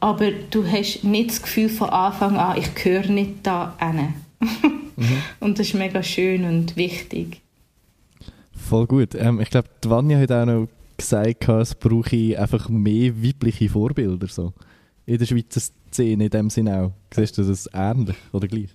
Aber 0.00 0.30
du 0.30 0.66
hast 0.66 1.02
nicht 1.02 1.30
das 1.30 1.42
Gefühl 1.42 1.70
von 1.70 1.88
Anfang 1.88 2.36
an, 2.36 2.58
ich 2.58 2.74
gehöre 2.74 3.06
nicht 3.06 3.36
da 3.42 3.74
hin. 3.80 4.14
mhm. 4.98 5.22
Und 5.40 5.58
das 5.58 5.68
ist 5.68 5.74
mega 5.74 6.02
schön 6.02 6.44
und 6.44 6.76
wichtig. 6.76 7.40
Voll 8.52 8.86
gut. 8.86 9.14
Ähm, 9.14 9.40
ich 9.40 9.50
glaube, 9.50 9.68
Vanja 9.84 10.18
hat 10.18 10.32
auch 10.32 10.46
noch 10.46 10.68
gesagt, 10.96 11.48
es 11.48 11.74
brauche 11.74 12.38
einfach 12.38 12.68
mehr 12.68 13.22
weibliche 13.22 13.68
Vorbilder 13.68 14.26
so. 14.26 14.52
in 15.06 15.18
der 15.18 15.26
Schweizer 15.26 15.60
Szene 15.92 16.24
in 16.24 16.30
dem 16.30 16.50
Sinne 16.50 16.82
auch. 16.82 16.92
Siehst 17.14 17.38
du 17.38 17.42
das 17.42 17.68
ähnlich 17.72 18.16
oder 18.32 18.46
gleich? 18.46 18.70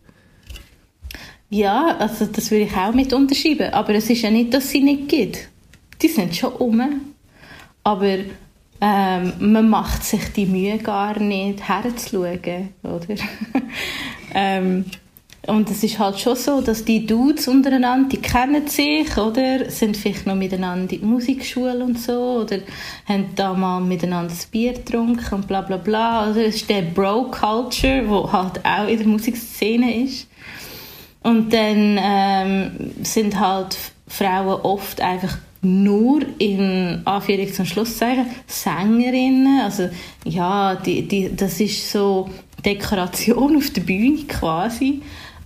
Ja, 1.49 1.97
also 1.99 2.25
das 2.25 2.49
würde 2.49 2.65
ich 2.65 2.75
auch 2.75 2.93
mit 2.93 3.13
unterschreiben. 3.13 3.71
Aber 3.73 3.93
es 3.93 4.09
ist 4.09 4.23
ja 4.23 4.31
nicht, 4.31 4.53
dass 4.53 4.71
sie 4.71 4.81
nicht 4.81 5.09
gibt. 5.09 5.49
Die 6.01 6.07
sind 6.07 6.35
schon 6.35 6.53
um. 6.53 6.81
Aber 7.83 8.17
ähm, 8.81 9.33
man 9.39 9.69
macht 9.69 10.03
sich 10.03 10.33
die 10.33 10.45
Mühe 10.45 10.77
gar 10.79 11.19
nicht, 11.19 11.67
herzuschauen, 11.67 12.69
oder? 12.81 13.15
ähm, 14.33 14.85
und 15.45 15.69
es 15.69 15.83
ist 15.83 15.99
halt 15.99 16.19
schon 16.19 16.37
so, 16.37 16.61
dass 16.61 16.85
die 16.85 17.05
Dudes 17.05 17.49
untereinander, 17.49 18.07
die 18.09 18.21
kennen 18.21 18.65
sich, 18.67 19.17
oder? 19.17 19.69
Sind 19.69 19.97
vielleicht 19.97 20.25
noch 20.25 20.35
miteinander 20.35 20.83
in 20.83 20.87
die 20.87 21.05
Musikschule 21.05 21.83
und 21.83 21.99
so, 21.99 22.43
oder 22.43 22.59
haben 23.05 23.25
da 23.35 23.53
mal 23.53 23.81
miteinander 23.81 24.31
ein 24.31 24.51
Bier 24.51 24.73
getrunken 24.73 25.35
und 25.35 25.47
bla 25.47 25.61
bla 25.61 25.75
bla. 25.75 26.21
Also 26.21 26.39
es 26.39 26.55
ist 26.55 26.69
der 26.69 26.83
Bro-Culture, 26.83 28.07
wo 28.07 28.31
halt 28.31 28.63
auch 28.63 28.87
in 28.87 28.97
der 28.97 29.07
Musikszene 29.07 30.05
ist. 30.05 30.27
Und 31.23 31.51
dann 31.51 31.99
ähm, 32.01 32.93
sind 33.01 33.37
halt 33.37 33.77
Frauen 34.07 34.61
oft 34.61 35.01
einfach 35.01 35.37
nur 35.61 36.21
in 36.39 37.01
Anführungs- 37.05 37.59
und 37.59 37.65
Schlusszeichen 37.65 38.27
Sängerinnen. 38.47 39.61
Also 39.61 39.89
ja, 40.25 40.75
die, 40.75 41.07
die, 41.07 41.35
das 41.35 41.59
ist 41.59 41.91
so 41.91 42.29
Dekoration 42.65 43.55
auf 43.57 43.69
der 43.71 43.81
Bühne 43.81 44.23
quasi. 44.27 45.01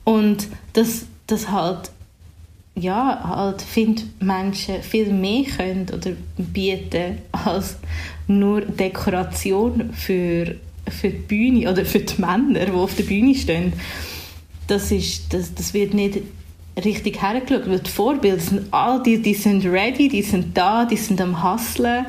Und 0.08 0.47
das, 0.72 1.05
das 1.28 1.51
halt, 1.51 1.91
ja, 2.76 3.20
halt 3.28 3.62
find 3.62 4.05
Menschen 4.24 4.82
viel 4.82 5.12
mehr 5.12 5.43
können 5.43 5.86
oder 5.93 6.12
bieten 6.38 7.18
als 7.34 7.76
nur 8.26 8.62
Dekoration 8.62 9.91
für, 9.91 10.55
für 10.88 11.10
die 11.10 11.18
Bühne 11.18 11.70
oder 11.70 11.84
für 11.84 11.99
die 11.99 12.22
Männer, 12.22 12.68
die 12.68 12.72
auf 12.72 12.95
der 12.95 13.03
Bühne 13.03 13.36
stehen. 13.36 13.74
Das, 14.68 14.93
ist, 14.93 15.34
das, 15.34 15.53
das 15.53 15.74
wird 15.74 15.93
nicht 15.93 16.20
richtig 16.82 17.22
hergeschaut, 17.22 17.70
weil 17.70 17.80
die 17.80 17.89
Vorbilder 17.89 18.39
sind 18.39 18.68
all 18.72 19.03
die, 19.03 19.22
die 19.22 19.34
sind 19.34 19.66
ready, 19.66 20.08
die 20.08 20.22
sind 20.22 20.58
da, 20.58 20.86
die 20.86 20.95
sind 20.95 21.20
am 21.20 21.43
Hustlen, 21.43 22.05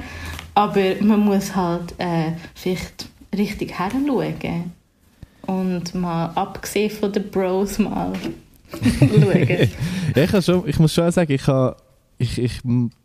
aber 0.55 0.95
man 1.01 1.19
muss 1.19 1.57
halt 1.57 1.97
äh, 1.99 2.31
vielleicht 2.55 3.09
richtig 3.37 3.77
heranschauen 3.77 4.78
und 5.49 5.95
mal 5.95 6.27
abgesehen 6.35 6.91
von 6.91 7.11
den 7.11 7.31
Bros 7.31 7.79
mal 7.79 8.13
schauen. 8.15 8.35
ich, 10.15 10.45
schon, 10.45 10.69
ich 10.69 10.79
muss 10.79 10.93
schon 10.93 11.11
sagen, 11.11 11.33
ich, 11.33 11.49
ich, 12.19 12.39
ich 12.39 12.61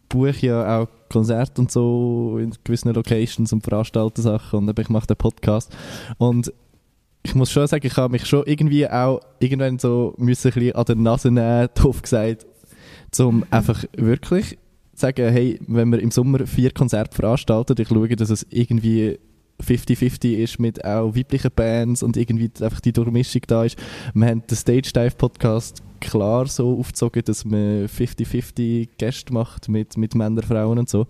buche 0.09 0.45
ja 0.45 0.79
auch 0.79 0.87
Konzerte 1.09 1.61
und 1.61 1.71
so 1.71 2.37
in 2.41 2.53
gewissen 2.63 2.93
Locations 2.93 3.53
und 3.53 3.63
veranstalte 3.63 4.21
Sachen 4.21 4.67
und 4.67 4.79
ich 4.79 4.89
mache 4.89 5.07
den 5.07 5.15
Podcast 5.15 5.75
und 6.17 6.51
ich 7.25 7.33
muss 7.33 7.49
schon 7.49 7.65
sagen, 7.65 7.87
ich 7.87 7.95
habe 7.95 8.11
mich 8.11 8.25
schon 8.25 8.43
irgendwie 8.45 8.89
auch 8.89 9.21
irgendwann 9.39 9.79
so 9.79 10.13
müssen 10.17 10.49
ein 10.49 10.53
bisschen 10.53 10.75
an 10.75 10.85
der 10.85 10.95
Nase 10.97 11.31
nehmen, 11.31 11.69
doof 11.75 12.01
gesagt, 12.01 12.45
um 13.19 13.45
einfach 13.51 13.85
wirklich 13.95 14.49
zu 14.49 14.57
sagen, 14.95 15.31
hey, 15.31 15.59
wenn 15.67 15.89
wir 15.91 15.99
im 15.99 16.11
Sommer 16.11 16.45
vier 16.45 16.71
Konzerte 16.71 17.15
veranstalten, 17.15 17.75
ich 17.79 17.87
schaue, 17.87 18.09
dass 18.09 18.29
es 18.29 18.45
irgendwie 18.49 19.17
50-50 19.63 20.35
ist 20.35 20.59
mit 20.59 20.83
auch 20.83 21.15
weiblichen 21.15 21.51
Bands 21.55 22.03
und 22.03 22.17
irgendwie 22.17 22.51
einfach 22.61 22.81
die 22.81 22.93
Durchmischung 22.93 23.41
da 23.47 23.63
ist. 23.63 23.77
Wir 24.13 24.27
haben 24.27 24.45
den 24.45 24.57
Stage 24.57 24.91
Dive 24.93 25.15
Podcast 25.17 25.81
klar 25.99 26.47
so 26.47 26.77
aufgezogen, 26.79 27.23
dass 27.25 27.45
man 27.45 27.87
50-50 27.87 28.89
Gäste 28.97 29.33
macht 29.33 29.69
mit, 29.69 29.97
mit 29.97 30.15
Männern, 30.15 30.43
Frauen 30.43 30.79
und 30.79 30.89
so. 30.89 31.07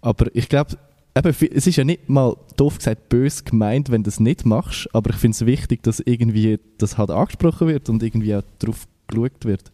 Aber 0.00 0.34
ich 0.34 0.48
glaube, 0.48 0.76
es 1.14 1.66
ist 1.66 1.76
ja 1.76 1.84
nicht 1.84 2.08
mal 2.08 2.36
doof 2.56 2.78
gesagt 2.78 3.08
bös 3.08 3.44
gemeint, 3.44 3.90
wenn 3.90 4.02
du 4.02 4.08
das 4.08 4.20
nicht 4.20 4.46
machst, 4.46 4.88
aber 4.94 5.10
ich 5.10 5.16
finde 5.16 5.34
es 5.34 5.46
wichtig, 5.46 5.82
dass 5.82 6.00
irgendwie 6.00 6.58
das 6.78 6.98
halt 6.98 7.10
angesprochen 7.10 7.68
wird 7.68 7.88
und 7.88 8.02
irgendwie 8.02 8.34
auch 8.36 8.42
darauf 8.58 8.86
geschaut 9.08 9.44
wird. 9.44 9.72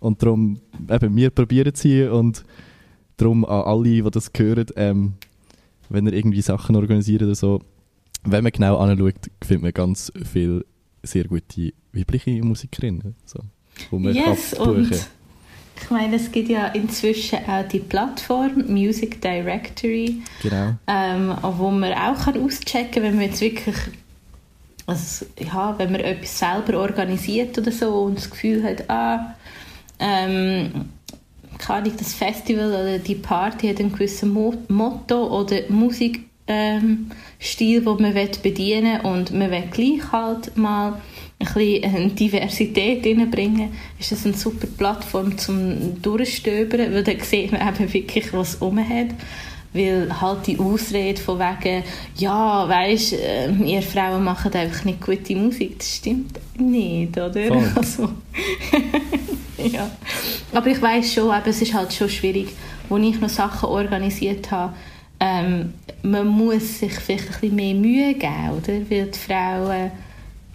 Und 0.00 0.22
darum, 0.22 0.60
eben, 0.90 1.14
wir 1.14 1.30
probieren 1.30 1.72
es 1.72 1.82
hier 1.82 2.12
und 2.12 2.44
darum 3.16 3.44
an 3.44 3.62
alle, 3.62 3.84
die 3.84 4.02
das 4.10 4.30
hören, 4.36 4.66
ähm, 4.76 5.12
wenn 5.90 6.06
ihr 6.06 6.14
irgendwie 6.14 6.40
Sachen 6.40 6.76
organisiert 6.76 7.22
oder 7.22 7.34
so, 7.34 7.60
wenn 8.24 8.42
man 8.42 8.52
genau 8.52 8.78
anschaut, 8.78 9.30
findet 9.42 9.62
man 9.62 9.72
ganz 9.72 10.12
viele 10.30 10.64
sehr 11.02 11.24
gute 11.24 11.72
weibliche 11.92 12.42
Musikerinnen, 12.42 13.14
so, 13.24 13.40
wo 13.90 13.98
man 13.98 14.14
yes, 14.14 14.54
kann. 14.56 14.90
Ich 15.82 15.90
meine, 15.90 16.16
es 16.16 16.30
gibt 16.30 16.50
ja 16.50 16.66
inzwischen 16.68 17.38
auch 17.46 17.66
die 17.66 17.80
Plattform 17.80 18.66
Music 18.68 19.20
Directory, 19.20 20.22
genau. 20.42 20.74
ähm, 20.86 21.34
wo 21.42 21.70
man 21.70 21.92
auch 21.94 22.24
kann 22.24 22.42
auschecken 22.42 22.90
kann, 22.90 23.02
wenn 23.02 23.16
man 23.16 23.24
jetzt 23.26 23.40
wirklich 23.40 23.76
also, 24.86 25.24
ja, 25.38 25.78
wenn 25.78 25.92
man 25.92 26.00
etwas 26.00 26.38
selber 26.38 26.80
organisiert 26.80 27.56
oder 27.56 27.70
so 27.70 28.02
und 28.02 28.18
das 28.18 28.28
Gefühl 28.28 28.62
hat, 28.64 28.90
ah, 28.90 29.34
ähm, 30.00 30.90
kann 31.60 31.86
ich 31.86 31.94
das 31.94 32.14
Festival 32.14 32.68
oder 32.68 32.98
die 32.98 33.14
Party 33.14 33.68
hat 33.68 33.80
ein 33.80 33.92
gewisses 33.92 34.28
Motto 34.28 35.40
oder 35.40 35.60
Musikstil, 35.68 36.24
ähm, 36.46 37.10
den 37.58 37.84
man 37.84 38.14
bedienen 38.42 39.02
will 39.02 39.10
und 39.10 39.32
man 39.32 39.50
will 39.50 39.68
gleich 39.70 40.12
halt 40.12 40.56
mal 40.56 41.00
ein 41.38 41.46
bisschen 41.54 42.14
Diversität 42.14 43.06
reinbringen, 43.06 43.70
ist 43.98 44.12
das 44.12 44.24
eine 44.24 44.34
super 44.34 44.66
Plattform 44.66 45.38
zum 45.38 46.00
Durchstöbern, 46.02 46.92
weil 46.92 47.04
dann 47.04 47.20
sieht 47.20 47.52
man 47.52 47.66
eben 47.66 47.92
wirklich, 47.92 48.32
was 48.32 48.56
um 48.56 48.78
hat. 48.78 49.08
Weil 49.72 50.20
halt 50.20 50.48
die 50.48 50.58
Ausrede 50.58 51.20
von 51.20 51.38
wegen, 51.38 51.84
ja, 52.16 52.68
weisst, 52.68 53.12
äh, 53.12 53.52
ihr 53.52 53.82
Frauen 53.82 54.24
machen 54.24 54.52
einfach 54.52 54.84
nicht 54.84 55.00
gute 55.00 55.36
Musik, 55.36 55.78
das 55.78 55.96
stimmt 55.96 56.40
nicht, 56.58 57.16
oder? 57.16 57.52
Also, 57.76 58.08
ja. 59.72 59.90
Aber 60.52 60.66
ich 60.66 60.80
weiß 60.80 61.12
schon, 61.14 61.28
eben, 61.28 61.48
es 61.48 61.62
ist 61.62 61.74
halt 61.74 61.92
schon 61.92 62.08
schwierig, 62.08 62.48
wo 62.88 62.96
ich 62.96 63.20
noch 63.20 63.28
Sachen 63.28 63.68
organisiert 63.68 64.50
habe, 64.50 64.74
ähm, 65.20 65.74
man 66.02 66.26
muss 66.26 66.78
sich 66.78 66.92
vielleicht 66.94 67.42
ein 67.42 67.54
mehr 67.54 67.74
Mühe 67.74 68.14
geben, 68.14 68.50
oder? 68.56 68.90
Weil 68.90 69.06
die 69.06 69.18
Frauen 69.18 69.90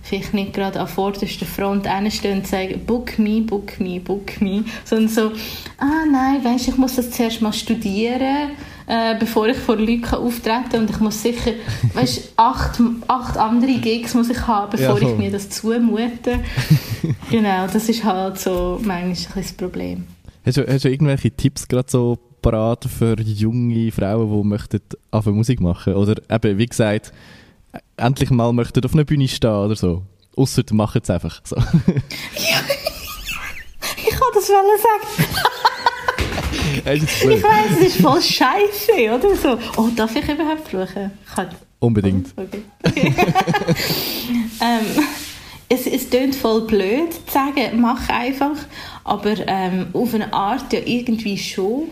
vielleicht 0.02 0.34
nicht 0.34 0.54
gerade 0.54 0.80
an 0.80 0.88
vorderster 0.88 1.46
Front 1.46 1.88
stehen 2.10 2.40
und 2.40 2.48
sagen, 2.48 2.82
book 2.86 3.18
me, 3.18 3.42
book 3.42 3.80
me, 3.80 4.00
book 4.00 4.40
me, 4.40 4.64
sondern 4.84 5.10
so, 5.10 5.32
ah 5.80 6.06
nein, 6.12 6.44
weißt, 6.44 6.68
ich 6.68 6.78
muss 6.78 6.96
das 6.96 7.12
zuerst 7.12 7.42
mal 7.42 7.54
studieren, 7.54 8.52
äh, 8.88 9.16
bevor 9.20 9.48
ich 9.48 9.58
vor 9.58 9.78
Leuten 9.78 10.16
auftreten 10.16 10.70
kann 10.72 10.82
und 10.82 10.90
ich 10.90 11.00
muss 11.00 11.22
sicher, 11.22 11.52
weißt, 11.94 12.34
acht, 12.36 12.80
acht 13.08 13.38
andere 13.38 13.80
Gigs 13.80 14.14
muss 14.14 14.30
ich 14.30 14.48
haben, 14.48 14.72
bevor 14.72 15.02
ja, 15.02 15.10
ich 15.10 15.18
mir 15.18 15.32
das 15.32 15.50
zumute. 15.50 16.40
genau, 17.30 17.68
das 17.68 17.90
ist 17.90 18.04
halt 18.04 18.40
so 18.40 18.80
manchmal 18.84 19.38
ein 19.38 19.44
das 19.44 19.54
Problem. 19.54 20.06
Hast 20.46 20.58
du, 20.58 20.68
hast 20.68 20.86
du 20.86 20.90
irgendwelche 20.90 21.32
Tipps 21.32 21.68
gerade 21.68 21.90
so 21.90 22.20
parat 22.42 22.86
für 22.86 23.20
junge 23.20 23.92
Frauen, 23.92 24.44
die 24.44 24.48
möchten 24.48 24.82
Musik 25.36 25.60
machen? 25.60 25.96
Oder 25.96 26.22
eben, 26.30 26.58
wie 26.60 26.66
gesagt, 26.68 27.12
endlich 27.98 28.30
mal 28.30 28.54
möchten 28.54 28.86
auf 28.86 28.94
einer 28.94 29.04
Bühne 29.04 29.28
stehen 29.28 29.50
oder 29.50 29.76
so. 29.76 30.04
Ausser 30.38 30.64
machen 30.72 31.02
es 31.02 31.10
einfach 31.10 31.42
so. 31.44 31.56
ja, 31.56 31.64
ich 33.98 34.10
kann 34.10 34.30
das 34.34 34.48
sagen. 34.48 35.72
Ich 36.86 37.44
weiß, 37.44 37.72
es 37.80 37.88
ist 37.88 38.02
voll 38.02 38.22
scheiße, 38.22 39.14
oder 39.14 39.36
so. 39.36 39.58
Oh, 39.78 39.90
darf 39.96 40.16
ich 40.16 40.28
überhaupt 40.28 40.68
fluchen? 40.68 41.12
Unbedingt. 41.80 42.34
Oh, 42.38 42.42
okay. 42.42 42.64
okay. 42.86 43.14
ähm, 44.62 45.04
es, 45.70 45.88
es 45.88 46.10
klingt 46.10 46.36
voll 46.36 46.62
blöd 46.62 47.14
zu 47.14 47.32
sagen, 47.32 47.82
mach 47.82 48.08
einfach, 48.10 48.58
aber 49.04 49.36
ähm, 49.48 49.88
auf 49.94 50.14
eine 50.14 50.32
Art 50.34 50.72
ja 50.74 50.80
irgendwie 50.86 51.38
schon. 51.38 51.90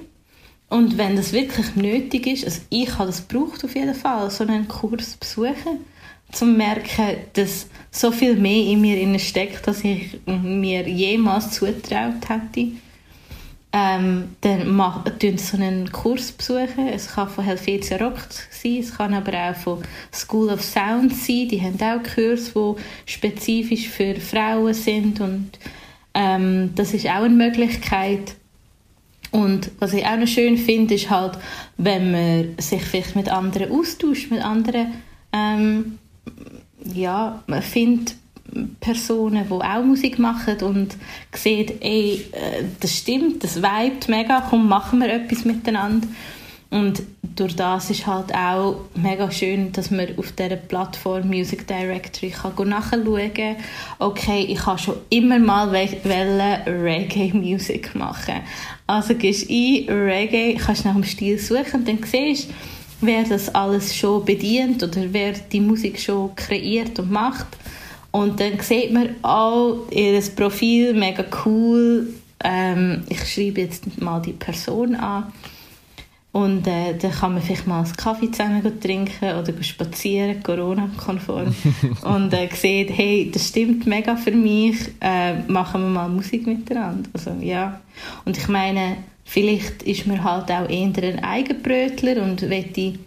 Und 0.70 0.98
wenn 0.98 1.16
das 1.16 1.34
wirklich 1.34 1.76
nötig 1.76 2.28
ist, 2.28 2.46
also 2.46 2.62
ich 2.70 2.92
habe 2.98 3.08
das 3.08 3.28
gebraucht 3.28 3.64
auf 3.64 3.76
jeden 3.76 3.94
Fall, 3.94 4.30
so 4.32 4.44
einen 4.44 4.68
Kurs 4.68 5.18
besuchen, 5.18 5.86
zu 6.32 6.46
merken, 6.46 7.18
dass 7.34 7.68
so 7.92 8.12
viel 8.12 8.36
mehr 8.36 8.66
in 8.66 8.82
mir 8.82 9.20
steckt, 9.20 9.68
als 9.68 9.84
ich 9.84 10.20
mir 10.26 10.88
jemals 10.88 11.52
zutraut 11.52 12.28
hätte. 12.28 12.72
Ähm, 13.76 14.36
dann 14.42 14.70
mach, 14.70 15.04
so 15.38 15.58
einen 15.58 15.92
Kurs 15.92 16.32
besuchen. 16.32 16.88
Es 16.88 17.08
kann 17.08 17.28
von 17.28 17.44
Helvetia 17.44 17.98
Rock 17.98 18.20
sein, 18.52 18.78
es 18.80 18.96
kann 18.96 19.16
aber 19.16 19.34
auch 19.34 19.56
von 19.56 19.84
School 20.14 20.50
of 20.50 20.62
Sound 20.62 21.16
sein. 21.16 21.48
Die 21.48 21.60
haben 21.60 21.82
auch 21.82 22.04
Kurse, 22.04 22.52
die 22.54 23.12
spezifisch 23.12 23.88
für 23.90 24.14
Frauen 24.16 24.76
sind 24.76 25.20
und 25.20 25.58
ähm, 26.14 26.70
das 26.76 26.94
ist 26.94 27.08
auch 27.08 27.24
eine 27.24 27.30
Möglichkeit. 27.30 28.36
Und 29.32 29.72
was 29.80 29.94
ich 29.94 30.06
auch 30.06 30.18
noch 30.18 30.28
schön 30.28 30.60
finde, 30.60 30.94
ist 30.94 31.10
halt, 31.10 31.40
wenn 31.78 32.12
man 32.12 32.56
sich 32.60 32.84
vielleicht 32.84 33.16
mit 33.16 33.30
anderen 33.30 33.72
austauscht, 33.72 34.30
mit 34.30 34.46
anderen, 34.46 34.94
ähm, 35.32 35.98
ja, 36.94 37.44
findet 37.62 38.16
Personen, 38.80 39.46
die 39.48 39.54
auch 39.54 39.84
Musik 39.84 40.18
machen 40.20 40.62
und 40.62 40.96
sieht, 41.34 41.82
ey, 41.82 42.26
äh, 42.32 42.64
das 42.80 42.98
stimmt, 42.98 43.44
das 43.44 43.58
vibet 43.58 44.08
mega, 44.10 44.46
komm, 44.50 44.68
machen 44.68 45.00
wir 45.00 45.14
etwas 45.14 45.46
miteinander. 45.46 46.08
Und 46.70 47.04
durch 47.36 47.56
das 47.56 47.90
ist 47.92 48.08
halt 48.08 48.34
auch 48.34 48.86
mega 48.96 49.30
schön, 49.32 49.72
dass 49.74 49.92
man 49.92 50.08
auf 50.18 50.32
dieser 50.32 50.56
Plattform 50.56 51.28
Music 51.28 51.68
Directory 51.68 52.32
kann 52.32 52.68
nachschauen 52.68 53.32
kann, 53.34 53.58
okay, 54.00 54.48
ich 54.50 54.58
kann 54.58 54.80
schon 54.80 54.96
immer 55.10 55.38
mal 55.38 55.70
Reggae-Music 55.70 57.94
machen. 57.94 58.42
Also 58.88 59.14
gehst 59.14 59.50
du 59.50 59.54
ein, 59.54 59.86
Reggae, 59.88 60.56
kannst 60.56 60.86
nach 60.86 60.94
dem 60.94 61.04
Stil 61.04 61.38
suchen 61.38 61.82
und 61.82 61.88
dann 61.88 62.00
siehst 62.04 62.50
wer 63.02 63.24
das 63.24 63.54
alles 63.54 63.96
schon 63.96 64.26
bedient 64.26 64.82
oder 64.82 65.02
wer 65.12 65.34
die 65.34 65.62
Musik 65.62 66.00
schon 66.00 66.36
kreiert 66.36 66.98
und 67.00 67.12
macht. 67.12 67.46
Und 68.14 68.40
dann 68.40 68.60
sieht 68.60 68.94
man 68.94 69.16
auch 69.24 69.88
ihr 69.90 70.22
Profil, 70.36 70.94
mega 70.94 71.26
cool. 71.46 72.14
Ähm, 72.44 73.04
ich 73.10 73.28
schreibe 73.28 73.62
jetzt 73.62 74.00
mal 74.00 74.22
die 74.22 74.34
Person 74.34 74.94
an 74.96 75.34
und 76.32 76.68
äh, 76.68 76.96
dann 76.96 77.12
kann 77.12 77.34
man 77.34 77.42
vielleicht 77.42 77.66
mal 77.66 77.84
einen 77.84 77.96
Kaffee 77.96 78.30
zusammen 78.30 78.80
trinken 78.80 79.36
oder 79.36 79.64
spazieren, 79.64 80.44
Corona-konform. 80.44 81.56
und 82.04 82.34
äh, 82.34 82.50
sieht, 82.54 82.92
hey, 82.96 83.32
das 83.34 83.50
stimmt 83.50 83.88
mega 83.88 84.16
für 84.16 84.32
mich, 84.32 84.78
äh, 85.02 85.34
machen 85.48 85.82
wir 85.82 85.90
mal 85.90 86.10
Musik 86.10 86.46
miteinander. 86.46 87.10
Also, 87.14 87.32
ja. 87.42 87.82
Und 88.26 88.38
ich 88.38 88.48
meine, 88.48 88.98
vielleicht 89.26 89.82
ist 89.84 90.06
man 90.06 90.24
halt 90.24 90.52
auch 90.52 90.70
eher 90.70 90.92
ein 91.04 91.24
Eigenbrötler 91.24 92.22
und 92.22 92.42
will 92.44 93.00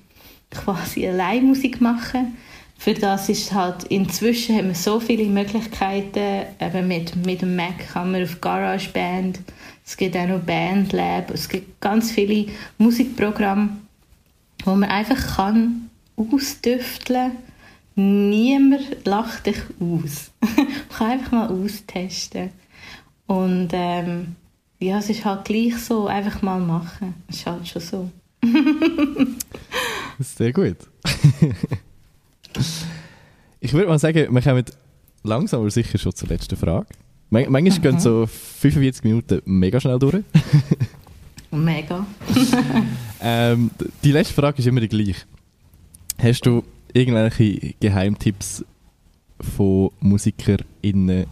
quasi 0.51 1.07
allein 1.07 1.47
Musik 1.47 1.81
machen. 1.81 2.37
Für 2.79 2.95
das 2.95 3.29
ist 3.29 3.53
halt, 3.53 3.85
inzwischen 3.85 4.57
haben 4.57 4.69
wir 4.69 4.75
so 4.75 5.01
viele 5.01 5.25
Möglichkeiten. 5.25 6.47
Eben 6.61 6.89
mit, 6.89 7.17
mit 7.25 7.43
dem 7.43 7.57
Mac 7.57 7.93
kann 7.93 8.13
man 8.13 8.23
auf 8.23 8.41
GarageBand 8.41 9.41
es 9.87 9.97
gibt 9.97 10.17
auch 10.17 10.27
noch 10.27 10.41
Bandlab, 10.41 11.31
es 11.31 11.49
gibt 11.49 11.81
ganz 11.81 12.11
viele 12.11 12.51
Musikprogramme, 12.77 13.69
wo 14.65 14.75
man 14.75 14.91
einfach 14.91 15.37
kann 15.37 15.91
ausdüfteln 16.17 17.31
kann. 17.95 18.29
Niemand 18.29 19.07
lacht 19.07 19.47
dich 19.47 19.63
aus. 19.79 20.33
man 20.41 20.67
kann 20.91 21.11
einfach 21.13 21.33
mal 21.33 21.49
austesten. 21.49 22.51
Und 23.27 23.69
ähm, 23.73 24.35
ja, 24.81 24.99
es 24.99 25.09
ist 25.09 25.25
halt 25.25 25.45
gleich 25.45 25.77
so, 25.79 26.09
einfach 26.09 26.43
mal 26.43 26.59
machen. 26.59 27.15
Es 27.29 27.37
ist 27.37 27.47
halt 27.47 27.69
schon 27.69 27.83
so. 27.83 28.11
Sehr 30.19 30.53
gut. 30.53 30.79
ich 33.61 33.73
würde 33.73 33.89
mal 33.89 33.99
sagen, 33.99 34.35
wir 34.35 34.43
kommen 34.43 34.65
langsam 35.23 35.61
aber 35.61 35.71
sicher 35.71 35.99
schon 35.99 36.15
zur 36.15 36.29
letzten 36.29 36.57
Frage. 36.57 36.87
Man 37.31 37.51
manchmal 37.51 37.79
mhm. 37.79 37.83
gehen 37.83 38.01
so 38.01 38.27
45 38.27 39.05
Minuten 39.05 39.43
mega 39.45 39.81
schnell 39.81 39.99
durch. 39.99 40.23
mega. 41.51 42.07
ähm, 43.21 43.71
die 44.05 44.13
letzte 44.13 44.35
Frage 44.35 44.59
ist 44.59 44.67
immer 44.67 44.81
die 44.81 44.89
gleiche. 44.89 45.23
Hast 46.19 46.47
du 46.47 46.63
irgendwelche 46.93 47.75
Geheimtipps 47.81 48.65
von 49.41 49.91
MusikerInnen 50.01 51.27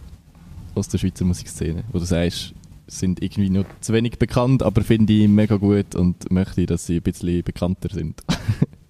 aus 0.75 0.89
der 0.89 0.97
Schweizer 0.97 1.25
Musikszene, 1.25 1.83
wo 1.91 1.99
du 1.99 2.05
sagst, 2.05 2.53
sind 2.87 3.21
irgendwie 3.21 3.49
noch 3.49 3.65
zu 3.81 3.93
wenig 3.93 4.19
bekannt, 4.19 4.61
aber 4.61 4.83
finde 4.83 5.11
ich 5.13 5.27
mega 5.27 5.55
gut 5.55 5.95
und 5.95 6.31
möchte, 6.31 6.65
dass 6.65 6.85
sie 6.85 6.97
ein 6.97 7.01
bisschen 7.01 7.43
bekannter 7.43 7.89
sind? 7.91 8.21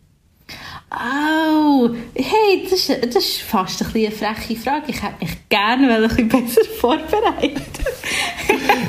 Oh, 0.91 1.89
hey, 2.13 2.63
das 2.63 2.73
ist, 2.73 2.89
das 2.89 3.15
ist 3.15 3.41
fast 3.41 3.81
ein 3.81 3.87
eine 3.93 4.11
freche 4.11 4.55
Frage. 4.55 4.85
Ich 4.87 5.01
hätte 5.01 5.15
mich 5.19 5.49
gerne 5.49 5.93
ein 5.93 6.07
bisschen 6.07 6.29
besser 6.29 6.61
vorbereitet. 6.79 7.63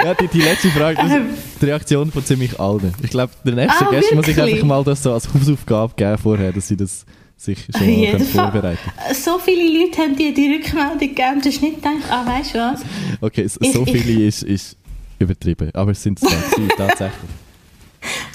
ja, 0.05 0.15
die, 0.15 0.29
die 0.29 0.43
letzte 0.43 0.69
Frage, 0.71 0.97
das 0.97 1.07
ist 1.07 1.13
ähm. 1.13 1.29
die 1.61 1.65
Reaktion 1.65 2.13
von 2.13 2.25
ziemlich 2.25 2.61
allen. 2.61 2.95
Ich 3.03 3.11
glaube, 3.11 3.33
der 3.45 3.55
nächste 3.55 3.87
oh, 3.89 3.91
Gast 3.91 4.15
muss 4.15 4.29
ich 4.29 4.41
einfach 4.41 4.67
mal 4.67 4.85
das 4.85 5.03
so 5.03 5.13
als 5.13 5.29
Hausaufgabe 5.33 5.95
geben 5.97 6.19
vorher, 6.19 6.53
dass 6.53 6.69
sie 6.69 6.77
das 6.77 7.07
sich 7.37 7.67
schon 7.77 8.01
mal 8.01 8.21
vorbereiten 8.21 8.91
So 9.15 9.39
viele 9.39 9.65
Leute 9.79 10.03
haben 10.03 10.17
dir 10.17 10.33
die 10.33 10.55
Rückmeldung 10.55 10.99
gegeben, 10.99 11.41
du 11.43 11.49
hast 11.49 11.61
nicht 11.61 11.77
gedacht, 11.77 12.11
ah, 12.11 12.25
weißt 12.27 12.55
du 12.55 12.59
was? 12.59 12.81
Okay, 13.21 13.47
so, 13.47 13.61
ich, 13.61 13.73
viele 13.73 14.13
ich, 14.13 14.27
ist, 14.27 14.43
ist 14.43 14.77
übertrieben, 15.19 15.71
aber 15.75 15.91
es 15.91 16.03
sind 16.03 16.23
es 16.23 16.31
tatsächlich. 16.77 17.31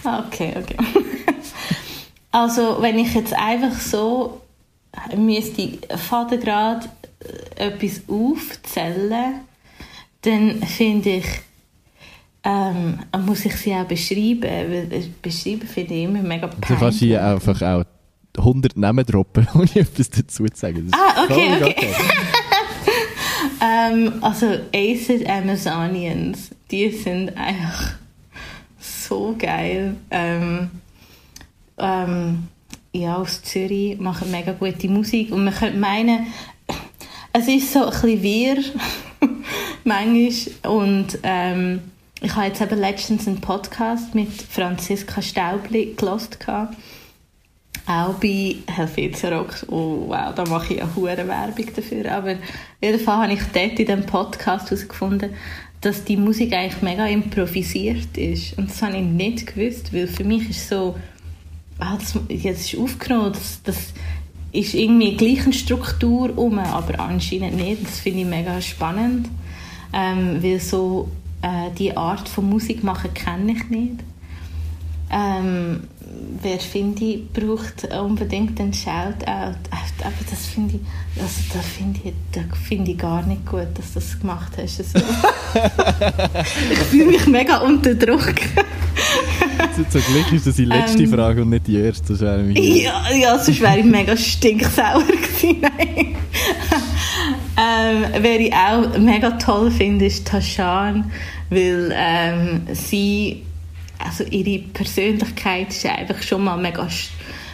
Okay, 0.03 0.53
okay. 0.57 0.77
Also, 2.31 2.77
wenn 2.81 2.97
ich 2.97 3.13
jetzt 3.13 3.33
einfach 3.33 3.77
so 3.79 4.41
müsste 5.15 5.77
Vatergrad 5.95 6.89
äh, 7.57 7.67
etwas 7.67 8.01
aufzählen, 8.07 9.41
dann 10.21 10.61
finde 10.63 11.09
ich, 11.17 11.25
ähm, 12.43 12.99
muss 13.25 13.45
ich 13.45 13.55
sie 13.55 13.73
auch 13.73 13.85
beschreiben, 13.85 14.43
weil 14.43 15.11
beschreiben 15.21 15.67
finde 15.67 15.93
ich 15.93 16.03
immer 16.03 16.21
mega 16.21 16.47
peinlich. 16.47 16.67
Du 16.67 16.75
kannst 16.75 16.99
hier 16.99 17.23
einfach 17.23 17.61
auch 17.61 17.83
100 18.37 18.77
Namen 18.77 19.05
droppen, 19.05 19.47
ohne 19.53 19.75
etwas 19.75 20.09
dazu 20.09 20.45
zu 20.45 20.47
sagen. 20.53 20.89
ah, 20.93 21.23
okay, 21.23 21.53
okay. 21.55 21.75
okay. 21.77 21.93
ähm, 23.61 24.13
also 24.21 24.47
Acid 24.73 25.27
Amazonians, 25.27 26.49
die 26.69 26.89
sind 26.91 27.35
einfach 27.35 27.93
so 28.79 29.35
geil. 29.37 29.95
Ähm, 30.09 30.71
ähm, 31.81 32.47
ja, 32.93 33.15
aus 33.15 33.41
Zürich 33.43 33.99
machen 33.99 34.31
mega 34.31 34.51
gute 34.53 34.87
Musik 34.89 35.31
und 35.31 35.43
man 35.43 35.53
könnte 35.53 35.77
meinen, 35.77 36.27
es 37.33 37.47
ist 37.47 37.71
so 37.71 37.85
ein 37.85 37.91
bisschen 37.91 38.23
wirr, 38.23 38.57
manchmal. 39.83 40.71
Und 40.71 41.19
ähm, 41.23 41.81
ich 42.21 42.35
habe 42.35 42.47
jetzt 42.47 42.61
eben 42.61 42.79
letztens 42.79 43.27
einen 43.27 43.41
Podcast 43.41 44.13
mit 44.13 44.29
Franziska 44.31 45.21
Staubli 45.21 45.93
gelost 45.97 46.37
auch 47.87 48.13
bei 48.15 48.57
Helvetia 48.67 49.37
Rock. 49.37 49.65
Oh, 49.67 50.05
wow, 50.07 50.33
da 50.35 50.45
mache 50.45 50.73
ich 50.73 50.79
ja 50.79 50.89
hohe 50.95 51.17
Werbung 51.17 51.65
dafür. 51.75 52.11
Aber 52.11 52.33
auf 52.33 52.37
jeden 52.81 52.99
Fall 52.99 53.23
habe 53.23 53.33
ich 53.33 53.41
dort 53.53 53.79
in 53.79 53.85
diesem 53.85 54.05
Podcast 54.05 54.69
herausgefunden, 54.69 55.33
dass 55.81 56.03
die 56.03 56.17
Musik 56.17 56.53
eigentlich 56.53 56.81
mega 56.81 57.07
improvisiert 57.07 58.15
ist. 58.17 58.57
Und 58.57 58.69
das 58.69 58.81
habe 58.81 58.97
ich 58.97 59.03
nicht 59.03 59.47
gewusst, 59.47 59.93
weil 59.93 60.07
für 60.07 60.23
mich 60.23 60.49
ist 60.49 60.69
so 60.69 60.95
ah, 61.81 61.97
das, 61.97 62.17
jetzt 62.29 62.73
ist 62.73 62.79
aufgenommen, 62.79 63.33
das, 63.33 63.61
das 63.63 63.93
ist 64.51 64.73
irgendwie 64.73 65.15
gleich 65.17 65.43
eine 65.43 65.53
Struktur 65.53 66.37
um, 66.37 66.59
aber 66.59 66.99
anscheinend 66.99 67.55
nicht. 67.55 67.83
Das 67.83 67.99
finde 67.99 68.21
ich 68.21 68.25
mega 68.25 68.61
spannend, 68.61 69.29
ähm, 69.93 70.41
weil 70.41 70.59
so 70.59 71.09
äh, 71.41 71.71
die 71.77 71.95
Art 71.95 72.29
von 72.29 72.49
Musik 72.49 72.83
machen 72.83 73.13
kenne 73.13 73.53
ich 73.53 73.69
nicht. 73.69 73.95
Ähm, 75.09 75.83
wer 76.41 76.59
finde 76.59 77.03
ich, 77.03 77.31
braucht 77.31 77.87
unbedingt 77.93 78.59
einen 78.59 78.73
Shoutout. 78.73 79.57
Aber 80.03 80.13
das 80.29 80.47
finde 80.47 80.75
ich, 80.75 81.21
also 81.21 81.41
das 81.53 81.65
finde 81.65 81.99
ich, 82.03 82.67
find 82.67 82.87
ich 82.87 82.97
gar 82.97 83.25
nicht 83.25 83.45
gut, 83.45 83.67
dass 83.75 83.93
du 83.93 83.99
das 83.99 84.19
gemacht 84.19 84.53
hast. 84.57 84.79
Also, 84.79 84.99
ich 86.71 86.77
fühle 86.79 87.05
mich 87.05 87.27
mega 87.27 87.57
unter 87.57 87.93
Druck. 87.93 88.35
Zum 89.89 90.01
Glück 90.01 90.31
ist 90.33 90.47
das 90.47 90.55
die 90.55 90.65
letzte 90.65 91.03
ähm, 91.03 91.13
Frage 91.13 91.41
und 91.43 91.49
nicht 91.49 91.67
die 91.67 91.77
erste. 91.77 92.13
ja, 92.13 93.11
ja, 93.13 93.37
sonst 93.37 93.61
wäre 93.61 93.79
ich 93.79 93.85
mega 93.85 94.17
stinksauer 94.17 95.03
gewesen. 95.03 95.61
Ähm, 97.57 98.05
wer 98.21 98.39
ich 98.39 98.53
auch 98.53 98.97
mega 98.97 99.31
toll 99.31 99.69
finde, 99.71 100.05
ist 100.05 100.27
Tashan, 100.27 101.11
weil 101.49 101.93
ähm, 101.93 102.61
sie 102.73 103.43
also 104.05 104.23
ihre 104.23 104.63
Persönlichkeit 104.69 105.69
ist 105.69 105.85
einfach 105.85 106.21
schon 106.21 106.43
mal 106.43 106.57
mega 106.57 106.87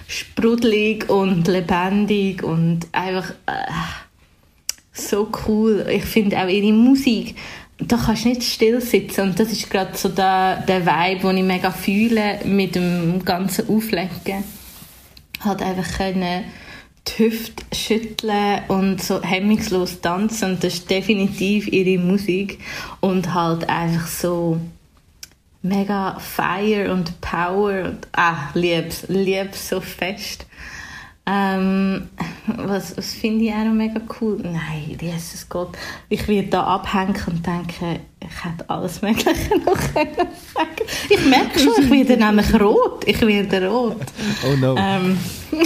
sprudelig 0.07 1.09
und 1.09 1.47
lebendig 1.47 2.43
und 2.43 2.87
einfach 2.91 3.31
äh, 3.45 3.71
so 4.93 5.29
cool. 5.47 5.85
Ich 5.89 6.05
finde 6.05 6.41
auch 6.41 6.47
ihre 6.47 6.71
Musik, 6.73 7.35
da 7.79 7.97
kannst 7.97 8.25
du 8.25 8.29
nicht 8.29 8.43
still 8.43 8.81
sitzen 8.81 9.21
und 9.21 9.39
das 9.39 9.51
ist 9.51 9.69
gerade 9.69 9.95
so 9.95 10.09
der, 10.09 10.63
der 10.67 10.85
Vibe, 10.85 11.27
den 11.27 11.37
ich 11.37 11.43
mega 11.43 11.71
fühle 11.71 12.39
mit 12.45 12.75
dem 12.75 13.23
ganzen 13.23 13.69
Auflegen. 13.69 14.43
Halt 15.41 15.61
einfach 15.61 15.97
können 15.97 16.45
die 17.07 17.23
Hüfte 17.23 17.63
schütteln 17.73 18.61
und 18.67 19.01
so 19.01 19.21
hemmungslos 19.21 20.01
tanzen 20.01 20.51
und 20.51 20.63
das 20.63 20.73
ist 20.73 20.89
definitiv 20.89 21.67
ihre 21.67 22.01
Musik 22.01 22.59
und 22.99 23.33
halt 23.33 23.69
einfach 23.69 24.07
so 24.07 24.59
mega 25.61 26.17
Fire 26.19 26.91
und 26.91 27.19
Power 27.21 27.85
und 27.85 28.07
ah, 28.13 28.49
lieb's, 28.53 29.05
lieb's 29.07 29.69
so 29.69 29.81
fest. 29.81 30.45
Ähm, 31.29 32.07
was 32.47 32.95
was 32.95 33.13
finde 33.13 33.43
ich 33.43 33.51
auch 33.51 33.65
noch 33.65 33.73
mega 33.73 33.99
cool? 34.21 34.39
Nein, 34.41 34.97
Jesus 35.01 35.49
Gott, 35.49 35.77
ich 36.07 36.25
werde 36.29 36.47
da 36.47 36.63
abhängen 36.63 37.17
und 37.27 37.45
denken, 37.45 37.99
ich 38.21 38.45
hätte 38.45 38.69
alles 38.69 39.01
Mögliche 39.01 39.57
noch 39.65 39.77
sagen 39.77 40.31
Ich 41.09 41.25
merke 41.25 41.59
schon, 41.59 41.73
ich 41.83 41.89
werde 41.89 42.15
nämlich 42.15 42.53
rot. 42.57 43.03
Ich 43.05 43.19
werde 43.19 43.67
rot. 43.67 44.05
Oh 44.45 44.55
no. 44.55 44.77
Ähm, 44.77 45.17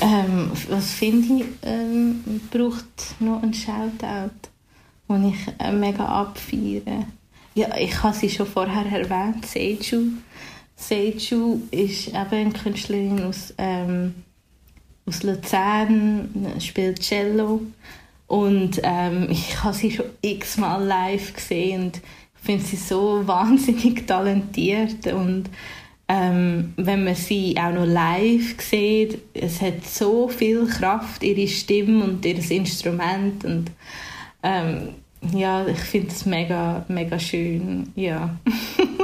ähm, 0.00 0.50
was 0.70 0.90
finde 0.92 1.34
ich, 1.34 1.44
ähm, 1.62 2.40
braucht 2.50 3.20
noch 3.20 3.42
ein 3.42 3.52
Shoutout, 3.52 4.48
den 5.10 5.28
ich 5.28 5.48
äh, 5.58 5.70
mega 5.70 6.06
abfeiere. 6.06 7.04
Ja, 7.54 7.76
ich 7.76 8.02
habe 8.02 8.16
sie 8.16 8.30
schon 8.30 8.46
vorher 8.46 8.86
erwähnt, 8.86 9.44
Seiju. 9.44 10.02
Seiju 10.76 11.60
ist 11.72 12.08
eben 12.08 12.16
eine 12.16 12.52
Künstlerin 12.52 13.24
aus, 13.24 13.52
ähm, 13.58 14.14
aus 15.04 15.24
Luzern, 15.24 16.54
spielt 16.60 17.00
Cello. 17.00 17.62
Und 18.28 18.80
ähm, 18.84 19.26
ich 19.30 19.62
habe 19.62 19.74
sie 19.74 19.90
schon 19.90 20.06
x-mal 20.22 20.84
live 20.84 21.34
gesehen 21.34 21.84
und 21.84 21.96
ich 21.96 22.46
finde 22.46 22.64
sie 22.64 22.76
so 22.76 23.26
wahnsinnig 23.26 24.06
talentiert. 24.06 25.08
Und 25.08 25.50
ähm, 26.06 26.72
wenn 26.76 27.04
man 27.04 27.16
sie 27.16 27.56
auch 27.58 27.72
noch 27.72 27.84
live 27.84 28.60
sieht, 28.60 29.18
es 29.34 29.60
hat 29.60 29.84
so 29.84 30.28
viel 30.28 30.66
Kraft, 30.66 31.24
ihre 31.24 31.48
Stimme 31.48 32.04
und 32.04 32.24
ihr 32.24 32.38
Instrument. 32.50 33.44
Und 33.44 33.72
ähm, 34.44 34.90
ja, 35.32 35.66
ich 35.66 35.78
finde 35.78 36.08
es 36.08 36.24
mega, 36.26 36.84
mega 36.88 37.18
schön, 37.18 37.92
ja. 37.94 38.36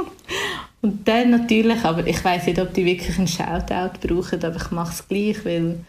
und 0.81 1.07
dann 1.07 1.29
natürlich, 1.31 1.83
aber 1.83 2.05
ich 2.07 2.23
weiß 2.23 2.47
nicht, 2.47 2.59
ob 2.59 2.73
die 2.73 2.85
wirklich 2.85 3.17
einen 3.17 3.27
Shoutout 3.27 3.99
brauchen, 4.05 4.43
aber 4.43 4.55
ich 4.55 4.71
mache 4.71 4.93
es 4.93 5.07
gleich, 5.07 5.45
weil 5.45 5.79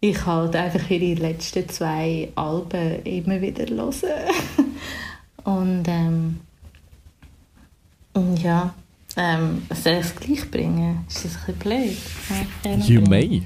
ich 0.00 0.26
halt 0.26 0.54
einfach 0.56 0.90
ihre 0.90 1.20
letzten 1.20 1.68
zwei 1.68 2.28
Alben 2.34 3.02
immer 3.04 3.40
wieder 3.40 3.66
höre. 3.66 3.92
und 5.44 5.84
ähm, 5.86 6.40
ja, 8.42 8.74
ähm, 9.16 9.62
soll 9.70 9.94
ich 9.94 9.98
es 10.00 10.16
gleich 10.16 10.50
bringen? 10.50 11.04
Ist 11.08 11.24
das 11.24 11.36
ein 11.46 11.54
bisschen 11.54 11.96
blöd? 12.64 12.88
you 12.88 13.00
may. 13.02 13.42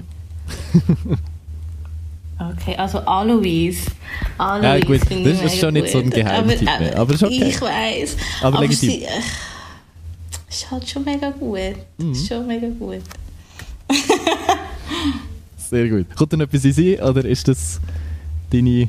Okay, 2.50 2.76
also 2.76 2.98
Alois. 2.98 3.86
Alois 4.38 4.62
ja, 4.62 4.80
gut, 4.80 5.00
das 5.00 5.42
ist 5.42 5.58
schon 5.58 5.74
gut. 5.74 5.82
nicht 5.82 5.92
so 5.92 5.98
ein 5.98 6.10
Geheimtipp 6.10 6.68
aber, 6.68 6.80
mehr. 6.80 6.98
Aber 6.98 7.14
ist 7.14 7.22
okay. 7.22 7.44
Ich 7.48 7.60
weiß. 7.60 8.16
Aber, 8.40 8.58
aber 8.58 8.60
legitim. 8.66 8.90
Sie, 8.90 9.04
äh, 9.04 9.20
ist 10.48 10.70
halt 10.70 10.88
schon 10.88 11.04
mega 11.04 11.30
gut. 11.30 11.76
Mhm. 11.98 12.12
Ist 12.12 12.28
schon 12.28 12.46
mega 12.46 12.68
gut. 12.68 13.02
Sehr 15.70 15.88
gut. 15.88 16.14
Kommt 16.14 16.32
noch 16.32 16.40
etwas 16.40 16.64
in 16.64 16.72
Sie 16.72 16.98
oder 16.98 17.24
ist 17.24 17.48
das 17.48 17.80
deine 18.50 18.88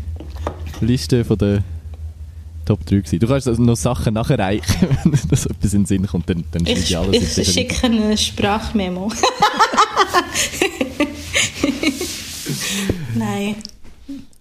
Liste 0.81 1.23
von 1.23 1.37
der 1.37 1.63
Top 2.65 2.85
3 2.85 2.97
gewesen? 2.97 3.19
Du 3.19 3.27
kannst 3.27 3.47
also 3.47 3.61
noch 3.61 3.75
Sachen 3.75 4.15
nachreichen, 4.15 4.87
wenn 5.03 5.11
das 5.29 5.45
etwas 5.45 5.73
in 5.73 5.81
den 5.81 5.85
Sinn 5.85 6.07
kommt, 6.07 6.29
dann, 6.29 6.43
dann 6.51 6.65
ich 6.65 6.97
alles 6.97 7.37
Ich 7.37 7.53
schicke 7.53 7.85
eine 7.85 8.17
Sprachmemo. 8.17 9.11
Nein. 13.15 13.55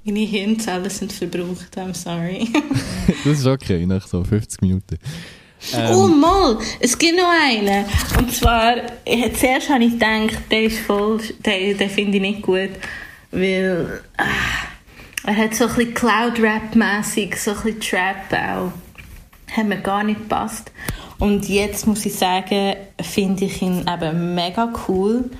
Meine 0.04 0.20
Hirnzellen 0.20 0.90
sind 0.90 1.12
verbraucht, 1.12 1.76
I'm 1.76 1.94
sorry. 1.94 2.48
das 3.24 3.38
ist 3.38 3.46
okay, 3.46 3.86
nach 3.86 4.06
so 4.06 4.24
50 4.24 4.60
Minuten. 4.62 4.98
Ähm, 5.74 5.94
oh, 5.94 6.08
mal, 6.08 6.58
es 6.80 6.98
gibt 6.98 7.16
noch 7.16 7.30
einen. 7.30 7.84
Und 8.18 8.32
zwar, 8.34 8.74
zuerst 9.38 9.68
habe 9.68 9.84
ich 9.84 9.92
gedacht, 9.92 10.42
der 10.50 10.64
ist 10.64 10.80
voll, 10.80 11.20
den, 11.46 11.78
den 11.78 11.88
finde 11.88 12.16
ich 12.16 12.22
nicht 12.22 12.42
gut, 12.42 12.70
weil 13.30 14.02
ah, 14.16 14.24
er 15.24 15.36
hat 15.36 15.54
so 15.54 15.66
ein 15.66 15.74
bisschen 15.74 15.94
Cloud-Rap-mässig, 15.94 17.36
so 17.36 17.52
ein 17.52 17.56
bisschen 17.62 17.80
Trap 17.80 18.32
auch. 18.32 18.72
Hat 19.56 19.66
mir 19.66 19.80
gar 19.80 20.02
nicht 20.02 20.18
gepasst. 20.18 20.72
Und 21.18 21.48
jetzt 21.48 21.86
muss 21.86 22.04
ich 22.04 22.14
sagen, 22.14 22.74
finde 23.00 23.44
ich 23.44 23.62
ihn 23.62 23.86
eben 23.88 24.34
mega 24.34 24.72
cool. 24.88 25.30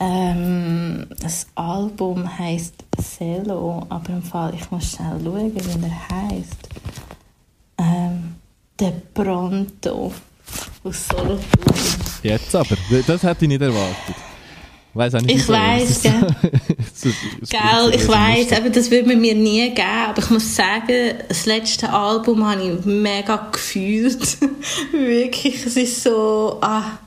Ähm, 0.00 1.06
das 1.20 1.46
Album 1.54 2.38
heißt 2.38 2.74
Cello, 3.18 3.86
aber 3.90 4.08
im 4.10 4.22
Fall, 4.22 4.54
ich 4.54 4.70
muss 4.70 4.92
schnell 4.92 5.20
schauen, 5.22 5.54
wie 5.54 5.86
er 5.86 6.30
heißt. 6.30 6.68
Ähm, 7.78 8.36
der 8.78 8.92
Pronto 9.12 10.12
aus 10.84 11.08
Solothurn. 11.08 11.40
Jetzt 12.22 12.54
aber, 12.54 12.76
das 13.06 13.22
hätte 13.22 13.44
ich 13.44 13.48
nicht 13.48 13.60
erwartet. 13.60 14.16
Weiss 14.92 15.14
auch 15.14 15.20
nicht, 15.20 15.36
ich 15.36 15.48
weiß, 15.48 16.02
gell. 16.02 16.12
gell, 17.48 17.94
ich 17.94 18.08
weiß, 18.08 18.52
aber 18.58 18.70
das 18.70 18.90
würde 18.90 19.08
man 19.08 19.20
mir 19.20 19.34
nie 19.34 19.68
geben. 19.68 19.86
Aber 20.08 20.20
ich 20.20 20.30
muss 20.30 20.56
sagen, 20.56 21.14
das 21.28 21.46
letzte 21.46 21.92
Album 21.92 22.44
habe 22.44 22.62
ich 22.62 22.84
mega 22.84 23.48
gefühlt. 23.52 24.38
Wirklich, 24.92 25.64
es 25.64 25.76
ist 25.76 26.02
so, 26.02 26.58
ah, 26.60 26.98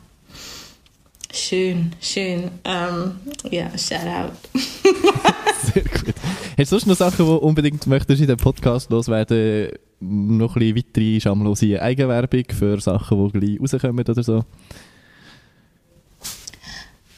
schön, 1.33 1.91
schön. 1.99 2.51
Ähm, 2.63 3.15
ja, 3.49 3.69
shout 3.77 4.07
out. 4.07 4.31
Sehr 5.73 5.83
gut. 5.83 6.15
Hast 6.57 6.71
du 6.71 6.77
sonst 6.77 6.85
noch 6.87 6.95
Sachen, 6.95 7.25
die 7.25 7.31
du 7.31 7.35
unbedingt 7.35 7.85
möchtest 7.87 8.21
in 8.21 8.27
dem 8.27 8.37
Podcast 8.37 8.89
loswerden? 8.89 9.69
Noch 9.99 10.55
ein 10.55 10.59
bisschen 10.59 10.77
weitere 10.77 11.19
schamlose 11.19 11.81
Eigenwerbung 11.81 12.43
für 12.49 12.79
Sachen, 12.79 13.31
die 13.31 13.39
gleich 13.39 13.59
rauskommen 13.59 14.05
oder 14.07 14.23
so? 14.23 14.43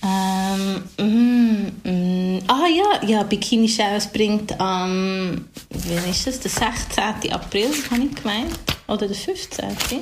Ähm, 0.03 0.83
mm, 0.99 1.89
mm, 1.89 2.39
ah 2.47 2.67
ja, 2.67 3.07
ja, 3.07 3.23
Bikini 3.23 3.67
Shows 3.67 4.07
bringt 4.13 4.59
am, 4.59 4.91
ähm, 4.91 5.45
wie 5.69 6.09
ist 6.09 6.27
das, 6.27 6.39
der 6.39 6.51
16. 6.51 7.31
April, 7.31 7.69
habe 7.89 8.03
ich 8.03 8.15
gemeint, 8.15 8.59
oder 8.87 9.07
der 9.07 9.15
15. 9.15 9.65
16. 9.69 9.99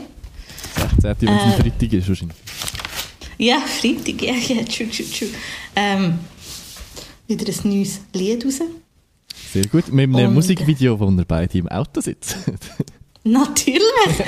wenn 1.01 1.30
es 1.30 1.57
äh, 1.57 1.61
Freitag 1.61 1.93
ist 1.93 2.09
wahrscheinlich. 2.09 2.38
Ja, 3.44 3.60
Freitag, 3.60 4.22
ja, 4.22 4.36
ja, 4.36 4.64
true, 4.64 4.89
true, 4.89 5.06
true. 5.06 5.30
Ähm, 5.76 6.20
wieder 7.28 7.46
ein 7.46 7.70
neues 7.70 8.00
Lied 8.14 8.46
raus. 8.46 8.62
Sehr 9.52 9.66
gut, 9.66 9.91
mit 9.91 10.16
einem 10.16 10.28
Und, 10.28 10.36
Musikvideo, 10.36 10.98
wo 10.98 11.12
wir 11.12 11.26
beide 11.26 11.58
im 11.58 11.68
Auto 11.68 12.00
sitzen. 12.00 12.38
Natürlich! 13.26 13.82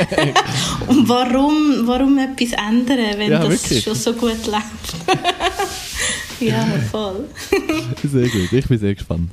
Und 0.88 1.08
warum, 1.08 1.88
warum 1.88 2.18
etwas 2.18 2.60
ändern, 2.60 3.18
wenn 3.18 3.32
ja, 3.32 3.40
das 3.40 3.64
wirklich. 3.64 3.84
schon 3.86 3.96
so 3.96 4.12
gut 4.12 4.46
läuft? 4.48 4.96
ja, 6.42 6.66
voll. 6.92 7.30
sehr 8.04 8.28
gut, 8.28 8.52
ich 8.52 8.68
bin 8.68 8.78
sehr 8.78 8.96
gespannt. 8.96 9.30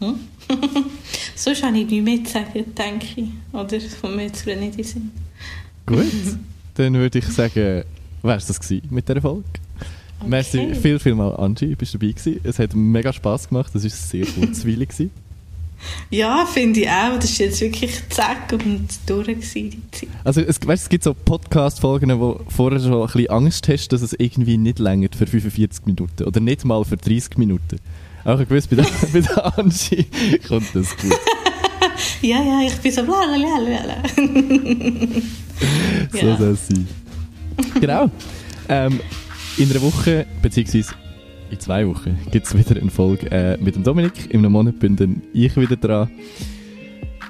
Mhm. 0.00 0.14
Sonst 1.36 1.62
habe 1.62 1.78
ich 1.78 1.86
nichts 1.86 2.04
mehr 2.04 2.24
zu 2.24 2.32
sagen, 2.32 2.74
denke 2.74 3.06
ich. 3.14 3.28
Oder 3.52 3.80
von 3.80 4.16
mir 4.16 4.32
zu 4.32 4.52
nicht 4.56 4.76
in 4.76 4.84
Sinn. 4.84 5.10
Gut, 5.86 6.04
dann 6.74 6.94
würde 6.94 7.20
ich 7.20 7.26
sagen, 7.26 7.84
wär's 8.22 8.46
das 8.46 8.60
gewesen 8.60 8.88
mit 8.90 9.08
dieser 9.08 9.20
Folge. 9.20 9.44
Okay. 10.20 10.28
Merci 10.28 10.74
viel, 10.74 10.98
viel 10.98 11.14
mal, 11.14 11.34
Angie, 11.36 11.74
bist 11.74 11.94
du 11.94 11.98
dabei 11.98 12.12
gewesen. 12.12 12.40
Es 12.44 12.58
hat 12.58 12.74
mega 12.74 13.12
Spass 13.12 13.48
gemacht, 13.48 13.74
es 13.74 13.82
war 13.82 13.90
sehr 13.90 14.26
kurzweilig. 14.26 14.88
Ja, 16.10 16.46
finde 16.46 16.80
ich 16.80 16.88
auch. 16.88 17.18
Das 17.18 17.38
war 17.38 17.46
jetzt 17.46 17.60
wirklich 17.60 18.08
zack 18.08 18.52
und 18.52 18.88
durch 19.06 19.26
die 19.26 19.40
Zeit. 19.40 20.08
Also 20.24 20.40
es, 20.40 20.64
weißt, 20.64 20.84
es 20.84 20.88
gibt 20.88 21.04
so 21.04 21.14
Podcast-Folgen, 21.14 22.20
wo 22.20 22.40
vorher 22.48 22.78
schon 22.80 23.00
ein 23.00 23.06
bisschen 23.06 23.30
Angst 23.30 23.68
hast, 23.68 23.88
dass 23.88 24.02
es 24.02 24.12
irgendwie 24.12 24.58
nicht 24.58 24.78
länger 24.78 25.08
für 25.16 25.26
45 25.26 25.86
Minuten 25.86 26.24
oder 26.24 26.40
nicht 26.40 26.64
mal 26.64 26.84
für 26.84 26.96
30 26.96 27.36
Minuten. 27.36 27.78
Auch 28.24 28.38
gewiss, 28.38 28.68
bei 28.68 28.76
der, 28.76 28.86
bei 29.12 29.20
der 29.20 29.58
Angie 29.58 30.06
kommt 30.46 30.74
das 30.74 30.96
gut. 30.96 31.18
ja, 32.22 32.40
ja, 32.42 32.60
ich 32.66 32.76
bin 32.76 32.92
so 32.92 33.02
blablabla. 33.02 34.02
so 36.12 36.26
ja. 36.26 36.36
soll 36.36 36.52
es 36.52 36.68
sein. 36.68 36.86
Genau. 37.80 38.10
Ähm, 38.68 39.00
in 39.58 39.70
einer 39.70 39.82
Woche, 39.82 40.26
beziehungsweise 40.40 40.94
in 41.50 41.60
zwei 41.60 41.86
Wochen 41.86 42.18
gibt 42.30 42.46
es 42.46 42.56
wieder 42.56 42.80
eine 42.80 42.90
Folge 42.90 43.30
äh, 43.30 43.58
mit 43.58 43.74
dem 43.74 43.82
Dominik. 43.82 44.32
In 44.32 44.38
einem 44.38 44.52
Monat 44.52 44.78
bin 44.78 44.96
dann 44.96 45.22
ich 45.32 45.56
wieder 45.56 45.76
dran 45.76 46.08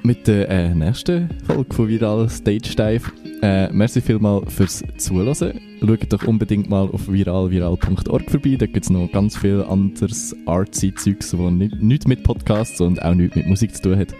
mit 0.05 0.27
der 0.27 0.49
äh, 0.49 0.75
nächsten 0.75 1.29
Folge 1.47 1.75
von 1.75 1.89
Viral 1.89 2.29
Stage 2.29 2.75
Dive. 2.77 3.11
Äh, 3.43 3.73
merci 3.73 4.01
vielmals 4.01 4.53
fürs 4.55 4.83
Zuhören. 4.99 5.35
Schaut 5.81 6.13
doch 6.13 6.23
unbedingt 6.25 6.71
mal 6.71 6.89
auf 6.89 7.09
viralviral.org 7.09 8.31
vorbei. 8.31 8.57
Da 8.57 8.67
gibt 8.67 8.85
es 8.85 8.91
noch 8.91 9.11
ganz 9.11 9.37
viel 9.37 9.63
anderes 9.63 10.37
artsy 10.47 10.95
Zeugs, 10.95 11.31
das 11.31 11.41
nicht, 11.41 11.83
nichts 11.83 12.07
mit 12.07 12.23
Podcasts 12.23 12.81
und 12.81 13.03
auch 13.03 13.15
nichts 13.15 13.37
mit 13.37 13.47
Musik 13.49 13.75
zu 13.75 13.83
tun 13.83 13.99
hat. 13.99 14.15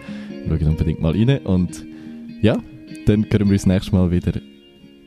Schaut 0.49 0.61
unbedingt 0.63 0.99
mal 0.99 1.13
rein. 1.13 1.37
Und 1.45 1.85
ja, 2.41 2.57
dann 3.05 3.25
hören 3.29 3.47
wir 3.47 3.53
uns 3.53 3.65
nächstes 3.65 3.93
Mal 3.93 4.11
wieder. 4.11 4.33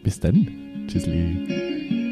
Bis 0.02 0.20
dann. 0.20 0.65
Tschüssli. 0.86 2.05